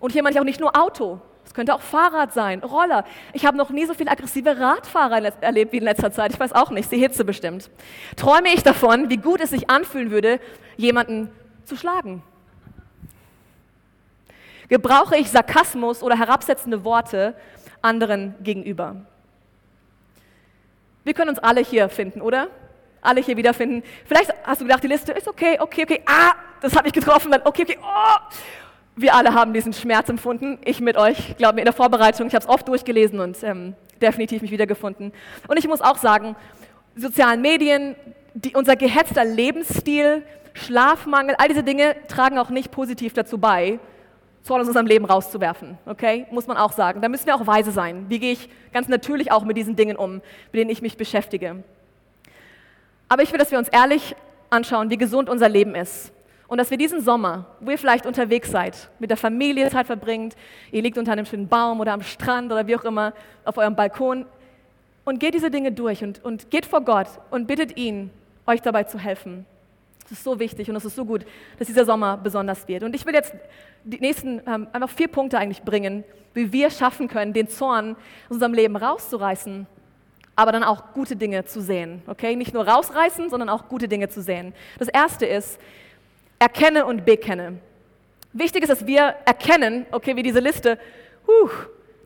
Und 0.00 0.12
hier 0.12 0.22
meine 0.22 0.34
ich 0.34 0.40
auch 0.40 0.44
nicht 0.44 0.60
nur 0.60 0.76
Auto. 0.76 1.20
Es 1.44 1.54
könnte 1.54 1.74
auch 1.74 1.80
Fahrrad 1.80 2.32
sein, 2.32 2.62
Roller. 2.62 3.04
Ich 3.32 3.46
habe 3.46 3.56
noch 3.56 3.70
nie 3.70 3.86
so 3.86 3.94
viele 3.94 4.10
aggressive 4.10 4.58
Radfahrer 4.58 5.32
erlebt 5.40 5.72
wie 5.72 5.78
in 5.78 5.84
letzter 5.84 6.10
Zeit. 6.10 6.32
Ich 6.32 6.40
weiß 6.40 6.52
auch 6.52 6.70
nicht, 6.70 6.90
die 6.90 6.98
Hitze 6.98 7.24
bestimmt. 7.24 7.70
Träume 8.16 8.48
ich 8.48 8.62
davon, 8.62 9.10
wie 9.10 9.16
gut 9.16 9.40
es 9.40 9.50
sich 9.50 9.70
anfühlen 9.70 10.10
würde, 10.10 10.40
jemanden 10.76 11.30
zu 11.64 11.76
schlagen? 11.76 12.22
Gebrauche 14.68 15.16
ich 15.16 15.30
Sarkasmus 15.30 16.02
oder 16.02 16.18
herabsetzende 16.18 16.84
Worte 16.84 17.34
anderen 17.80 18.34
gegenüber? 18.42 18.96
Wir 21.04 21.14
können 21.14 21.30
uns 21.30 21.38
alle 21.38 21.60
hier 21.60 21.88
finden, 21.88 22.20
oder? 22.20 22.48
Alle 23.00 23.20
hier 23.20 23.36
wiederfinden. 23.36 23.82
Vielleicht 24.04 24.32
hast 24.44 24.60
du 24.60 24.64
gedacht, 24.64 24.82
die 24.82 24.88
Liste 24.88 25.12
ist 25.12 25.28
okay, 25.28 25.58
okay, 25.60 25.82
okay. 25.84 26.02
Ah, 26.06 26.34
das 26.60 26.74
hat 26.74 26.84
mich 26.84 26.92
getroffen, 26.92 27.30
dann 27.30 27.42
okay, 27.44 27.62
okay, 27.62 27.78
oh. 27.80 28.34
Wir 28.98 29.14
alle 29.14 29.34
haben 29.34 29.52
diesen 29.52 29.74
Schmerz 29.74 30.08
empfunden, 30.08 30.58
ich 30.64 30.80
mit 30.80 30.96
euch, 30.96 31.36
glaube 31.36 31.56
mir, 31.56 31.60
in 31.60 31.66
der 31.66 31.74
Vorbereitung, 31.74 32.28
ich 32.28 32.34
habe 32.34 32.42
es 32.42 32.48
oft 32.48 32.66
durchgelesen 32.66 33.20
und 33.20 33.36
ähm, 33.44 33.74
definitiv 34.00 34.40
mich 34.40 34.50
wiedergefunden. 34.50 35.12
Und 35.48 35.58
ich 35.58 35.68
muss 35.68 35.82
auch 35.82 35.98
sagen, 35.98 36.34
sozialen 36.94 37.42
Medien, 37.42 37.94
die, 38.32 38.54
unser 38.54 38.74
gehetzter 38.74 39.24
Lebensstil, 39.24 40.22
Schlafmangel, 40.54 41.34
all 41.36 41.48
diese 41.48 41.62
Dinge 41.62 41.94
tragen 42.08 42.38
auch 42.38 42.48
nicht 42.48 42.70
positiv 42.70 43.12
dazu 43.12 43.36
bei, 43.38 43.78
Zorn 44.42 44.60
aus 44.60 44.68
unserem 44.68 44.86
Leben 44.86 45.04
rauszuwerfen. 45.04 45.76
Okay? 45.86 46.26
Muss 46.30 46.46
man 46.46 46.56
auch 46.56 46.72
sagen. 46.72 47.00
Da 47.00 47.08
müssen 47.08 47.26
wir 47.26 47.34
auch 47.34 47.46
weise 47.46 47.72
sein. 47.72 48.06
Wie 48.08 48.20
gehe 48.20 48.32
ich 48.32 48.48
ganz 48.72 48.88
natürlich 48.88 49.32
auch 49.32 49.44
mit 49.44 49.56
diesen 49.56 49.76
Dingen 49.76 49.96
um, 49.96 50.14
mit 50.14 50.54
denen 50.54 50.70
ich 50.70 50.82
mich 50.82 50.96
beschäftige? 50.96 51.64
Aber 53.08 53.22
ich 53.22 53.32
will, 53.32 53.38
dass 53.38 53.50
wir 53.50 53.58
uns 53.58 53.68
ehrlich 53.68 54.16
anschauen, 54.50 54.90
wie 54.90 54.96
gesund 54.96 55.28
unser 55.28 55.48
Leben 55.48 55.74
ist. 55.74 56.12
Und 56.48 56.58
dass 56.58 56.70
wir 56.70 56.78
diesen 56.78 57.00
Sommer, 57.00 57.46
wo 57.60 57.70
ihr 57.70 57.78
vielleicht 57.78 58.06
unterwegs 58.06 58.50
seid, 58.50 58.88
mit 58.98 59.10
der 59.10 59.16
Familie 59.16 59.68
Zeit 59.70 59.86
verbringt, 59.86 60.36
ihr 60.70 60.82
liegt 60.82 60.96
unter 60.96 61.12
einem 61.12 61.26
schönen 61.26 61.48
Baum 61.48 61.80
oder 61.80 61.92
am 61.92 62.02
Strand 62.02 62.52
oder 62.52 62.66
wie 62.66 62.76
auch 62.76 62.84
immer, 62.84 63.12
auf 63.44 63.58
eurem 63.58 63.74
Balkon 63.74 64.26
und 65.04 65.18
geht 65.18 65.34
diese 65.34 65.50
Dinge 65.50 65.72
durch 65.72 66.04
und, 66.04 66.24
und 66.24 66.50
geht 66.50 66.66
vor 66.66 66.82
Gott 66.82 67.08
und 67.30 67.46
bittet 67.46 67.76
ihn, 67.76 68.10
euch 68.46 68.62
dabei 68.62 68.84
zu 68.84 68.98
helfen. 68.98 69.44
Das 70.02 70.12
ist 70.12 70.24
so 70.24 70.38
wichtig 70.38 70.70
und 70.70 70.76
es 70.76 70.84
ist 70.84 70.94
so 70.94 71.04
gut, 71.04 71.26
dass 71.58 71.66
dieser 71.66 71.84
Sommer 71.84 72.16
besonders 72.16 72.68
wird. 72.68 72.84
Und 72.84 72.94
ich 72.94 73.04
will 73.04 73.14
jetzt 73.14 73.34
die 73.82 73.98
nächsten 73.98 74.40
ähm, 74.46 74.68
einfach 74.72 74.90
vier 74.90 75.08
Punkte 75.08 75.38
eigentlich 75.38 75.62
bringen, 75.62 76.04
wie 76.32 76.52
wir 76.52 76.70
schaffen 76.70 77.08
können, 77.08 77.32
den 77.32 77.48
Zorn 77.48 77.96
aus 78.28 78.34
unserem 78.34 78.54
Leben 78.54 78.76
rauszureißen 78.76 79.66
aber 80.36 80.52
dann 80.52 80.62
auch 80.62 80.92
gute 80.92 81.16
Dinge 81.16 81.44
zu 81.46 81.60
sehen. 81.60 82.02
Okay? 82.06 82.36
Nicht 82.36 82.54
nur 82.54 82.68
rausreißen, 82.68 83.30
sondern 83.30 83.48
auch 83.48 83.68
gute 83.68 83.88
Dinge 83.88 84.08
zu 84.08 84.22
sehen. 84.22 84.54
Das 84.78 84.88
erste 84.88 85.26
ist, 85.26 85.58
erkenne 86.38 86.84
und 86.84 87.04
bekenne. 87.04 87.58
Wichtig 88.32 88.62
ist, 88.62 88.68
dass 88.68 88.86
wir 88.86 89.14
erkennen, 89.24 89.86
okay, 89.90 90.14
wie 90.14 90.22
diese 90.22 90.40
Liste, 90.40 90.78
huh, 91.26 91.48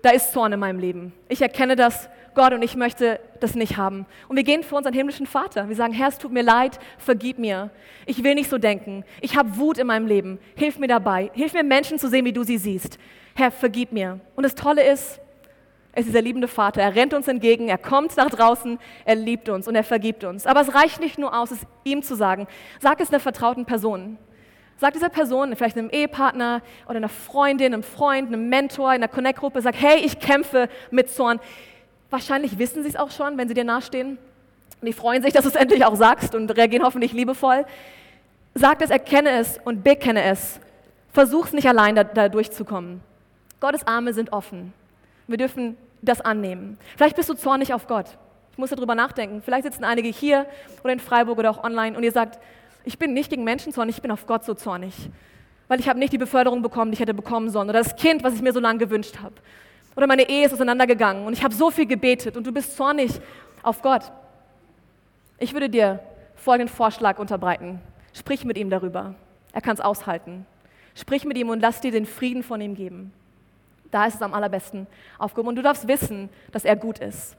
da 0.00 0.10
ist 0.10 0.32
Zorn 0.32 0.52
in 0.52 0.60
meinem 0.60 0.78
Leben. 0.78 1.12
Ich 1.28 1.42
erkenne 1.42 1.74
das, 1.74 2.08
Gott, 2.34 2.52
und 2.52 2.62
ich 2.62 2.76
möchte 2.76 3.18
das 3.40 3.56
nicht 3.56 3.76
haben. 3.76 4.06
Und 4.28 4.36
wir 4.36 4.44
gehen 4.44 4.62
vor 4.62 4.78
unseren 4.78 4.94
himmlischen 4.94 5.26
Vater. 5.26 5.68
Wir 5.68 5.74
sagen, 5.74 5.92
Herr, 5.92 6.08
es 6.08 6.18
tut 6.18 6.30
mir 6.30 6.44
leid, 6.44 6.78
vergib 6.98 7.38
mir. 7.38 7.70
Ich 8.06 8.22
will 8.22 8.36
nicht 8.36 8.48
so 8.48 8.58
denken. 8.58 9.04
Ich 9.20 9.36
habe 9.36 9.56
Wut 9.56 9.78
in 9.78 9.88
meinem 9.88 10.06
Leben. 10.06 10.38
Hilf 10.54 10.78
mir 10.78 10.86
dabei. 10.86 11.30
Hilf 11.34 11.52
mir, 11.52 11.64
Menschen 11.64 11.98
zu 11.98 12.08
sehen, 12.08 12.24
wie 12.24 12.32
du 12.32 12.44
sie 12.44 12.58
siehst. 12.58 12.98
Herr, 13.34 13.50
vergib 13.50 13.90
mir. 13.90 14.20
Und 14.36 14.44
das 14.44 14.54
Tolle 14.54 14.84
ist, 14.84 15.20
er 15.92 16.00
ist 16.00 16.06
dieser 16.06 16.22
liebende 16.22 16.46
Vater. 16.46 16.80
Er 16.80 16.94
rennt 16.94 17.14
uns 17.14 17.26
entgegen, 17.26 17.68
er 17.68 17.78
kommt 17.78 18.16
nach 18.16 18.30
draußen, 18.30 18.78
er 19.04 19.14
liebt 19.16 19.48
uns 19.48 19.66
und 19.66 19.74
er 19.74 19.82
vergibt 19.82 20.22
uns. 20.22 20.46
Aber 20.46 20.60
es 20.60 20.74
reicht 20.74 21.00
nicht 21.00 21.18
nur 21.18 21.36
aus, 21.36 21.50
es 21.50 21.60
ihm 21.84 22.02
zu 22.02 22.14
sagen. 22.14 22.46
Sag 22.80 23.00
es 23.00 23.10
einer 23.10 23.18
vertrauten 23.18 23.64
Person. 23.64 24.16
Sag 24.78 24.94
dieser 24.94 25.08
Person, 25.08 25.54
vielleicht 25.56 25.76
einem 25.76 25.90
Ehepartner 25.90 26.62
oder 26.86 26.96
einer 26.96 27.08
Freundin, 27.08 27.74
einem 27.74 27.82
Freund, 27.82 28.28
einem 28.28 28.48
Mentor 28.48 28.90
in 28.90 29.02
einer 29.02 29.08
Connect-Gruppe, 29.08 29.60
sag, 29.60 29.74
hey, 29.76 29.98
ich 29.98 30.20
kämpfe 30.20 30.68
mit 30.90 31.10
Zorn. 31.10 31.38
Wahrscheinlich 32.08 32.58
wissen 32.58 32.82
sie 32.82 32.88
es 32.88 32.96
auch 32.96 33.10
schon, 33.10 33.36
wenn 33.36 33.48
sie 33.48 33.54
dir 33.54 33.64
nahestehen. 33.64 34.16
Und 34.80 34.86
die 34.86 34.94
freuen 34.94 35.22
sich, 35.22 35.34
dass 35.34 35.42
du 35.42 35.50
es 35.50 35.56
endlich 35.56 35.84
auch 35.84 35.96
sagst 35.96 36.34
und 36.34 36.56
reagieren 36.56 36.84
hoffentlich 36.84 37.12
liebevoll. 37.12 37.66
Sag 38.54 38.80
es, 38.80 38.90
erkenne 38.90 39.30
es 39.30 39.58
und 39.64 39.84
bekenne 39.84 40.22
es. 40.22 40.60
Versuch 41.12 41.46
es 41.46 41.52
nicht 41.52 41.68
allein, 41.68 41.96
da, 41.96 42.04
da 42.04 42.28
durchzukommen. 42.28 43.02
Gottes 43.60 43.86
Arme 43.86 44.14
sind 44.14 44.32
offen. 44.32 44.72
Wir 45.30 45.36
dürfen 45.36 45.76
das 46.02 46.20
annehmen. 46.20 46.76
Vielleicht 46.96 47.14
bist 47.14 47.28
du 47.28 47.34
zornig 47.34 47.72
auf 47.72 47.86
Gott. 47.86 48.18
Ich 48.50 48.58
muss 48.58 48.70
darüber 48.70 48.96
nachdenken. 48.96 49.42
Vielleicht 49.42 49.62
sitzen 49.62 49.84
einige 49.84 50.08
hier 50.08 50.44
oder 50.82 50.92
in 50.92 50.98
Freiburg 50.98 51.38
oder 51.38 51.50
auch 51.50 51.62
online 51.62 51.96
und 51.96 52.02
ihr 52.02 52.10
sagt, 52.10 52.40
ich 52.84 52.98
bin 52.98 53.12
nicht 53.12 53.30
gegen 53.30 53.44
Menschen 53.44 53.72
zornig, 53.72 53.96
ich 53.96 54.02
bin 54.02 54.10
auf 54.10 54.26
Gott 54.26 54.44
so 54.44 54.54
zornig. 54.54 54.92
Weil 55.68 55.78
ich 55.78 55.88
habe 55.88 56.00
nicht 56.00 56.12
die 56.12 56.18
Beförderung 56.18 56.62
bekommen, 56.62 56.90
die 56.90 56.94
ich 56.94 57.00
hätte 57.00 57.14
bekommen 57.14 57.48
sollen. 57.48 57.68
Oder 57.68 57.78
das 57.78 57.94
Kind, 57.94 58.24
was 58.24 58.34
ich 58.34 58.42
mir 58.42 58.52
so 58.52 58.58
lange 58.58 58.80
gewünscht 58.80 59.18
habe. 59.22 59.34
Oder 59.94 60.08
meine 60.08 60.28
Ehe 60.28 60.46
ist 60.46 60.52
auseinandergegangen 60.52 61.24
und 61.24 61.32
ich 61.32 61.44
habe 61.44 61.54
so 61.54 61.70
viel 61.70 61.86
gebetet 61.86 62.36
und 62.36 62.44
du 62.44 62.50
bist 62.50 62.76
zornig 62.76 63.12
auf 63.62 63.82
Gott. 63.82 64.10
Ich 65.38 65.52
würde 65.52 65.70
dir 65.70 66.00
folgenden 66.34 66.74
Vorschlag 66.74 67.20
unterbreiten. 67.20 67.80
Sprich 68.14 68.44
mit 68.44 68.58
ihm 68.58 68.68
darüber. 68.68 69.14
Er 69.52 69.60
kann 69.60 69.74
es 69.74 69.80
aushalten. 69.80 70.44
Sprich 70.96 71.24
mit 71.24 71.38
ihm 71.38 71.50
und 71.50 71.60
lass 71.60 71.80
dir 71.80 71.92
den 71.92 72.06
Frieden 72.06 72.42
von 72.42 72.60
ihm 72.60 72.74
geben. 72.74 73.12
Da 73.90 74.06
ist 74.06 74.16
es 74.16 74.22
am 74.22 74.34
allerbesten 74.34 74.86
aufgehoben. 75.18 75.48
Und 75.48 75.56
du 75.56 75.62
darfst 75.62 75.88
wissen, 75.88 76.28
dass 76.52 76.64
er 76.64 76.76
gut 76.76 76.98
ist. 76.98 77.36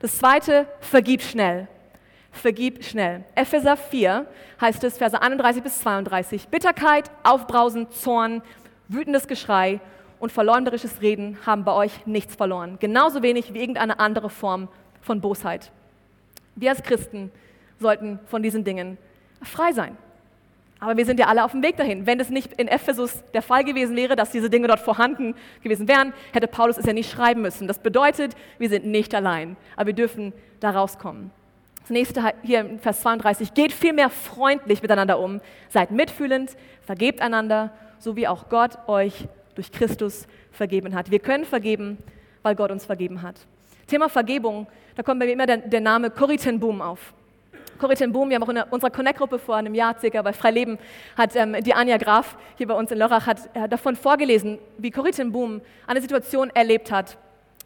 Das 0.00 0.18
zweite, 0.18 0.66
vergib 0.80 1.22
schnell. 1.22 1.68
Vergib 2.32 2.84
schnell. 2.84 3.24
Epheser 3.34 3.76
4 3.76 4.26
heißt 4.60 4.84
es, 4.84 4.98
Verse 4.98 5.20
31 5.20 5.62
bis 5.62 5.80
32. 5.80 6.48
Bitterkeit, 6.48 7.10
Aufbrausen, 7.22 7.90
Zorn, 7.90 8.42
wütendes 8.88 9.26
Geschrei 9.26 9.80
und 10.20 10.32
verleumderisches 10.32 11.00
Reden 11.00 11.38
haben 11.46 11.64
bei 11.64 11.72
euch 11.72 12.06
nichts 12.06 12.36
verloren. 12.36 12.76
Genauso 12.78 13.22
wenig 13.22 13.54
wie 13.54 13.60
irgendeine 13.60 13.98
andere 14.00 14.28
Form 14.28 14.68
von 15.00 15.20
Bosheit. 15.20 15.72
Wir 16.54 16.70
als 16.70 16.82
Christen 16.82 17.30
sollten 17.78 18.18
von 18.26 18.42
diesen 18.42 18.64
Dingen 18.64 18.98
frei 19.42 19.72
sein. 19.72 19.96
Aber 20.78 20.96
wir 20.96 21.06
sind 21.06 21.18
ja 21.18 21.26
alle 21.26 21.44
auf 21.44 21.52
dem 21.52 21.62
Weg 21.62 21.76
dahin. 21.76 22.06
Wenn 22.06 22.20
es 22.20 22.28
nicht 22.28 22.52
in 22.54 22.68
Ephesus 22.68 23.22
der 23.32 23.42
Fall 23.42 23.64
gewesen 23.64 23.96
wäre, 23.96 24.14
dass 24.14 24.30
diese 24.30 24.50
Dinge 24.50 24.68
dort 24.68 24.80
vorhanden 24.80 25.34
gewesen 25.62 25.88
wären, 25.88 26.12
hätte 26.32 26.48
Paulus 26.48 26.76
es 26.76 26.84
ja 26.84 26.92
nicht 26.92 27.10
schreiben 27.10 27.40
müssen. 27.40 27.66
Das 27.66 27.78
bedeutet, 27.78 28.36
wir 28.58 28.68
sind 28.68 28.84
nicht 28.84 29.14
allein, 29.14 29.56
aber 29.74 29.86
wir 29.86 29.94
dürfen 29.94 30.32
da 30.60 30.70
rauskommen. 30.70 31.30
Das 31.80 31.90
nächste 31.90 32.34
hier 32.42 32.60
in 32.60 32.78
Vers 32.78 33.00
32, 33.00 33.54
geht 33.54 33.72
vielmehr 33.72 34.10
freundlich 34.10 34.82
miteinander 34.82 35.18
um, 35.18 35.40
seid 35.68 35.92
mitfühlend, 35.92 36.56
vergebt 36.82 37.20
einander, 37.20 37.72
so 37.98 38.16
wie 38.16 38.26
auch 38.26 38.48
Gott 38.48 38.76
euch 38.88 39.28
durch 39.54 39.72
Christus 39.72 40.26
vergeben 40.50 40.94
hat. 40.94 41.10
Wir 41.10 41.20
können 41.20 41.44
vergeben, 41.44 41.98
weil 42.42 42.54
Gott 42.54 42.70
uns 42.70 42.84
vergeben 42.84 43.22
hat. 43.22 43.36
Thema 43.86 44.08
Vergebung, 44.08 44.66
da 44.96 45.02
kommt 45.02 45.20
bei 45.20 45.26
mir 45.26 45.32
immer 45.32 45.46
der, 45.46 45.58
der 45.58 45.80
Name 45.80 46.10
Corrie 46.10 46.36
ten 46.36 46.58
Boom 46.58 46.82
auf. 46.82 47.14
Corrie 47.76 47.94
ten 47.94 48.12
Boom, 48.12 48.30
wir 48.30 48.36
haben 48.36 48.42
auch 48.42 48.48
in 48.48 48.58
unserer 48.70 48.90
Connect-Gruppe 48.90 49.38
vor 49.38 49.56
einem 49.56 49.74
Jahr 49.74 49.98
circa 49.98 50.22
bei 50.22 50.32
Freileben, 50.32 50.78
hat 51.16 51.36
ähm, 51.36 51.56
die 51.60 51.74
Anja 51.74 51.96
Graf 51.96 52.36
hier 52.56 52.66
bei 52.66 52.74
uns 52.74 52.90
in 52.90 52.98
Lörrach 52.98 53.26
hat, 53.26 53.50
äh, 53.54 53.68
davon 53.68 53.96
vorgelesen, 53.96 54.58
wie 54.78 54.90
Corrie 54.90 55.10
ten 55.10 55.32
Boom 55.32 55.60
eine 55.86 56.00
Situation 56.00 56.50
erlebt 56.50 56.90
hat. 56.90 57.18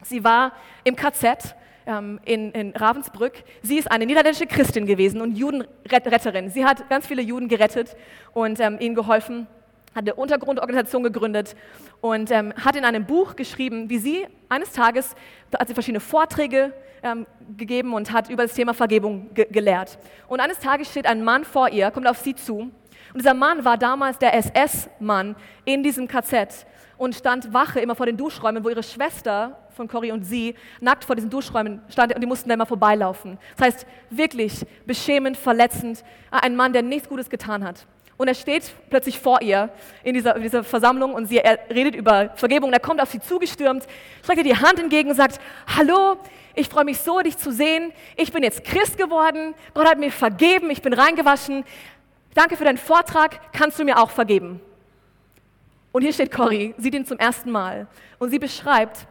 Sie 0.02 0.24
war 0.24 0.52
im 0.84 0.96
KZ 0.96 1.54
ähm, 1.86 2.20
in, 2.24 2.52
in, 2.52 2.70
Ravensbrück. 2.72 3.42
Sie 3.62 3.78
ist 3.78 3.90
eine 3.90 4.06
niederländische 4.06 4.46
Christin 4.46 4.86
gewesen 4.86 5.20
und 5.20 5.36
Judenretterin. 5.36 6.50
Sie 6.50 6.64
hat 6.64 6.88
ganz 6.88 7.06
viele 7.06 7.22
Juden 7.22 7.48
gerettet 7.48 7.96
und 8.32 8.60
ähm, 8.60 8.78
ihnen 8.80 8.94
geholfen, 8.94 9.46
hat 9.94 10.04
eine 10.04 10.14
Untergrundorganisation 10.14 11.02
gegründet 11.02 11.56
und 12.00 12.30
ähm, 12.30 12.52
hat 12.56 12.76
in 12.76 12.84
einem 12.84 13.06
Buch 13.06 13.36
geschrieben, 13.36 13.90
wie 13.90 13.98
sie 13.98 14.26
eines 14.48 14.72
Tages, 14.72 15.14
hat 15.56 15.68
sie 15.68 15.74
verschiedene 15.74 16.00
Vorträge 16.00 16.72
ähm, 17.02 17.26
gegeben 17.56 17.94
und 17.94 18.12
hat 18.12 18.30
über 18.30 18.44
das 18.44 18.54
Thema 18.54 18.74
Vergebung 18.74 19.32
ge 19.34 19.46
gelehrt. 19.50 19.98
Und 20.28 20.40
eines 20.40 20.58
Tages 20.58 20.90
steht 20.90 21.06
ein 21.06 21.24
Mann 21.24 21.44
vor 21.44 21.68
ihr, 21.70 21.90
kommt 21.90 22.06
auf 22.06 22.18
sie 22.18 22.34
zu. 22.34 22.70
Und 23.12 23.18
dieser 23.18 23.34
Mann 23.34 23.64
war 23.64 23.76
damals 23.76 24.18
der 24.18 24.34
SS-Mann 24.34 25.34
in 25.64 25.82
diesem 25.82 26.06
KZ 26.06 26.66
und 26.96 27.14
stand 27.14 27.52
Wache 27.52 27.80
immer 27.80 27.96
vor 27.96 28.06
den 28.06 28.16
Duschräumen, 28.16 28.62
wo 28.62 28.68
ihre 28.68 28.82
Schwester 28.82 29.58
von 29.70 29.88
Cory 29.88 30.12
und 30.12 30.22
sie 30.22 30.54
nackt 30.80 31.04
vor 31.04 31.16
diesen 31.16 31.30
Duschräumen 31.30 31.80
stand 31.88 32.14
und 32.14 32.20
die 32.20 32.26
mussten 32.26 32.48
da 32.48 32.54
immer 32.54 32.66
vorbeilaufen. 32.66 33.38
Das 33.56 33.66
heißt, 33.66 33.86
wirklich 34.10 34.66
beschämend, 34.86 35.36
verletzend, 35.36 36.04
ein 36.30 36.54
Mann, 36.54 36.72
der 36.72 36.82
nichts 36.82 37.08
Gutes 37.08 37.30
getan 37.30 37.64
hat. 37.64 37.86
Und 38.20 38.28
er 38.28 38.34
steht 38.34 38.70
plötzlich 38.90 39.18
vor 39.18 39.40
ihr 39.40 39.70
in 40.04 40.12
dieser, 40.12 40.36
in 40.36 40.42
dieser 40.42 40.62
Versammlung 40.62 41.14
und 41.14 41.24
sie, 41.24 41.38
er 41.38 41.58
redet 41.70 41.94
über 41.94 42.28
Vergebung. 42.34 42.70
Er 42.70 42.78
kommt 42.78 43.00
auf 43.00 43.10
sie 43.10 43.18
zugestürmt, 43.18 43.86
streckt 44.22 44.36
ihr 44.36 44.44
die 44.44 44.58
Hand 44.58 44.78
entgegen 44.78 45.08
und 45.08 45.16
sagt, 45.16 45.40
hallo, 45.66 46.18
ich 46.54 46.68
freue 46.68 46.84
mich 46.84 46.98
so, 46.98 47.20
dich 47.20 47.38
zu 47.38 47.50
sehen. 47.50 47.94
Ich 48.18 48.30
bin 48.30 48.42
jetzt 48.42 48.62
Christ 48.62 48.98
geworden. 48.98 49.54
Gott 49.72 49.86
hat 49.86 49.98
mir 49.98 50.12
vergeben. 50.12 50.68
Ich 50.68 50.82
bin 50.82 50.92
reingewaschen. 50.92 51.64
Danke 52.34 52.58
für 52.58 52.64
deinen 52.64 52.76
Vortrag. 52.76 53.54
Kannst 53.54 53.78
du 53.78 53.84
mir 53.84 53.98
auch 53.98 54.10
vergeben? 54.10 54.60
Und 55.90 56.02
hier 56.02 56.12
steht 56.12 56.30
Cory, 56.30 56.74
sieht 56.76 56.94
ihn 56.94 57.06
zum 57.06 57.18
ersten 57.18 57.50
Mal. 57.50 57.86
Und 58.18 58.28
sie 58.28 58.38
beschreibt 58.38 59.06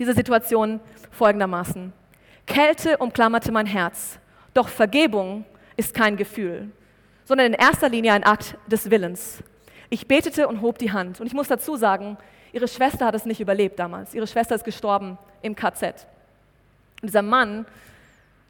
diese 0.00 0.14
Situation 0.14 0.80
folgendermaßen. 1.12 1.92
Kälte 2.48 2.98
umklammerte 2.98 3.52
mein 3.52 3.66
Herz. 3.66 4.18
Doch 4.52 4.66
Vergebung 4.66 5.44
ist 5.76 5.94
kein 5.94 6.16
Gefühl, 6.16 6.72
sondern 7.32 7.54
in 7.54 7.58
erster 7.58 7.88
Linie 7.88 8.12
ein 8.12 8.24
Akt 8.24 8.58
des 8.66 8.90
Willens. 8.90 9.42
Ich 9.88 10.06
betete 10.06 10.48
und 10.48 10.60
hob 10.60 10.76
die 10.76 10.92
Hand. 10.92 11.18
Und 11.18 11.26
ich 11.26 11.32
muss 11.32 11.48
dazu 11.48 11.76
sagen, 11.76 12.18
ihre 12.52 12.68
Schwester 12.68 13.06
hat 13.06 13.14
es 13.14 13.24
nicht 13.24 13.40
überlebt 13.40 13.78
damals. 13.78 14.12
Ihre 14.12 14.26
Schwester 14.26 14.54
ist 14.54 14.64
gestorben 14.64 15.16
im 15.40 15.56
KZ. 15.56 16.06
Und 17.00 17.08
dieser 17.08 17.22
Mann, 17.22 17.64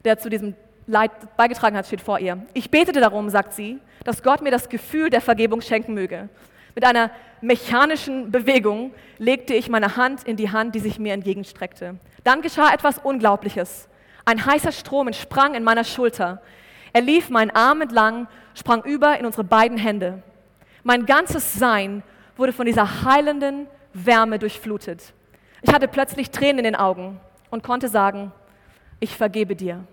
der 0.03 0.19
zu 0.19 0.29
diesem 0.29 0.53
Leid 0.85 1.11
beigetragen 1.37 1.77
hat, 1.77 1.87
steht 1.87 2.01
vor 2.01 2.19
ihr. 2.19 2.45
Ich 2.53 2.69
betete 2.71 2.99
darum, 2.99 3.29
sagt 3.29 3.53
sie, 3.53 3.79
dass 4.03 4.21
Gott 4.21 4.41
mir 4.41 4.51
das 4.51 4.67
Gefühl 4.67 5.09
der 5.09 5.21
Vergebung 5.21 5.61
schenken 5.61 5.93
möge. 5.93 6.27
Mit 6.75 6.83
einer 6.83 7.09
mechanischen 7.39 8.31
Bewegung 8.31 8.93
legte 9.17 9.53
ich 9.53 9.69
meine 9.69 9.95
Hand 9.95 10.23
in 10.23 10.35
die 10.35 10.51
Hand, 10.51 10.75
die 10.75 10.81
sich 10.81 10.99
mir 10.99 11.13
entgegenstreckte. 11.13 11.95
Dann 12.25 12.41
geschah 12.41 12.73
etwas 12.73 12.97
Unglaubliches. 12.97 13.87
Ein 14.25 14.45
heißer 14.45 14.73
Strom 14.73 15.07
entsprang 15.07 15.55
in 15.55 15.63
meiner 15.63 15.85
Schulter. 15.85 16.41
Er 16.91 17.01
lief 17.01 17.29
meinen 17.29 17.51
Arm 17.51 17.79
entlang, 17.79 18.27
sprang 18.55 18.83
über 18.83 19.19
in 19.19 19.25
unsere 19.25 19.43
beiden 19.43 19.77
Hände. 19.77 20.21
Mein 20.83 21.05
ganzes 21.05 21.53
Sein 21.53 22.03
wurde 22.35 22.53
von 22.53 22.65
dieser 22.65 23.03
heilenden 23.03 23.67
Wärme 23.93 24.39
durchflutet. 24.39 25.13
Ich 25.61 25.73
hatte 25.73 25.87
plötzlich 25.87 26.31
Tränen 26.31 26.59
in 26.59 26.63
den 26.65 26.75
Augen 26.75 27.19
und 27.49 27.63
konnte 27.63 27.87
sagen, 27.87 28.31
ich 28.99 29.15
vergebe 29.15 29.55
dir. 29.55 29.85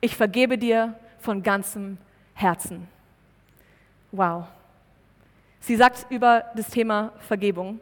Ich 0.00 0.16
vergebe 0.16 0.58
dir 0.58 0.94
von 1.18 1.42
ganzem 1.42 1.98
Herzen. 2.34 2.88
Wow. 4.12 4.44
Sie 5.60 5.76
sagt 5.76 6.06
über 6.10 6.44
das 6.56 6.68
Thema 6.68 7.12
Vergebung, 7.20 7.80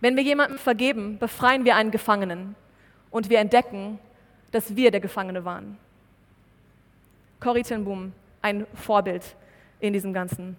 wenn 0.00 0.16
wir 0.16 0.22
jemandem 0.22 0.58
vergeben, 0.58 1.18
befreien 1.18 1.64
wir 1.64 1.74
einen 1.74 1.90
Gefangenen 1.90 2.54
und 3.10 3.30
wir 3.30 3.40
entdecken, 3.40 3.98
dass 4.52 4.76
wir 4.76 4.90
der 4.90 5.00
Gefangene 5.00 5.44
waren. 5.44 5.76
Corrie 7.40 7.62
ten 7.62 7.84
Boom, 7.84 8.12
ein 8.48 8.66
Vorbild 8.74 9.36
in 9.80 9.92
diesem 9.92 10.12
Ganzen. 10.12 10.56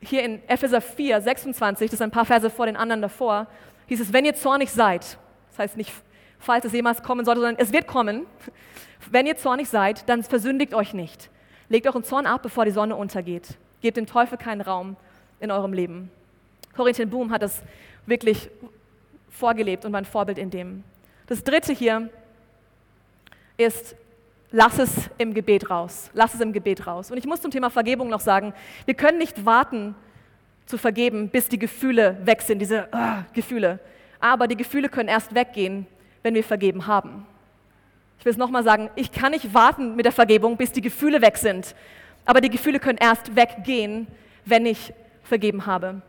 Hier 0.00 0.22
in 0.22 0.46
Epheser 0.48 0.80
4, 0.80 1.20
26, 1.20 1.90
das 1.90 1.94
ist 1.94 2.02
ein 2.02 2.10
paar 2.10 2.26
Verse 2.26 2.48
vor 2.50 2.66
den 2.66 2.76
anderen 2.76 3.02
davor, 3.02 3.46
hieß 3.86 4.00
es, 4.00 4.12
wenn 4.12 4.24
ihr 4.24 4.34
zornig 4.34 4.70
seid, 4.70 5.18
das 5.50 5.58
heißt 5.58 5.76
nicht, 5.76 5.92
falls 6.38 6.64
es 6.64 6.72
jemals 6.72 7.02
kommen 7.02 7.24
sollte, 7.24 7.40
sondern 7.40 7.60
es 7.60 7.72
wird 7.72 7.86
kommen, 7.86 8.26
wenn 9.10 9.26
ihr 9.26 9.36
zornig 9.36 9.68
seid, 9.68 10.08
dann 10.08 10.22
versündigt 10.22 10.74
euch 10.74 10.94
nicht. 10.94 11.30
Legt 11.68 11.86
euren 11.86 12.04
Zorn 12.04 12.26
ab, 12.26 12.42
bevor 12.42 12.64
die 12.64 12.70
Sonne 12.70 12.94
untergeht. 12.94 13.56
Gebt 13.80 13.96
dem 13.96 14.06
Teufel 14.06 14.38
keinen 14.38 14.60
Raum 14.60 14.96
in 15.40 15.50
eurem 15.50 15.72
Leben. 15.72 16.10
Corrie 16.74 16.92
ten 16.92 17.10
Boom 17.10 17.30
hat 17.30 17.42
das 17.42 17.62
wirklich 18.04 18.50
vorgelebt 19.30 19.84
und 19.84 19.92
war 19.92 20.00
ein 20.00 20.04
Vorbild 20.04 20.38
in 20.38 20.50
dem. 20.50 20.84
Das 21.26 21.42
dritte 21.42 21.72
hier 21.72 22.08
ist, 23.56 23.96
lass 24.50 24.78
es 24.78 25.10
im 25.18 25.34
Gebet 25.34 25.70
raus. 25.70 26.10
Lass 26.14 26.34
es 26.34 26.40
im 26.40 26.52
Gebet 26.52 26.86
raus. 26.86 27.10
Und 27.10 27.18
ich 27.18 27.26
muss 27.26 27.40
zum 27.40 27.50
Thema 27.50 27.70
Vergebung 27.70 28.08
noch 28.08 28.20
sagen, 28.20 28.54
wir 28.84 28.94
können 28.94 29.18
nicht 29.18 29.44
warten 29.44 29.94
zu 30.66 30.78
vergeben, 30.78 31.28
bis 31.28 31.48
die 31.48 31.58
Gefühle 31.58 32.18
weg 32.24 32.42
sind, 32.42 32.58
diese 32.58 32.88
uh, 32.92 33.22
Gefühle. 33.32 33.78
Aber 34.18 34.48
die 34.48 34.56
Gefühle 34.56 34.88
können 34.88 35.08
erst 35.08 35.34
weggehen, 35.34 35.86
wenn 36.22 36.34
wir 36.34 36.44
vergeben 36.44 36.86
haben. 36.86 37.26
Ich 38.18 38.24
will 38.24 38.32
es 38.32 38.38
nochmal 38.38 38.64
sagen, 38.64 38.90
ich 38.96 39.12
kann 39.12 39.32
nicht 39.32 39.54
warten 39.54 39.94
mit 39.94 40.04
der 40.04 40.12
Vergebung, 40.12 40.56
bis 40.56 40.72
die 40.72 40.80
Gefühle 40.80 41.22
weg 41.22 41.36
sind. 41.36 41.74
Aber 42.24 42.40
die 42.40 42.50
Gefühle 42.50 42.80
können 42.80 42.98
erst 42.98 43.36
weggehen, 43.36 44.08
wenn 44.44 44.66
ich 44.66 44.92
vergeben 45.22 45.66
habe. 45.66 46.02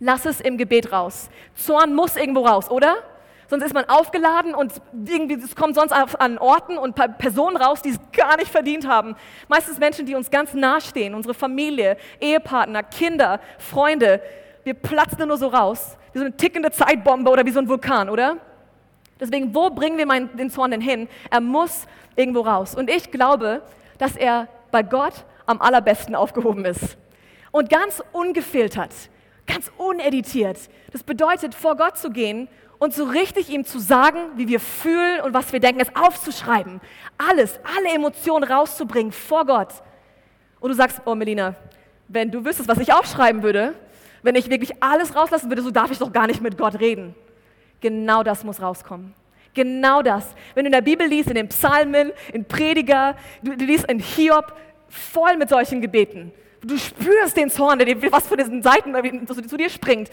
Lass 0.00 0.26
es 0.26 0.40
im 0.40 0.58
Gebet 0.58 0.90
raus. 0.90 1.28
Zorn 1.54 1.94
muss 1.94 2.16
irgendwo 2.16 2.44
raus, 2.44 2.70
oder? 2.70 2.96
Sonst 3.48 3.64
ist 3.64 3.74
man 3.74 3.84
aufgeladen 3.88 4.54
und 4.54 4.72
irgendwie, 5.06 5.34
es 5.34 5.54
kommt 5.54 5.74
sonst 5.74 5.92
an 5.92 6.38
Orten 6.38 6.78
und 6.78 6.94
Personen 7.18 7.56
raus, 7.56 7.82
die 7.82 7.90
es 7.90 7.98
gar 8.12 8.36
nicht 8.36 8.50
verdient 8.50 8.88
haben. 8.88 9.16
Meistens 9.48 9.78
Menschen, 9.78 10.06
die 10.06 10.14
uns 10.14 10.30
ganz 10.30 10.54
nahestehen, 10.54 11.14
unsere 11.14 11.34
Familie, 11.34 11.96
Ehepartner, 12.20 12.82
Kinder, 12.82 13.40
Freunde. 13.58 14.20
Wir 14.64 14.74
platzen 14.74 15.28
nur 15.28 15.36
so 15.36 15.48
raus, 15.48 15.96
wie 16.12 16.18
so 16.18 16.24
eine 16.24 16.36
tickende 16.36 16.70
Zeitbombe 16.70 17.30
oder 17.30 17.44
wie 17.44 17.50
so 17.50 17.60
ein 17.60 17.68
Vulkan, 17.68 18.08
oder? 18.08 18.38
Deswegen, 19.20 19.54
wo 19.54 19.70
bringen 19.70 19.98
wir 19.98 20.06
meinen, 20.06 20.34
den 20.36 20.50
Zorn 20.50 20.70
denn 20.70 20.80
hin? 20.80 21.08
Er 21.30 21.40
muss 21.40 21.86
irgendwo 22.16 22.40
raus. 22.40 22.74
Und 22.74 22.90
ich 22.90 23.10
glaube, 23.10 23.62
dass 23.98 24.16
er 24.16 24.48
bei 24.70 24.82
Gott 24.82 25.24
am 25.46 25.60
allerbesten 25.60 26.14
aufgehoben 26.14 26.64
ist. 26.64 26.96
Und 27.52 27.70
ganz 27.70 28.02
ungefiltert, 28.12 28.90
ganz 29.46 29.70
uneditiert. 29.76 30.58
Das 30.92 31.02
bedeutet, 31.02 31.54
vor 31.54 31.76
Gott 31.76 31.96
zu 31.96 32.10
gehen 32.10 32.48
und 32.84 32.92
so 32.92 33.04
richtig 33.04 33.48
ihm 33.48 33.64
zu 33.64 33.78
sagen, 33.78 34.18
wie 34.36 34.46
wir 34.46 34.60
fühlen 34.60 35.22
und 35.22 35.32
was 35.32 35.54
wir 35.54 35.58
denken, 35.58 35.80
es 35.80 35.96
aufzuschreiben. 35.96 36.82
Alles, 37.16 37.58
alle 37.78 37.94
Emotionen 37.94 38.44
rauszubringen 38.44 39.10
vor 39.10 39.46
Gott. 39.46 39.68
Und 40.60 40.68
du 40.68 40.74
sagst, 40.74 41.00
oh 41.06 41.14
Melina, 41.14 41.54
wenn 42.08 42.30
du 42.30 42.44
wüsstest, 42.44 42.68
was 42.68 42.76
ich 42.76 42.92
aufschreiben 42.92 43.42
würde, 43.42 43.72
wenn 44.22 44.34
ich 44.34 44.50
wirklich 44.50 44.82
alles 44.82 45.16
rauslassen 45.16 45.50
würde, 45.50 45.62
so 45.62 45.70
darf 45.70 45.90
ich 45.92 45.98
doch 45.98 46.12
gar 46.12 46.26
nicht 46.26 46.42
mit 46.42 46.58
Gott 46.58 46.78
reden. 46.78 47.14
Genau 47.80 48.22
das 48.22 48.44
muss 48.44 48.60
rauskommen. 48.60 49.14
Genau 49.54 50.02
das. 50.02 50.34
Wenn 50.54 50.64
du 50.64 50.68
in 50.68 50.72
der 50.72 50.82
Bibel 50.82 51.06
liest, 51.06 51.30
in 51.30 51.36
den 51.36 51.48
Psalmen, 51.48 52.12
in 52.34 52.44
Prediger, 52.44 53.16
du, 53.42 53.56
du 53.56 53.64
liest 53.64 53.90
in 53.90 53.98
Hiob, 53.98 54.52
voll 54.90 55.38
mit 55.38 55.48
solchen 55.48 55.80
Gebeten. 55.80 56.32
Du 56.60 56.76
spürst 56.76 57.34
den 57.34 57.48
Zorn, 57.48 57.78
der 57.78 57.86
dir 57.86 58.12
was 58.12 58.26
von 58.26 58.36
diesen 58.36 58.62
Seiten 58.62 59.26
zu 59.26 59.56
dir 59.56 59.70
springt. 59.70 60.10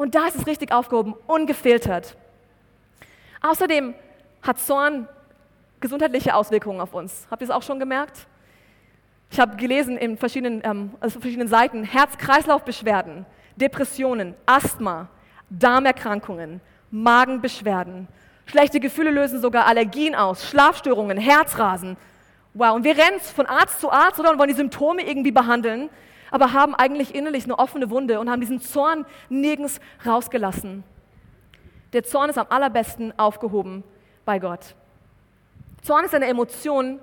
Und 0.00 0.14
da 0.14 0.28
ist 0.28 0.34
es 0.34 0.46
richtig 0.46 0.72
aufgehoben, 0.72 1.14
ungefiltert. 1.26 2.16
Außerdem 3.42 3.92
hat 4.40 4.58
Zorn 4.58 5.06
gesundheitliche 5.78 6.34
Auswirkungen 6.34 6.80
auf 6.80 6.94
uns. 6.94 7.26
Habt 7.30 7.42
ihr 7.42 7.44
es 7.44 7.50
auch 7.50 7.62
schon 7.62 7.78
gemerkt? 7.78 8.26
Ich 9.30 9.38
habe 9.38 9.56
gelesen 9.56 9.98
in 9.98 10.16
verschiedenen, 10.16 10.62
ähm, 10.64 10.94
also 11.00 11.20
verschiedenen 11.20 11.48
Seiten 11.48 11.84
Herz-Kreislauf-Beschwerden, 11.84 13.26
Depressionen, 13.56 14.34
Asthma, 14.46 15.10
Darmerkrankungen, 15.50 16.62
Magenbeschwerden. 16.90 18.08
Schlechte 18.46 18.80
Gefühle 18.80 19.10
lösen 19.10 19.42
sogar 19.42 19.66
Allergien 19.66 20.14
aus, 20.14 20.48
Schlafstörungen, 20.48 21.18
Herzrasen. 21.18 21.98
Wow, 22.54 22.74
und 22.74 22.84
wir 22.84 22.96
rennen 22.96 23.20
von 23.20 23.44
Arzt 23.44 23.82
zu 23.82 23.92
Arzt 23.92 24.18
oder 24.18 24.30
und 24.30 24.38
wollen 24.38 24.48
die 24.48 24.54
Symptome 24.54 25.06
irgendwie 25.06 25.30
behandeln, 25.30 25.90
aber 26.30 26.52
haben 26.52 26.74
eigentlich 26.74 27.14
innerlich 27.14 27.44
eine 27.44 27.58
offene 27.58 27.90
Wunde 27.90 28.20
und 28.20 28.30
haben 28.30 28.40
diesen 28.40 28.60
Zorn 28.60 29.06
nirgends 29.28 29.80
rausgelassen. 30.04 30.84
Der 31.92 32.04
Zorn 32.04 32.30
ist 32.30 32.38
am 32.38 32.46
allerbesten 32.50 33.18
aufgehoben 33.18 33.82
bei 34.24 34.38
Gott. 34.38 34.74
Zorn 35.82 36.04
ist 36.04 36.14
eine 36.14 36.26
Emotion, 36.26 37.00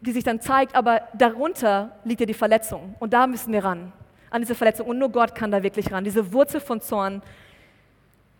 die 0.00 0.12
sich 0.12 0.24
dann 0.24 0.40
zeigt, 0.40 0.74
aber 0.74 1.02
darunter 1.14 1.96
liegt 2.04 2.20
ja 2.20 2.26
die 2.26 2.34
Verletzung. 2.34 2.94
Und 3.00 3.12
da 3.12 3.26
müssen 3.26 3.52
wir 3.52 3.64
ran, 3.64 3.92
an 4.30 4.42
diese 4.42 4.54
Verletzung. 4.54 4.86
Und 4.86 4.98
nur 4.98 5.10
Gott 5.10 5.34
kann 5.34 5.50
da 5.50 5.62
wirklich 5.62 5.90
ran. 5.92 6.04
Diese 6.04 6.32
Wurzel 6.32 6.60
von 6.60 6.80
Zorn 6.80 7.22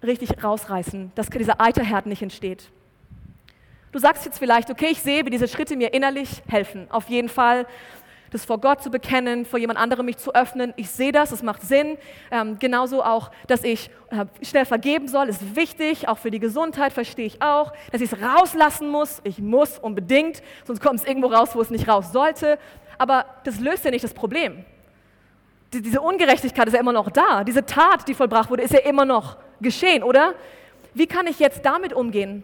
richtig 0.02 0.42
rausreißen, 0.42 1.12
dass 1.14 1.30
dieser 1.30 1.60
Eiterherd 1.60 2.06
nicht 2.06 2.22
entsteht. 2.22 2.70
Du 3.92 3.98
sagst 3.98 4.24
jetzt 4.24 4.38
vielleicht, 4.38 4.70
okay, 4.70 4.88
ich 4.90 5.00
sehe, 5.00 5.24
wie 5.24 5.30
diese 5.30 5.48
Schritte 5.48 5.76
mir 5.76 5.94
innerlich 5.94 6.42
helfen. 6.48 6.88
Auf 6.90 7.08
jeden 7.08 7.28
Fall, 7.28 7.66
das 8.34 8.44
vor 8.44 8.58
Gott 8.58 8.82
zu 8.82 8.90
bekennen, 8.90 9.46
vor 9.46 9.60
jemand 9.60 9.78
anderem 9.78 10.06
mich 10.06 10.16
zu 10.16 10.34
öffnen. 10.34 10.74
Ich 10.76 10.90
sehe 10.90 11.12
das, 11.12 11.30
es 11.30 11.44
macht 11.44 11.62
Sinn. 11.62 11.96
Ähm, 12.32 12.58
genauso 12.58 13.04
auch, 13.04 13.30
dass 13.46 13.62
ich 13.62 13.90
äh, 14.10 14.26
schnell 14.44 14.64
vergeben 14.64 15.06
soll, 15.06 15.28
ist 15.28 15.54
wichtig. 15.54 16.08
Auch 16.08 16.18
für 16.18 16.32
die 16.32 16.40
Gesundheit 16.40 16.92
verstehe 16.92 17.26
ich 17.26 17.40
auch. 17.40 17.72
Dass 17.92 18.00
ich 18.00 18.12
es 18.12 18.20
rauslassen 18.20 18.88
muss. 18.88 19.20
Ich 19.22 19.38
muss 19.38 19.78
unbedingt, 19.78 20.42
sonst 20.64 20.80
kommt 20.80 20.98
es 20.98 21.06
irgendwo 21.06 21.28
raus, 21.28 21.50
wo 21.54 21.60
es 21.60 21.70
nicht 21.70 21.86
raus 21.86 22.10
sollte. 22.12 22.58
Aber 22.98 23.24
das 23.44 23.60
löst 23.60 23.84
ja 23.84 23.92
nicht 23.92 24.02
das 24.02 24.14
Problem. 24.14 24.64
Die, 25.72 25.80
diese 25.80 26.00
Ungerechtigkeit 26.00 26.66
ist 26.66 26.74
ja 26.74 26.80
immer 26.80 26.92
noch 26.92 27.10
da. 27.10 27.44
Diese 27.44 27.64
Tat, 27.64 28.08
die 28.08 28.14
vollbracht 28.14 28.50
wurde, 28.50 28.64
ist 28.64 28.72
ja 28.72 28.80
immer 28.80 29.04
noch 29.04 29.36
geschehen, 29.60 30.02
oder? 30.02 30.34
Wie 30.92 31.06
kann 31.06 31.28
ich 31.28 31.38
jetzt 31.38 31.64
damit 31.64 31.92
umgehen? 31.92 32.42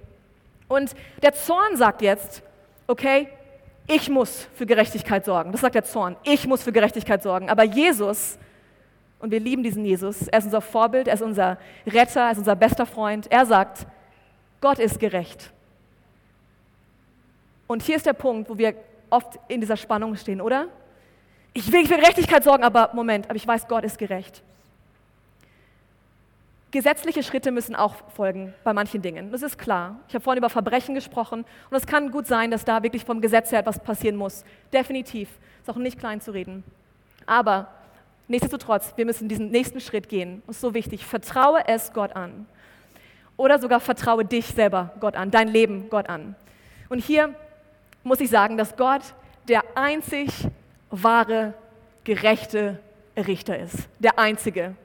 Und 0.68 0.94
der 1.20 1.32
Zorn 1.32 1.76
sagt 1.76 2.00
jetzt, 2.00 2.44
okay, 2.86 3.28
ich 3.90 4.08
muss 4.08 4.46
für 4.54 4.66
Gerechtigkeit 4.66 5.24
sorgen. 5.24 5.50
Das 5.52 5.62
sagt 5.62 5.74
der 5.74 5.84
Zorn. 5.84 6.16
Ich 6.22 6.46
muss 6.46 6.62
für 6.62 6.72
Gerechtigkeit 6.72 7.22
sorgen. 7.22 7.50
Aber 7.50 7.64
Jesus, 7.64 8.38
und 9.18 9.32
wir 9.32 9.40
lieben 9.40 9.62
diesen 9.62 9.84
Jesus, 9.84 10.28
er 10.28 10.38
ist 10.38 10.44
unser 10.44 10.60
Vorbild, 10.60 11.08
er 11.08 11.14
ist 11.14 11.22
unser 11.22 11.58
Retter, 11.86 12.20
er 12.20 12.32
ist 12.32 12.38
unser 12.38 12.54
bester 12.54 12.86
Freund. 12.86 13.26
Er 13.30 13.44
sagt, 13.46 13.86
Gott 14.60 14.78
ist 14.78 15.00
gerecht. 15.00 15.50
Und 17.66 17.82
hier 17.82 17.96
ist 17.96 18.06
der 18.06 18.12
Punkt, 18.12 18.48
wo 18.48 18.56
wir 18.56 18.74
oft 19.10 19.38
in 19.48 19.60
dieser 19.60 19.76
Spannung 19.76 20.14
stehen, 20.16 20.40
oder? 20.40 20.68
Ich 21.52 21.70
will 21.72 21.86
für 21.86 21.96
Gerechtigkeit 21.96 22.44
sorgen, 22.44 22.62
aber 22.62 22.90
Moment, 22.94 23.26
aber 23.26 23.36
ich 23.36 23.46
weiß, 23.46 23.66
Gott 23.66 23.84
ist 23.84 23.98
gerecht. 23.98 24.42
Gesetzliche 26.70 27.24
Schritte 27.24 27.50
müssen 27.50 27.74
auch 27.74 27.96
folgen 28.14 28.54
bei 28.62 28.72
manchen 28.72 29.02
Dingen. 29.02 29.32
Das 29.32 29.42
ist 29.42 29.58
klar. 29.58 29.98
Ich 30.06 30.14
habe 30.14 30.22
vorhin 30.22 30.38
über 30.38 30.50
Verbrechen 30.50 30.94
gesprochen 30.94 31.44
und 31.68 31.76
es 31.76 31.86
kann 31.86 32.12
gut 32.12 32.28
sein, 32.28 32.52
dass 32.52 32.64
da 32.64 32.82
wirklich 32.84 33.04
vom 33.04 33.20
Gesetz 33.20 33.50
her 33.50 33.58
etwas 33.58 33.80
passieren 33.80 34.16
muss. 34.16 34.44
Definitiv. 34.72 35.28
Ist 35.60 35.68
auch 35.68 35.76
nicht 35.76 35.98
klein 35.98 36.20
zu 36.20 36.30
reden. 36.30 36.62
Aber 37.26 37.68
nichtsdestotrotz, 38.28 38.92
wir 38.96 39.04
müssen 39.04 39.28
diesen 39.28 39.50
nächsten 39.50 39.80
Schritt 39.80 40.08
gehen. 40.08 40.42
Das 40.46 40.56
ist 40.56 40.62
so 40.62 40.72
wichtig. 40.72 41.04
Vertraue 41.04 41.66
es 41.66 41.92
Gott 41.92 42.14
an. 42.14 42.46
Oder 43.36 43.58
sogar 43.58 43.80
vertraue 43.80 44.24
dich 44.24 44.46
selber 44.46 44.92
Gott 45.00 45.16
an, 45.16 45.30
dein 45.32 45.48
Leben 45.48 45.90
Gott 45.90 46.08
an. 46.08 46.36
Und 46.88 47.00
hier 47.00 47.34
muss 48.04 48.20
ich 48.20 48.30
sagen, 48.30 48.56
dass 48.56 48.76
Gott 48.76 49.02
der 49.48 49.64
einzig 49.74 50.46
wahre, 50.90 51.54
gerechte 52.04 52.78
Richter 53.16 53.58
ist. 53.58 53.88
Der 53.98 54.18
einzige. 54.18 54.76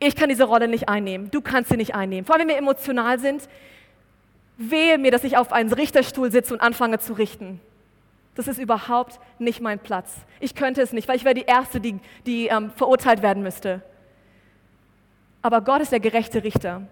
Ich 0.00 0.14
kann 0.14 0.28
diese 0.28 0.44
Rolle 0.44 0.68
nicht 0.68 0.88
einnehmen, 0.88 1.30
du 1.30 1.40
kannst 1.40 1.70
sie 1.70 1.76
nicht 1.76 1.94
einnehmen. 1.94 2.24
Vor 2.24 2.36
allem, 2.36 2.42
wenn 2.42 2.54
wir 2.54 2.58
emotional 2.58 3.18
sind, 3.18 3.48
wehe 4.56 4.98
mir, 4.98 5.10
dass 5.10 5.24
ich 5.24 5.36
auf 5.36 5.52
einem 5.52 5.72
Richterstuhl 5.72 6.30
sitze 6.30 6.54
und 6.54 6.60
anfange 6.60 6.98
zu 6.98 7.14
richten. 7.14 7.60
Das 8.34 8.46
ist 8.46 8.58
überhaupt 8.58 9.18
nicht 9.40 9.60
mein 9.60 9.80
Platz. 9.80 10.14
Ich 10.38 10.54
könnte 10.54 10.80
es 10.80 10.92
nicht, 10.92 11.08
weil 11.08 11.16
ich 11.16 11.24
wäre 11.24 11.34
die 11.34 11.46
Erste, 11.46 11.80
die, 11.80 11.98
die 12.26 12.46
ähm, 12.46 12.70
verurteilt 12.70 13.22
werden 13.22 13.42
müsste. 13.42 13.82
Aber 15.42 15.60
Gott 15.60 15.80
ist 15.80 15.90
der 15.92 16.00
gerechte 16.00 16.44
Richter 16.44 16.82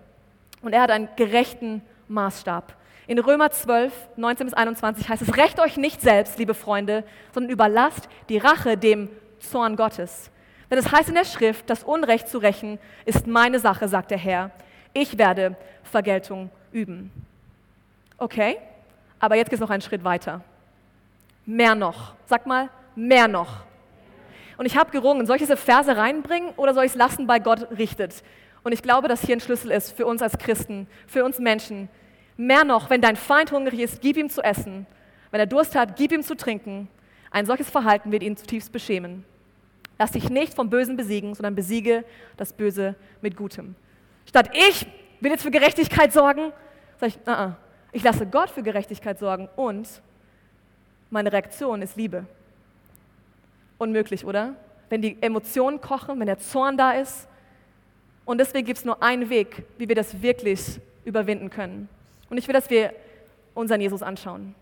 und 0.62 0.72
er 0.72 0.82
hat 0.82 0.90
einen 0.90 1.08
gerechten 1.14 1.82
Maßstab. 2.08 2.74
In 3.06 3.20
Römer 3.20 3.50
12, 3.50 3.92
19 4.16 4.46
bis 4.46 4.54
21 4.54 5.08
heißt 5.08 5.22
es, 5.22 5.36
recht 5.36 5.60
euch 5.60 5.76
nicht 5.76 6.00
selbst, 6.00 6.38
liebe 6.38 6.54
Freunde, 6.54 7.04
sondern 7.32 7.52
überlasst 7.52 8.08
die 8.28 8.38
Rache 8.38 8.76
dem 8.76 9.08
Zorn 9.38 9.76
Gottes. 9.76 10.30
Denn 10.70 10.78
es 10.78 10.90
heißt 10.90 11.08
in 11.08 11.14
der 11.14 11.24
Schrift, 11.24 11.70
das 11.70 11.84
Unrecht 11.84 12.28
zu 12.28 12.38
rächen 12.38 12.78
ist 13.04 13.26
meine 13.26 13.60
Sache, 13.60 13.88
sagt 13.88 14.10
der 14.10 14.18
Herr. 14.18 14.50
Ich 14.92 15.18
werde 15.18 15.56
Vergeltung 15.84 16.50
üben. 16.72 17.10
Okay, 18.18 18.56
aber 19.20 19.36
jetzt 19.36 19.50
geht 19.50 19.58
es 19.58 19.60
noch 19.60 19.70
einen 19.70 19.82
Schritt 19.82 20.04
weiter. 20.04 20.42
Mehr 21.44 21.74
noch. 21.74 22.14
Sag 22.26 22.46
mal, 22.46 22.70
mehr 22.94 23.28
noch. 23.28 23.64
Und 24.56 24.66
ich 24.66 24.76
habe 24.76 24.90
gerungen, 24.90 25.26
soll 25.26 25.36
ich 25.36 25.42
diese 25.42 25.56
Verse 25.56 25.96
reinbringen 25.96 26.50
oder 26.56 26.74
soll 26.74 26.84
ich 26.84 26.92
es 26.92 26.96
lassen, 26.96 27.26
bei 27.26 27.38
Gott 27.38 27.70
richtet? 27.78 28.22
Und 28.64 28.72
ich 28.72 28.82
glaube, 28.82 29.06
dass 29.06 29.20
hier 29.20 29.36
ein 29.36 29.40
Schlüssel 29.40 29.70
ist 29.70 29.92
für 29.92 30.06
uns 30.06 30.22
als 30.22 30.38
Christen, 30.38 30.88
für 31.06 31.24
uns 31.24 31.38
Menschen. 31.38 31.88
Mehr 32.36 32.64
noch, 32.64 32.90
wenn 32.90 33.00
dein 33.00 33.16
Feind 33.16 33.52
hungrig 33.52 33.78
ist, 33.80 34.00
gib 34.00 34.16
ihm 34.16 34.28
zu 34.28 34.42
essen. 34.42 34.86
Wenn 35.30 35.40
er 35.40 35.46
Durst 35.46 35.76
hat, 35.76 35.96
gib 35.96 36.10
ihm 36.10 36.22
zu 36.22 36.36
trinken. 36.36 36.88
Ein 37.30 37.46
solches 37.46 37.70
Verhalten 37.70 38.10
wird 38.10 38.22
ihn 38.22 38.36
zutiefst 38.36 38.72
beschämen. 38.72 39.24
Lass 39.98 40.12
dich 40.12 40.28
nicht 40.28 40.54
vom 40.54 40.68
Bösen 40.68 40.96
besiegen, 40.96 41.34
sondern 41.34 41.54
besiege 41.54 42.04
das 42.36 42.52
Böse 42.52 42.94
mit 43.22 43.36
Gutem. 43.36 43.74
Statt 44.26 44.50
ich 44.52 44.86
will 45.20 45.30
jetzt 45.30 45.42
für 45.42 45.50
Gerechtigkeit 45.50 46.12
sorgen, 46.12 46.52
sage 46.98 47.14
ich, 47.14 47.28
uh 47.28 47.30
-uh. 47.30 47.52
ich 47.92 48.02
lasse 48.02 48.26
Gott 48.26 48.50
für 48.50 48.62
Gerechtigkeit 48.62 49.18
sorgen 49.18 49.48
und 49.56 49.88
meine 51.10 51.32
Reaktion 51.32 51.82
ist 51.82 51.96
Liebe. 51.96 52.26
Unmöglich, 53.78 54.24
oder? 54.24 54.54
Wenn 54.88 55.02
die 55.02 55.16
Emotionen 55.20 55.80
kochen, 55.80 56.18
wenn 56.18 56.26
der 56.26 56.38
Zorn 56.38 56.76
da 56.76 56.92
ist. 56.92 57.28
Und 58.24 58.38
deswegen 58.38 58.66
gibt 58.66 58.78
es 58.78 58.84
nur 58.84 59.02
einen 59.02 59.30
Weg, 59.30 59.64
wie 59.78 59.88
wir 59.88 59.94
das 59.94 60.20
wirklich 60.20 60.80
überwinden 61.04 61.50
können. 61.50 61.88
Und 62.28 62.38
ich 62.38 62.46
will, 62.48 62.54
dass 62.54 62.70
wir 62.70 62.92
unseren 63.54 63.80
Jesus 63.80 64.02
anschauen. 64.02 64.54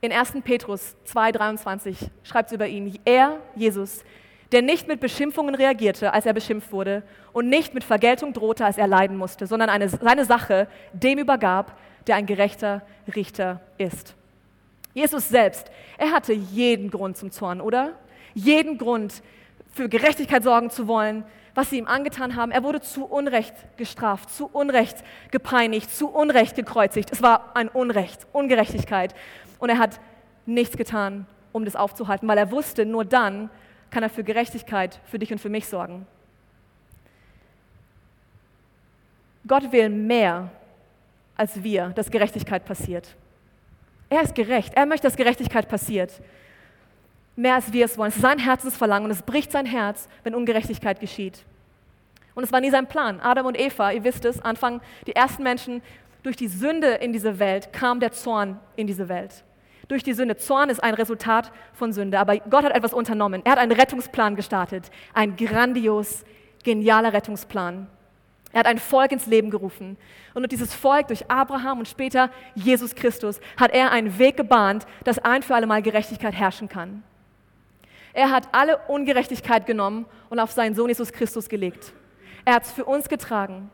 In 0.00 0.12
1. 0.12 0.34
Petrus 0.44 0.94
2,23 1.12 2.08
schreibt 2.22 2.50
es 2.50 2.54
über 2.54 2.68
ihn, 2.68 2.98
er, 3.04 3.38
Jesus, 3.56 4.04
der 4.52 4.62
nicht 4.62 4.86
mit 4.86 5.00
Beschimpfungen 5.00 5.54
reagierte, 5.56 6.12
als 6.12 6.24
er 6.24 6.32
beschimpft 6.32 6.70
wurde, 6.70 7.02
und 7.32 7.48
nicht 7.48 7.74
mit 7.74 7.82
Vergeltung 7.82 8.32
drohte, 8.32 8.64
als 8.64 8.78
er 8.78 8.86
leiden 8.86 9.16
musste, 9.16 9.46
sondern 9.46 9.68
eine, 9.68 9.88
seine 9.88 10.24
Sache 10.24 10.68
dem 10.92 11.18
übergab, 11.18 11.76
der 12.06 12.16
ein 12.16 12.26
gerechter 12.26 12.82
Richter 13.14 13.60
ist. 13.76 14.14
Jesus 14.94 15.28
selbst, 15.28 15.70
er 15.98 16.12
hatte 16.12 16.32
jeden 16.32 16.90
Grund 16.90 17.16
zum 17.16 17.30
Zorn, 17.30 17.60
oder? 17.60 17.92
Jeden 18.34 18.78
Grund, 18.78 19.22
für 19.72 19.88
Gerechtigkeit 19.88 20.42
sorgen 20.42 20.70
zu 20.70 20.88
wollen, 20.88 21.24
was 21.54 21.70
sie 21.70 21.78
ihm 21.78 21.86
angetan 21.86 22.36
haben. 22.36 22.52
Er 22.52 22.62
wurde 22.62 22.80
zu 22.80 23.04
Unrecht 23.04 23.54
gestraft, 23.76 24.30
zu 24.30 24.48
Unrecht 24.52 24.98
gepeinigt, 25.30 25.90
zu 25.90 26.08
Unrecht 26.08 26.56
gekreuzigt. 26.56 27.10
Es 27.12 27.22
war 27.22 27.52
ein 27.54 27.68
Unrecht, 27.68 28.26
Ungerechtigkeit. 28.32 29.14
Und 29.58 29.70
er 29.70 29.78
hat 29.78 30.00
nichts 30.46 30.76
getan, 30.76 31.26
um 31.52 31.64
das 31.64 31.76
aufzuhalten, 31.76 32.28
weil 32.28 32.38
er 32.38 32.50
wusste, 32.50 32.86
nur 32.86 33.04
dann 33.04 33.50
kann 33.90 34.02
er 34.02 34.10
für 34.10 34.24
Gerechtigkeit 34.24 35.00
für 35.06 35.18
dich 35.18 35.32
und 35.32 35.38
für 35.38 35.48
mich 35.48 35.66
sorgen. 35.66 36.06
Gott 39.46 39.72
will 39.72 39.88
mehr 39.88 40.50
als 41.36 41.62
wir, 41.62 41.88
dass 41.90 42.10
Gerechtigkeit 42.10 42.64
passiert. 42.64 43.16
Er 44.10 44.22
ist 44.22 44.34
gerecht. 44.34 44.74
Er 44.74 44.86
möchte, 44.86 45.06
dass 45.06 45.16
Gerechtigkeit 45.16 45.68
passiert. 45.68 46.12
Mehr 47.36 47.54
als 47.54 47.72
wir 47.72 47.84
es 47.84 47.96
wollen. 47.96 48.08
Es 48.08 48.16
ist 48.16 48.22
sein 48.22 48.38
Herzensverlangen 48.38 49.06
und 49.06 49.10
es 49.10 49.22
bricht 49.22 49.52
sein 49.52 49.66
Herz, 49.66 50.08
wenn 50.24 50.34
Ungerechtigkeit 50.34 51.00
geschieht. 51.00 51.44
Und 52.34 52.44
es 52.44 52.52
war 52.52 52.60
nie 52.60 52.70
sein 52.70 52.86
Plan. 52.86 53.20
Adam 53.20 53.46
und 53.46 53.58
Eva, 53.58 53.90
ihr 53.92 54.04
wisst 54.04 54.24
es, 54.24 54.40
Anfang, 54.40 54.80
die 55.06 55.14
ersten 55.14 55.42
Menschen, 55.42 55.82
durch 56.22 56.36
die 56.36 56.48
Sünde 56.48 56.88
in 56.94 57.12
diese 57.12 57.38
Welt 57.38 57.72
kam 57.72 58.00
der 58.00 58.12
Zorn 58.12 58.58
in 58.76 58.86
diese 58.86 59.08
Welt. 59.08 59.44
Durch 59.88 60.02
die 60.02 60.12
Sünde. 60.12 60.36
Zorn 60.36 60.68
ist 60.68 60.82
ein 60.82 60.94
Resultat 60.94 61.50
von 61.72 61.92
Sünde. 61.92 62.18
Aber 62.18 62.36
Gott 62.36 62.64
hat 62.64 62.76
etwas 62.76 62.92
unternommen. 62.92 63.40
Er 63.44 63.52
hat 63.52 63.58
einen 63.58 63.72
Rettungsplan 63.72 64.36
gestartet. 64.36 64.90
Ein 65.14 65.36
grandios, 65.36 66.24
genialer 66.62 67.12
Rettungsplan. 67.14 67.88
Er 68.52 68.60
hat 68.60 68.66
ein 68.66 68.78
Volk 68.78 69.12
ins 69.12 69.26
Leben 69.26 69.50
gerufen. 69.50 69.96
Und 70.34 70.42
durch 70.42 70.48
dieses 70.48 70.74
Volk, 70.74 71.08
durch 71.08 71.30
Abraham 71.30 71.80
und 71.80 71.88
später 71.88 72.30
Jesus 72.54 72.94
Christus, 72.94 73.40
hat 73.58 73.72
er 73.72 73.90
einen 73.90 74.18
Weg 74.18 74.36
gebahnt, 74.36 74.86
dass 75.04 75.18
ein 75.18 75.42
für 75.42 75.54
alle 75.54 75.66
Mal 75.66 75.82
Gerechtigkeit 75.82 76.34
herrschen 76.34 76.68
kann. 76.68 77.02
Er 78.12 78.30
hat 78.30 78.48
alle 78.52 78.78
Ungerechtigkeit 78.88 79.66
genommen 79.66 80.06
und 80.30 80.38
auf 80.38 80.50
seinen 80.52 80.74
Sohn 80.74 80.88
Jesus 80.88 81.12
Christus 81.12 81.48
gelegt. 81.48 81.92
Er 82.44 82.54
hat 82.54 82.64
es 82.64 82.72
für 82.72 82.84
uns 82.84 83.08
getragen. 83.08 83.70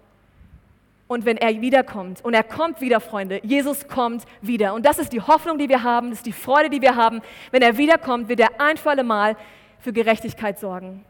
Und 1.06 1.26
wenn 1.26 1.36
er 1.36 1.60
wiederkommt, 1.60 2.24
und 2.24 2.32
er 2.32 2.42
kommt 2.42 2.80
wieder, 2.80 2.98
Freunde, 2.98 3.40
Jesus 3.42 3.86
kommt 3.88 4.24
wieder. 4.40 4.72
Und 4.72 4.86
das 4.86 4.98
ist 4.98 5.12
die 5.12 5.20
Hoffnung, 5.20 5.58
die 5.58 5.68
wir 5.68 5.82
haben, 5.82 6.10
das 6.10 6.20
ist 6.20 6.26
die 6.26 6.32
Freude, 6.32 6.70
die 6.70 6.80
wir 6.80 6.96
haben. 6.96 7.20
Wenn 7.50 7.62
er 7.62 7.76
wiederkommt, 7.76 8.28
wird 8.28 8.40
er 8.40 8.58
ein 8.58 8.76
für 8.78 8.90
alle 8.90 9.04
Mal 9.04 9.36
für 9.80 9.92
Gerechtigkeit 9.92 10.58
sorgen. 10.58 11.04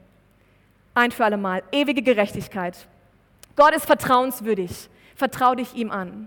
Ein 0.94 1.12
für 1.12 1.24
alle 1.24 1.36
Mal. 1.36 1.62
Ewige 1.70 2.02
Gerechtigkeit. 2.02 2.76
Gott 3.54 3.74
ist 3.74 3.86
vertrauenswürdig. 3.86 4.88
Vertrau 5.14 5.54
dich 5.54 5.74
ihm 5.74 5.92
an. 5.92 6.26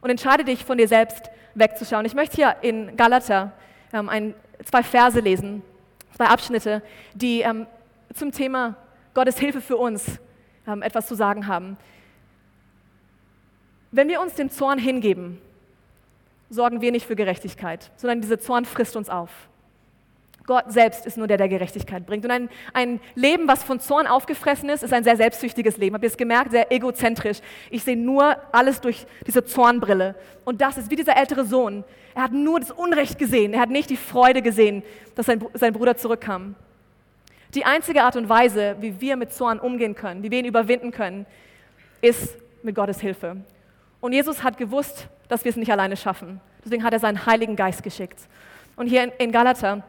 Und 0.00 0.10
entscheide 0.10 0.44
dich, 0.44 0.64
von 0.64 0.78
dir 0.78 0.86
selbst 0.86 1.30
wegzuschauen. 1.54 2.06
Ich 2.06 2.14
möchte 2.14 2.36
hier 2.36 2.56
in 2.62 2.96
Galater 2.96 3.52
ähm, 3.92 4.08
ein, 4.08 4.34
zwei 4.64 4.84
Verse 4.84 5.18
lesen, 5.18 5.62
zwei 6.16 6.26
Abschnitte, 6.26 6.82
die 7.14 7.40
ähm, 7.40 7.66
zum 8.14 8.30
Thema 8.30 8.76
Gottes 9.14 9.38
Hilfe 9.38 9.60
für 9.60 9.76
uns 9.76 10.20
ähm, 10.66 10.82
etwas 10.82 11.08
zu 11.08 11.16
sagen 11.16 11.48
haben. 11.48 11.76
Wenn 13.90 14.08
wir 14.08 14.20
uns 14.20 14.34
dem 14.34 14.50
Zorn 14.50 14.78
hingeben, 14.78 15.38
sorgen 16.50 16.80
wir 16.80 16.92
nicht 16.92 17.06
für 17.06 17.16
Gerechtigkeit, 17.16 17.90
sondern 17.96 18.20
dieser 18.20 18.38
Zorn 18.38 18.64
frisst 18.64 18.96
uns 18.96 19.08
auf. 19.08 19.30
Gott 20.48 20.72
selbst 20.72 21.04
ist 21.04 21.18
nur 21.18 21.26
der, 21.26 21.36
der 21.36 21.48
Gerechtigkeit 21.48 22.06
bringt. 22.06 22.24
Und 22.24 22.30
ein, 22.30 22.48
ein 22.72 23.00
Leben, 23.14 23.46
was 23.46 23.62
von 23.62 23.80
Zorn 23.80 24.06
aufgefressen 24.06 24.70
ist, 24.70 24.82
ist 24.82 24.94
ein 24.94 25.04
sehr 25.04 25.18
selbstsüchtiges 25.18 25.76
Leben. 25.76 25.94
Habt 25.94 26.04
ihr 26.04 26.08
es 26.08 26.16
gemerkt? 26.16 26.52
Sehr 26.52 26.72
egozentrisch. 26.72 27.40
Ich 27.68 27.84
sehe 27.84 27.98
nur 27.98 28.34
alles 28.50 28.80
durch 28.80 29.04
diese 29.26 29.44
Zornbrille. 29.44 30.14
Und 30.46 30.62
das 30.62 30.78
ist 30.78 30.90
wie 30.90 30.96
dieser 30.96 31.18
ältere 31.18 31.44
Sohn. 31.44 31.84
Er 32.14 32.22
hat 32.22 32.32
nur 32.32 32.60
das 32.60 32.70
Unrecht 32.70 33.18
gesehen. 33.18 33.52
Er 33.52 33.60
hat 33.60 33.68
nicht 33.68 33.90
die 33.90 33.98
Freude 33.98 34.40
gesehen, 34.40 34.82
dass 35.16 35.26
sein, 35.26 35.44
sein 35.52 35.74
Bruder 35.74 35.98
zurückkam. 35.98 36.54
Die 37.54 37.66
einzige 37.66 38.02
Art 38.02 38.16
und 38.16 38.30
Weise, 38.30 38.76
wie 38.80 39.02
wir 39.02 39.16
mit 39.16 39.34
Zorn 39.34 39.58
umgehen 39.58 39.94
können, 39.94 40.22
wie 40.22 40.30
wir 40.30 40.38
ihn 40.38 40.46
überwinden 40.46 40.92
können, 40.92 41.26
ist 42.00 42.36
mit 42.62 42.74
Gottes 42.74 43.00
Hilfe. 43.00 43.36
Und 44.00 44.12
Jesus 44.12 44.42
hat 44.42 44.56
gewusst, 44.56 45.08
dass 45.28 45.44
wir 45.44 45.50
es 45.50 45.56
nicht 45.56 45.72
alleine 45.72 45.96
schaffen. 45.96 46.40
Deswegen 46.64 46.84
hat 46.84 46.92
er 46.92 47.00
seinen 47.00 47.26
Heiligen 47.26 47.56
Geist 47.56 47.82
geschickt. 47.82 48.20
Und 48.76 48.86
hier 48.86 49.12
in, 49.18 49.32
Galater 49.32 49.82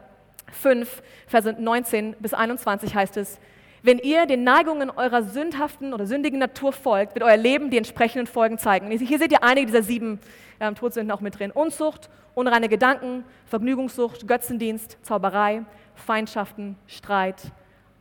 5, 0.52 1.02
Verse 1.26 1.54
19 1.58 2.16
bis 2.18 2.34
21 2.34 2.94
heißt 2.94 3.16
es, 3.16 3.38
wenn 3.82 3.98
ihr 3.98 4.26
den 4.26 4.44
Neigungen 4.44 4.90
eurer 4.90 5.22
sündhaften 5.22 5.94
oder 5.94 6.06
sündigen 6.06 6.38
Natur 6.38 6.72
folgt, 6.72 7.14
wird 7.14 7.24
euer 7.24 7.36
Leben 7.36 7.70
die 7.70 7.78
entsprechenden 7.78 8.26
Folgen 8.26 8.58
zeigen. 8.58 8.90
Und 8.90 8.98
hier 8.98 9.18
seht 9.18 9.32
ihr 9.32 9.42
einige 9.42 9.66
dieser 9.66 9.82
sieben 9.82 10.20
ähm, 10.60 10.74
Todsünden 10.74 11.10
auch 11.12 11.22
mit 11.22 11.38
drin. 11.38 11.50
Unzucht, 11.50 12.10
unreine 12.34 12.68
Gedanken, 12.68 13.24
Vergnügungssucht, 13.46 14.28
Götzendienst, 14.28 14.98
Zauberei, 15.02 15.62
Feindschaften, 15.94 16.76
Streit, 16.86 17.40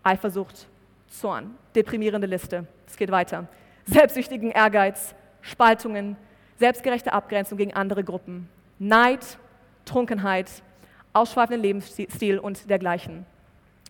Eifersucht, 0.04 0.68
Zorn. 1.08 1.56
Deprimierende 1.76 2.28
Liste. 2.28 2.66
Es 2.86 2.98
geht 2.98 3.12
weiter. 3.12 3.48
Selbstsüchtigen 3.86 4.52
Ehrgeiz, 4.52 5.16
Spaltungen, 5.42 6.16
selbstgerechte 6.58 7.14
Abgrenzung 7.14 7.58
gegen 7.58 7.74
andere 7.74 8.04
Gruppen, 8.04 8.50
Neid, 8.80 9.38
Trunkenheit, 9.86 10.50
ausschweifenden 11.14 11.62
Lebensstil 11.62 12.40
und 12.40 12.70
dergleichen. 12.70 13.26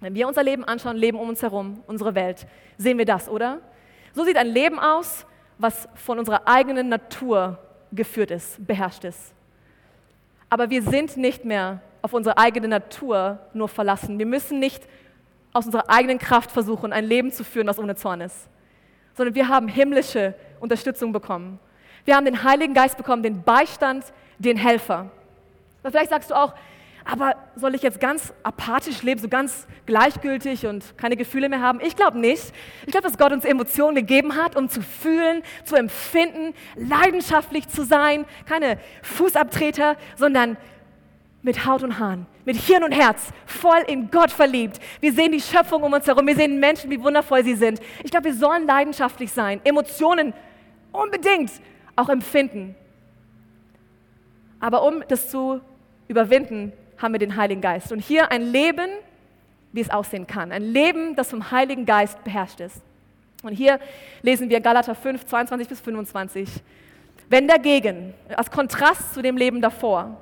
Wenn 0.01 0.15
wir 0.15 0.27
unser 0.27 0.43
Leben 0.43 0.63
anschauen, 0.63 0.95
Leben 0.95 1.19
um 1.19 1.29
uns 1.29 1.41
herum, 1.41 1.83
unsere 1.87 2.15
Welt, 2.15 2.47
sehen 2.77 2.97
wir 2.97 3.05
das, 3.05 3.27
oder? 3.27 3.59
So 4.13 4.23
sieht 4.23 4.37
ein 4.37 4.47
Leben 4.47 4.79
aus, 4.79 5.25
was 5.57 5.89
von 5.95 6.19
unserer 6.19 6.47
eigenen 6.47 6.87
Natur 6.87 7.59
geführt 7.91 8.31
ist, 8.31 8.65
beherrscht 8.65 9.03
ist. 9.03 9.33
Aber 10.49 10.69
wir 10.69 10.81
sind 10.81 11.17
nicht 11.17 11.43
mehr 11.43 11.81
auf 12.01 12.13
unsere 12.13 12.37
eigene 12.37 12.67
Natur 12.67 13.39
nur 13.53 13.67
verlassen. 13.67 14.17
Wir 14.17 14.25
müssen 14.25 14.59
nicht 14.59 14.87
aus 15.51 15.65
unserer 15.65 15.89
eigenen 15.89 16.17
Kraft 16.17 16.51
versuchen, 16.51 16.93
ein 16.93 17.05
Leben 17.05 17.31
zu 17.31 17.43
führen, 17.43 17.67
das 17.67 17.79
ohne 17.79 17.95
Zorn 17.95 18.21
ist, 18.21 18.47
sondern 19.15 19.35
wir 19.35 19.49
haben 19.49 19.67
himmlische 19.67 20.33
Unterstützung 20.59 21.11
bekommen. 21.11 21.59
Wir 22.05 22.15
haben 22.15 22.25
den 22.25 22.43
Heiligen 22.43 22.73
Geist 22.73 22.97
bekommen, 22.97 23.23
den 23.23 23.43
Beistand, 23.43 24.05
den 24.37 24.57
Helfer. 24.57 25.11
Und 25.83 25.91
vielleicht 25.91 26.09
sagst 26.09 26.31
du 26.31 26.35
auch, 26.35 26.53
aber 27.05 27.35
soll 27.55 27.73
ich 27.73 27.81
jetzt 27.81 27.99
ganz 27.99 28.33
apathisch 28.43 29.01
leben, 29.01 29.19
so 29.19 29.29
ganz 29.29 29.67
gleichgültig 29.85 30.67
und 30.67 30.97
keine 30.97 31.17
Gefühle 31.17 31.49
mehr 31.49 31.61
haben? 31.61 31.79
Ich 31.81 31.95
glaube 31.95 32.19
nicht. 32.19 32.53
Ich 32.85 32.91
glaube, 32.91 33.07
dass 33.07 33.17
Gott 33.17 33.31
uns 33.31 33.45
Emotionen 33.45 33.95
gegeben 33.95 34.35
hat, 34.35 34.55
um 34.55 34.69
zu 34.69 34.81
fühlen, 34.81 35.41
zu 35.63 35.75
empfinden, 35.75 36.53
leidenschaftlich 36.75 37.67
zu 37.67 37.83
sein, 37.83 38.25
keine 38.45 38.77
Fußabtreter, 39.01 39.95
sondern 40.17 40.57
mit 41.41 41.65
Haut 41.65 41.83
und 41.83 41.99
Haaren, 41.99 42.27
mit 42.45 42.57
Hirn 42.57 42.83
und 42.83 42.91
Herz, 42.91 43.29
voll 43.45 43.79
in 43.87 44.11
Gott 44.11 44.29
verliebt. 44.29 44.79
Wir 44.99 45.13
sehen 45.13 45.31
die 45.31 45.41
Schöpfung 45.41 45.81
um 45.81 45.93
uns 45.93 46.05
herum, 46.05 46.27
wir 46.27 46.35
sehen 46.35 46.59
Menschen, 46.59 46.91
wie 46.91 47.01
wundervoll 47.01 47.43
sie 47.43 47.55
sind. 47.55 47.79
Ich 48.03 48.11
glaube, 48.11 48.25
wir 48.25 48.35
sollen 48.35 48.67
leidenschaftlich 48.67 49.31
sein, 49.31 49.61
Emotionen 49.63 50.33
unbedingt 50.91 51.51
auch 51.95 52.09
empfinden. 52.09 52.75
Aber 54.59 54.85
um 54.85 55.03
das 55.07 55.29
zu 55.29 55.61
überwinden, 56.07 56.73
haben 56.97 57.13
wir 57.13 57.19
den 57.19 57.35
Heiligen 57.35 57.61
Geist. 57.61 57.91
Und 57.91 57.99
hier 57.99 58.31
ein 58.31 58.41
Leben, 58.41 58.89
wie 59.71 59.81
es 59.81 59.89
aussehen 59.89 60.27
kann. 60.27 60.51
Ein 60.51 60.63
Leben, 60.63 61.15
das 61.15 61.29
vom 61.29 61.51
Heiligen 61.51 61.85
Geist 61.85 62.23
beherrscht 62.23 62.59
ist. 62.59 62.81
Und 63.43 63.53
hier 63.53 63.79
lesen 64.21 64.49
wir 64.49 64.59
Galater 64.59 64.95
5, 64.95 65.25
22 65.25 65.67
bis 65.67 65.79
25. 65.79 66.49
Wenn 67.29 67.47
dagegen, 67.47 68.13
als 68.35 68.51
Kontrast 68.51 69.13
zu 69.13 69.21
dem 69.21 69.37
Leben 69.37 69.61
davor, 69.61 70.17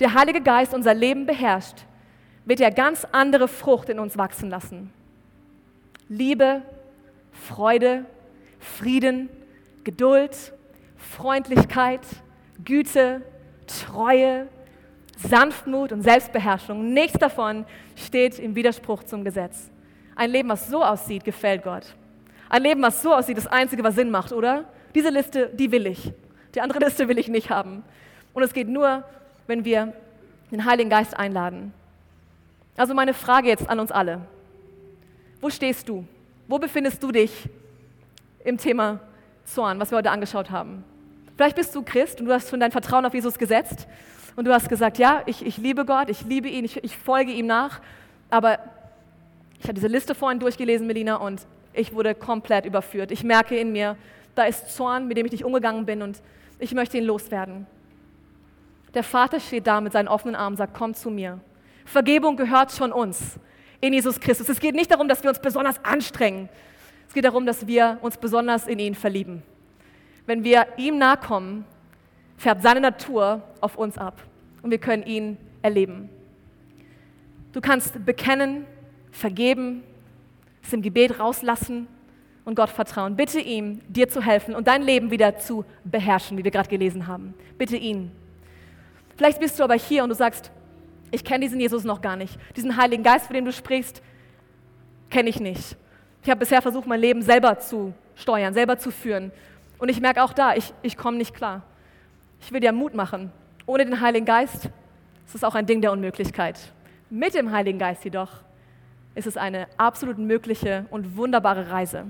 der 0.00 0.14
Heilige 0.14 0.40
Geist 0.40 0.72
unser 0.72 0.94
Leben 0.94 1.26
beherrscht, 1.26 1.84
wird 2.44 2.60
er 2.60 2.70
ganz 2.70 3.06
andere 3.12 3.48
Frucht 3.48 3.88
in 3.88 3.98
uns 3.98 4.16
wachsen 4.16 4.48
lassen. 4.48 4.92
Liebe, 6.08 6.62
Freude, 7.32 8.04
Frieden, 8.60 9.28
Geduld, 9.86 10.52
Freundlichkeit, 10.96 12.00
Güte, 12.64 13.22
Treue, 13.68 14.48
Sanftmut 15.16 15.92
und 15.92 16.02
Selbstbeherrschung. 16.02 16.92
Nichts 16.92 17.20
davon 17.20 17.64
steht 17.94 18.40
im 18.40 18.56
Widerspruch 18.56 19.04
zum 19.04 19.22
Gesetz. 19.22 19.70
Ein 20.16 20.30
Leben, 20.30 20.48
was 20.48 20.66
so 20.68 20.82
aussieht, 20.82 21.24
gefällt 21.24 21.62
Gott. 21.62 21.94
Ein 22.48 22.64
Leben, 22.64 22.82
was 22.82 23.00
so 23.00 23.14
aussieht, 23.14 23.36
das 23.36 23.46
Einzige, 23.46 23.84
was 23.84 23.94
Sinn 23.94 24.10
macht, 24.10 24.32
oder? 24.32 24.64
Diese 24.92 25.10
Liste, 25.10 25.50
die 25.54 25.70
will 25.70 25.86
ich. 25.86 26.12
Die 26.56 26.60
andere 26.60 26.80
Liste 26.80 27.06
will 27.06 27.18
ich 27.20 27.28
nicht 27.28 27.50
haben. 27.50 27.84
Und 28.34 28.42
es 28.42 28.52
geht 28.52 28.68
nur, 28.68 29.04
wenn 29.46 29.64
wir 29.64 29.92
den 30.50 30.64
Heiligen 30.64 30.90
Geist 30.90 31.16
einladen. 31.16 31.72
Also 32.76 32.92
meine 32.92 33.14
Frage 33.14 33.46
jetzt 33.46 33.70
an 33.70 33.78
uns 33.78 33.92
alle. 33.92 34.22
Wo 35.40 35.48
stehst 35.48 35.88
du? 35.88 36.04
Wo 36.48 36.58
befindest 36.58 37.00
du 37.04 37.12
dich 37.12 37.48
im 38.42 38.58
Thema 38.58 38.98
Zorn, 39.46 39.80
was 39.80 39.90
wir 39.90 39.98
heute 39.98 40.10
angeschaut 40.10 40.50
haben? 40.50 40.84
Vielleicht 41.36 41.56
bist 41.56 41.74
du 41.74 41.82
Christ 41.82 42.20
und 42.20 42.26
du 42.26 42.32
hast 42.32 42.50
schon 42.50 42.60
dein 42.60 42.72
Vertrauen 42.72 43.04
auf 43.06 43.14
Jesus 43.14 43.38
gesetzt 43.38 43.86
und 44.34 44.44
du 44.44 44.52
hast 44.52 44.68
gesagt, 44.68 44.98
ja, 44.98 45.22
ich, 45.26 45.44
ich 45.44 45.56
liebe 45.56 45.84
Gott, 45.84 46.10
ich 46.10 46.22
liebe 46.22 46.48
ihn, 46.48 46.64
ich, 46.64 46.82
ich 46.82 46.96
folge 46.96 47.32
ihm 47.32 47.46
nach, 47.46 47.80
aber 48.28 48.58
ich 49.58 49.64
habe 49.64 49.74
diese 49.74 49.86
Liste 49.88 50.14
vorhin 50.14 50.40
durchgelesen, 50.40 50.86
Melina, 50.86 51.16
und 51.16 51.46
ich 51.72 51.94
wurde 51.94 52.14
komplett 52.14 52.66
überführt. 52.66 53.10
Ich 53.10 53.22
merke 53.22 53.56
in 53.58 53.72
mir, 53.72 53.96
da 54.34 54.44
ist 54.44 54.74
Zorn, 54.74 55.08
mit 55.08 55.16
dem 55.16 55.26
ich 55.26 55.32
nicht 55.32 55.44
umgegangen 55.44 55.86
bin 55.86 56.02
und 56.02 56.20
ich 56.58 56.74
möchte 56.74 56.98
ihn 56.98 57.04
loswerden. 57.04 57.66
Der 58.94 59.02
Vater 59.02 59.40
steht 59.40 59.66
da 59.66 59.80
mit 59.80 59.92
seinen 59.92 60.08
offenen 60.08 60.34
Armen 60.34 60.54
und 60.54 60.58
sagt, 60.58 60.74
komm 60.74 60.94
zu 60.94 61.10
mir. 61.10 61.38
Vergebung 61.84 62.36
gehört 62.36 62.72
schon 62.72 62.92
uns 62.92 63.38
in 63.80 63.92
Jesus 63.92 64.18
Christus. 64.20 64.48
Es 64.48 64.58
geht 64.58 64.74
nicht 64.74 64.90
darum, 64.90 65.06
dass 65.06 65.22
wir 65.22 65.30
uns 65.30 65.38
besonders 65.38 65.84
anstrengen. 65.84 66.48
Es 67.08 67.14
geht 67.14 67.24
darum, 67.24 67.46
dass 67.46 67.66
wir 67.66 67.98
uns 68.02 68.16
besonders 68.16 68.66
in 68.66 68.78
ihn 68.78 68.94
verlieben. 68.94 69.42
Wenn 70.26 70.44
wir 70.44 70.66
ihm 70.76 70.98
nahe 70.98 71.16
kommen, 71.16 71.64
färbt 72.36 72.62
seine 72.62 72.80
Natur 72.80 73.42
auf 73.60 73.76
uns 73.76 73.96
ab 73.96 74.20
und 74.62 74.70
wir 74.70 74.78
können 74.78 75.04
ihn 75.04 75.38
erleben. 75.62 76.08
Du 77.52 77.60
kannst 77.60 78.04
bekennen, 78.04 78.66
vergeben, 79.10 79.82
es 80.62 80.72
im 80.72 80.82
Gebet 80.82 81.18
rauslassen 81.20 81.86
und 82.44 82.54
Gott 82.54 82.70
vertrauen. 82.70 83.16
Bitte 83.16 83.40
ihm, 83.40 83.80
dir 83.88 84.08
zu 84.08 84.20
helfen 84.20 84.54
und 84.54 84.66
dein 84.66 84.82
Leben 84.82 85.10
wieder 85.10 85.38
zu 85.38 85.64
beherrschen, 85.84 86.36
wie 86.36 86.44
wir 86.44 86.50
gerade 86.50 86.68
gelesen 86.68 87.06
haben. 87.06 87.34
Bitte 87.56 87.76
ihn. 87.76 88.10
Vielleicht 89.16 89.40
bist 89.40 89.58
du 89.58 89.64
aber 89.64 89.74
hier 89.74 90.02
und 90.02 90.10
du 90.10 90.14
sagst, 90.14 90.50
ich 91.10 91.24
kenne 91.24 91.40
diesen 91.40 91.60
Jesus 91.60 91.84
noch 91.84 92.02
gar 92.02 92.16
nicht. 92.16 92.38
Diesen 92.56 92.76
Heiligen 92.76 93.02
Geist, 93.02 93.26
von 93.26 93.34
dem 93.34 93.44
du 93.44 93.52
sprichst, 93.52 94.02
kenne 95.08 95.30
ich 95.30 95.40
nicht. 95.40 95.76
Ich 96.26 96.30
habe 96.30 96.40
bisher 96.40 96.60
versucht, 96.60 96.88
mein 96.88 96.98
Leben 96.98 97.22
selber 97.22 97.60
zu 97.60 97.94
steuern, 98.16 98.52
selber 98.52 98.76
zu 98.78 98.90
führen. 98.90 99.30
Und 99.78 99.90
ich 99.90 100.00
merke 100.00 100.24
auch 100.24 100.32
da, 100.32 100.56
ich, 100.56 100.74
ich 100.82 100.96
komme 100.96 101.18
nicht 101.18 101.32
klar. 101.32 101.62
Ich 102.40 102.50
will 102.50 102.58
dir 102.58 102.72
Mut 102.72 102.94
machen. 102.94 103.30
Ohne 103.64 103.84
den 103.84 104.00
Heiligen 104.00 104.26
Geist 104.26 104.68
ist 105.24 105.36
es 105.36 105.44
auch 105.44 105.54
ein 105.54 105.66
Ding 105.66 105.82
der 105.82 105.92
Unmöglichkeit. 105.92 106.58
Mit 107.10 107.34
dem 107.34 107.52
Heiligen 107.52 107.78
Geist 107.78 108.02
jedoch 108.02 108.40
ist 109.14 109.28
es 109.28 109.36
eine 109.36 109.68
absolut 109.76 110.18
mögliche 110.18 110.86
und 110.90 111.16
wunderbare 111.16 111.70
Reise. 111.70 112.06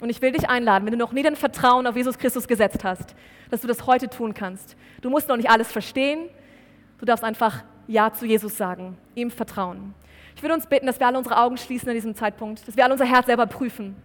Und 0.00 0.10
ich 0.10 0.20
will 0.20 0.32
dich 0.32 0.48
einladen, 0.48 0.84
wenn 0.84 0.92
du 0.92 0.98
noch 0.98 1.12
nie 1.12 1.22
dein 1.22 1.36
Vertrauen 1.36 1.86
auf 1.86 1.94
Jesus 1.94 2.18
Christus 2.18 2.48
gesetzt 2.48 2.82
hast, 2.82 3.14
dass 3.52 3.60
du 3.60 3.68
das 3.68 3.86
heute 3.86 4.08
tun 4.08 4.34
kannst. 4.34 4.74
Du 5.00 5.10
musst 5.10 5.28
noch 5.28 5.36
nicht 5.36 5.48
alles 5.48 5.70
verstehen. 5.70 6.28
Du 6.98 7.06
darfst 7.06 7.22
einfach 7.22 7.62
Ja 7.86 8.12
zu 8.12 8.26
Jesus 8.26 8.56
sagen, 8.56 8.98
ihm 9.14 9.30
vertrauen. 9.30 9.94
Ich 10.36 10.42
würde 10.42 10.54
uns 10.54 10.66
bitten, 10.66 10.86
dass 10.86 11.00
wir 11.00 11.06
alle 11.06 11.18
unsere 11.18 11.36
Augen 11.38 11.56
schließen 11.56 11.88
in 11.88 11.94
diesem 11.94 12.14
Zeitpunkt, 12.14 12.66
dass 12.66 12.76
wir 12.76 12.84
alle 12.84 12.94
unser 12.94 13.06
Herz 13.06 13.26
selber 13.26 13.46
prüfen. 13.46 13.96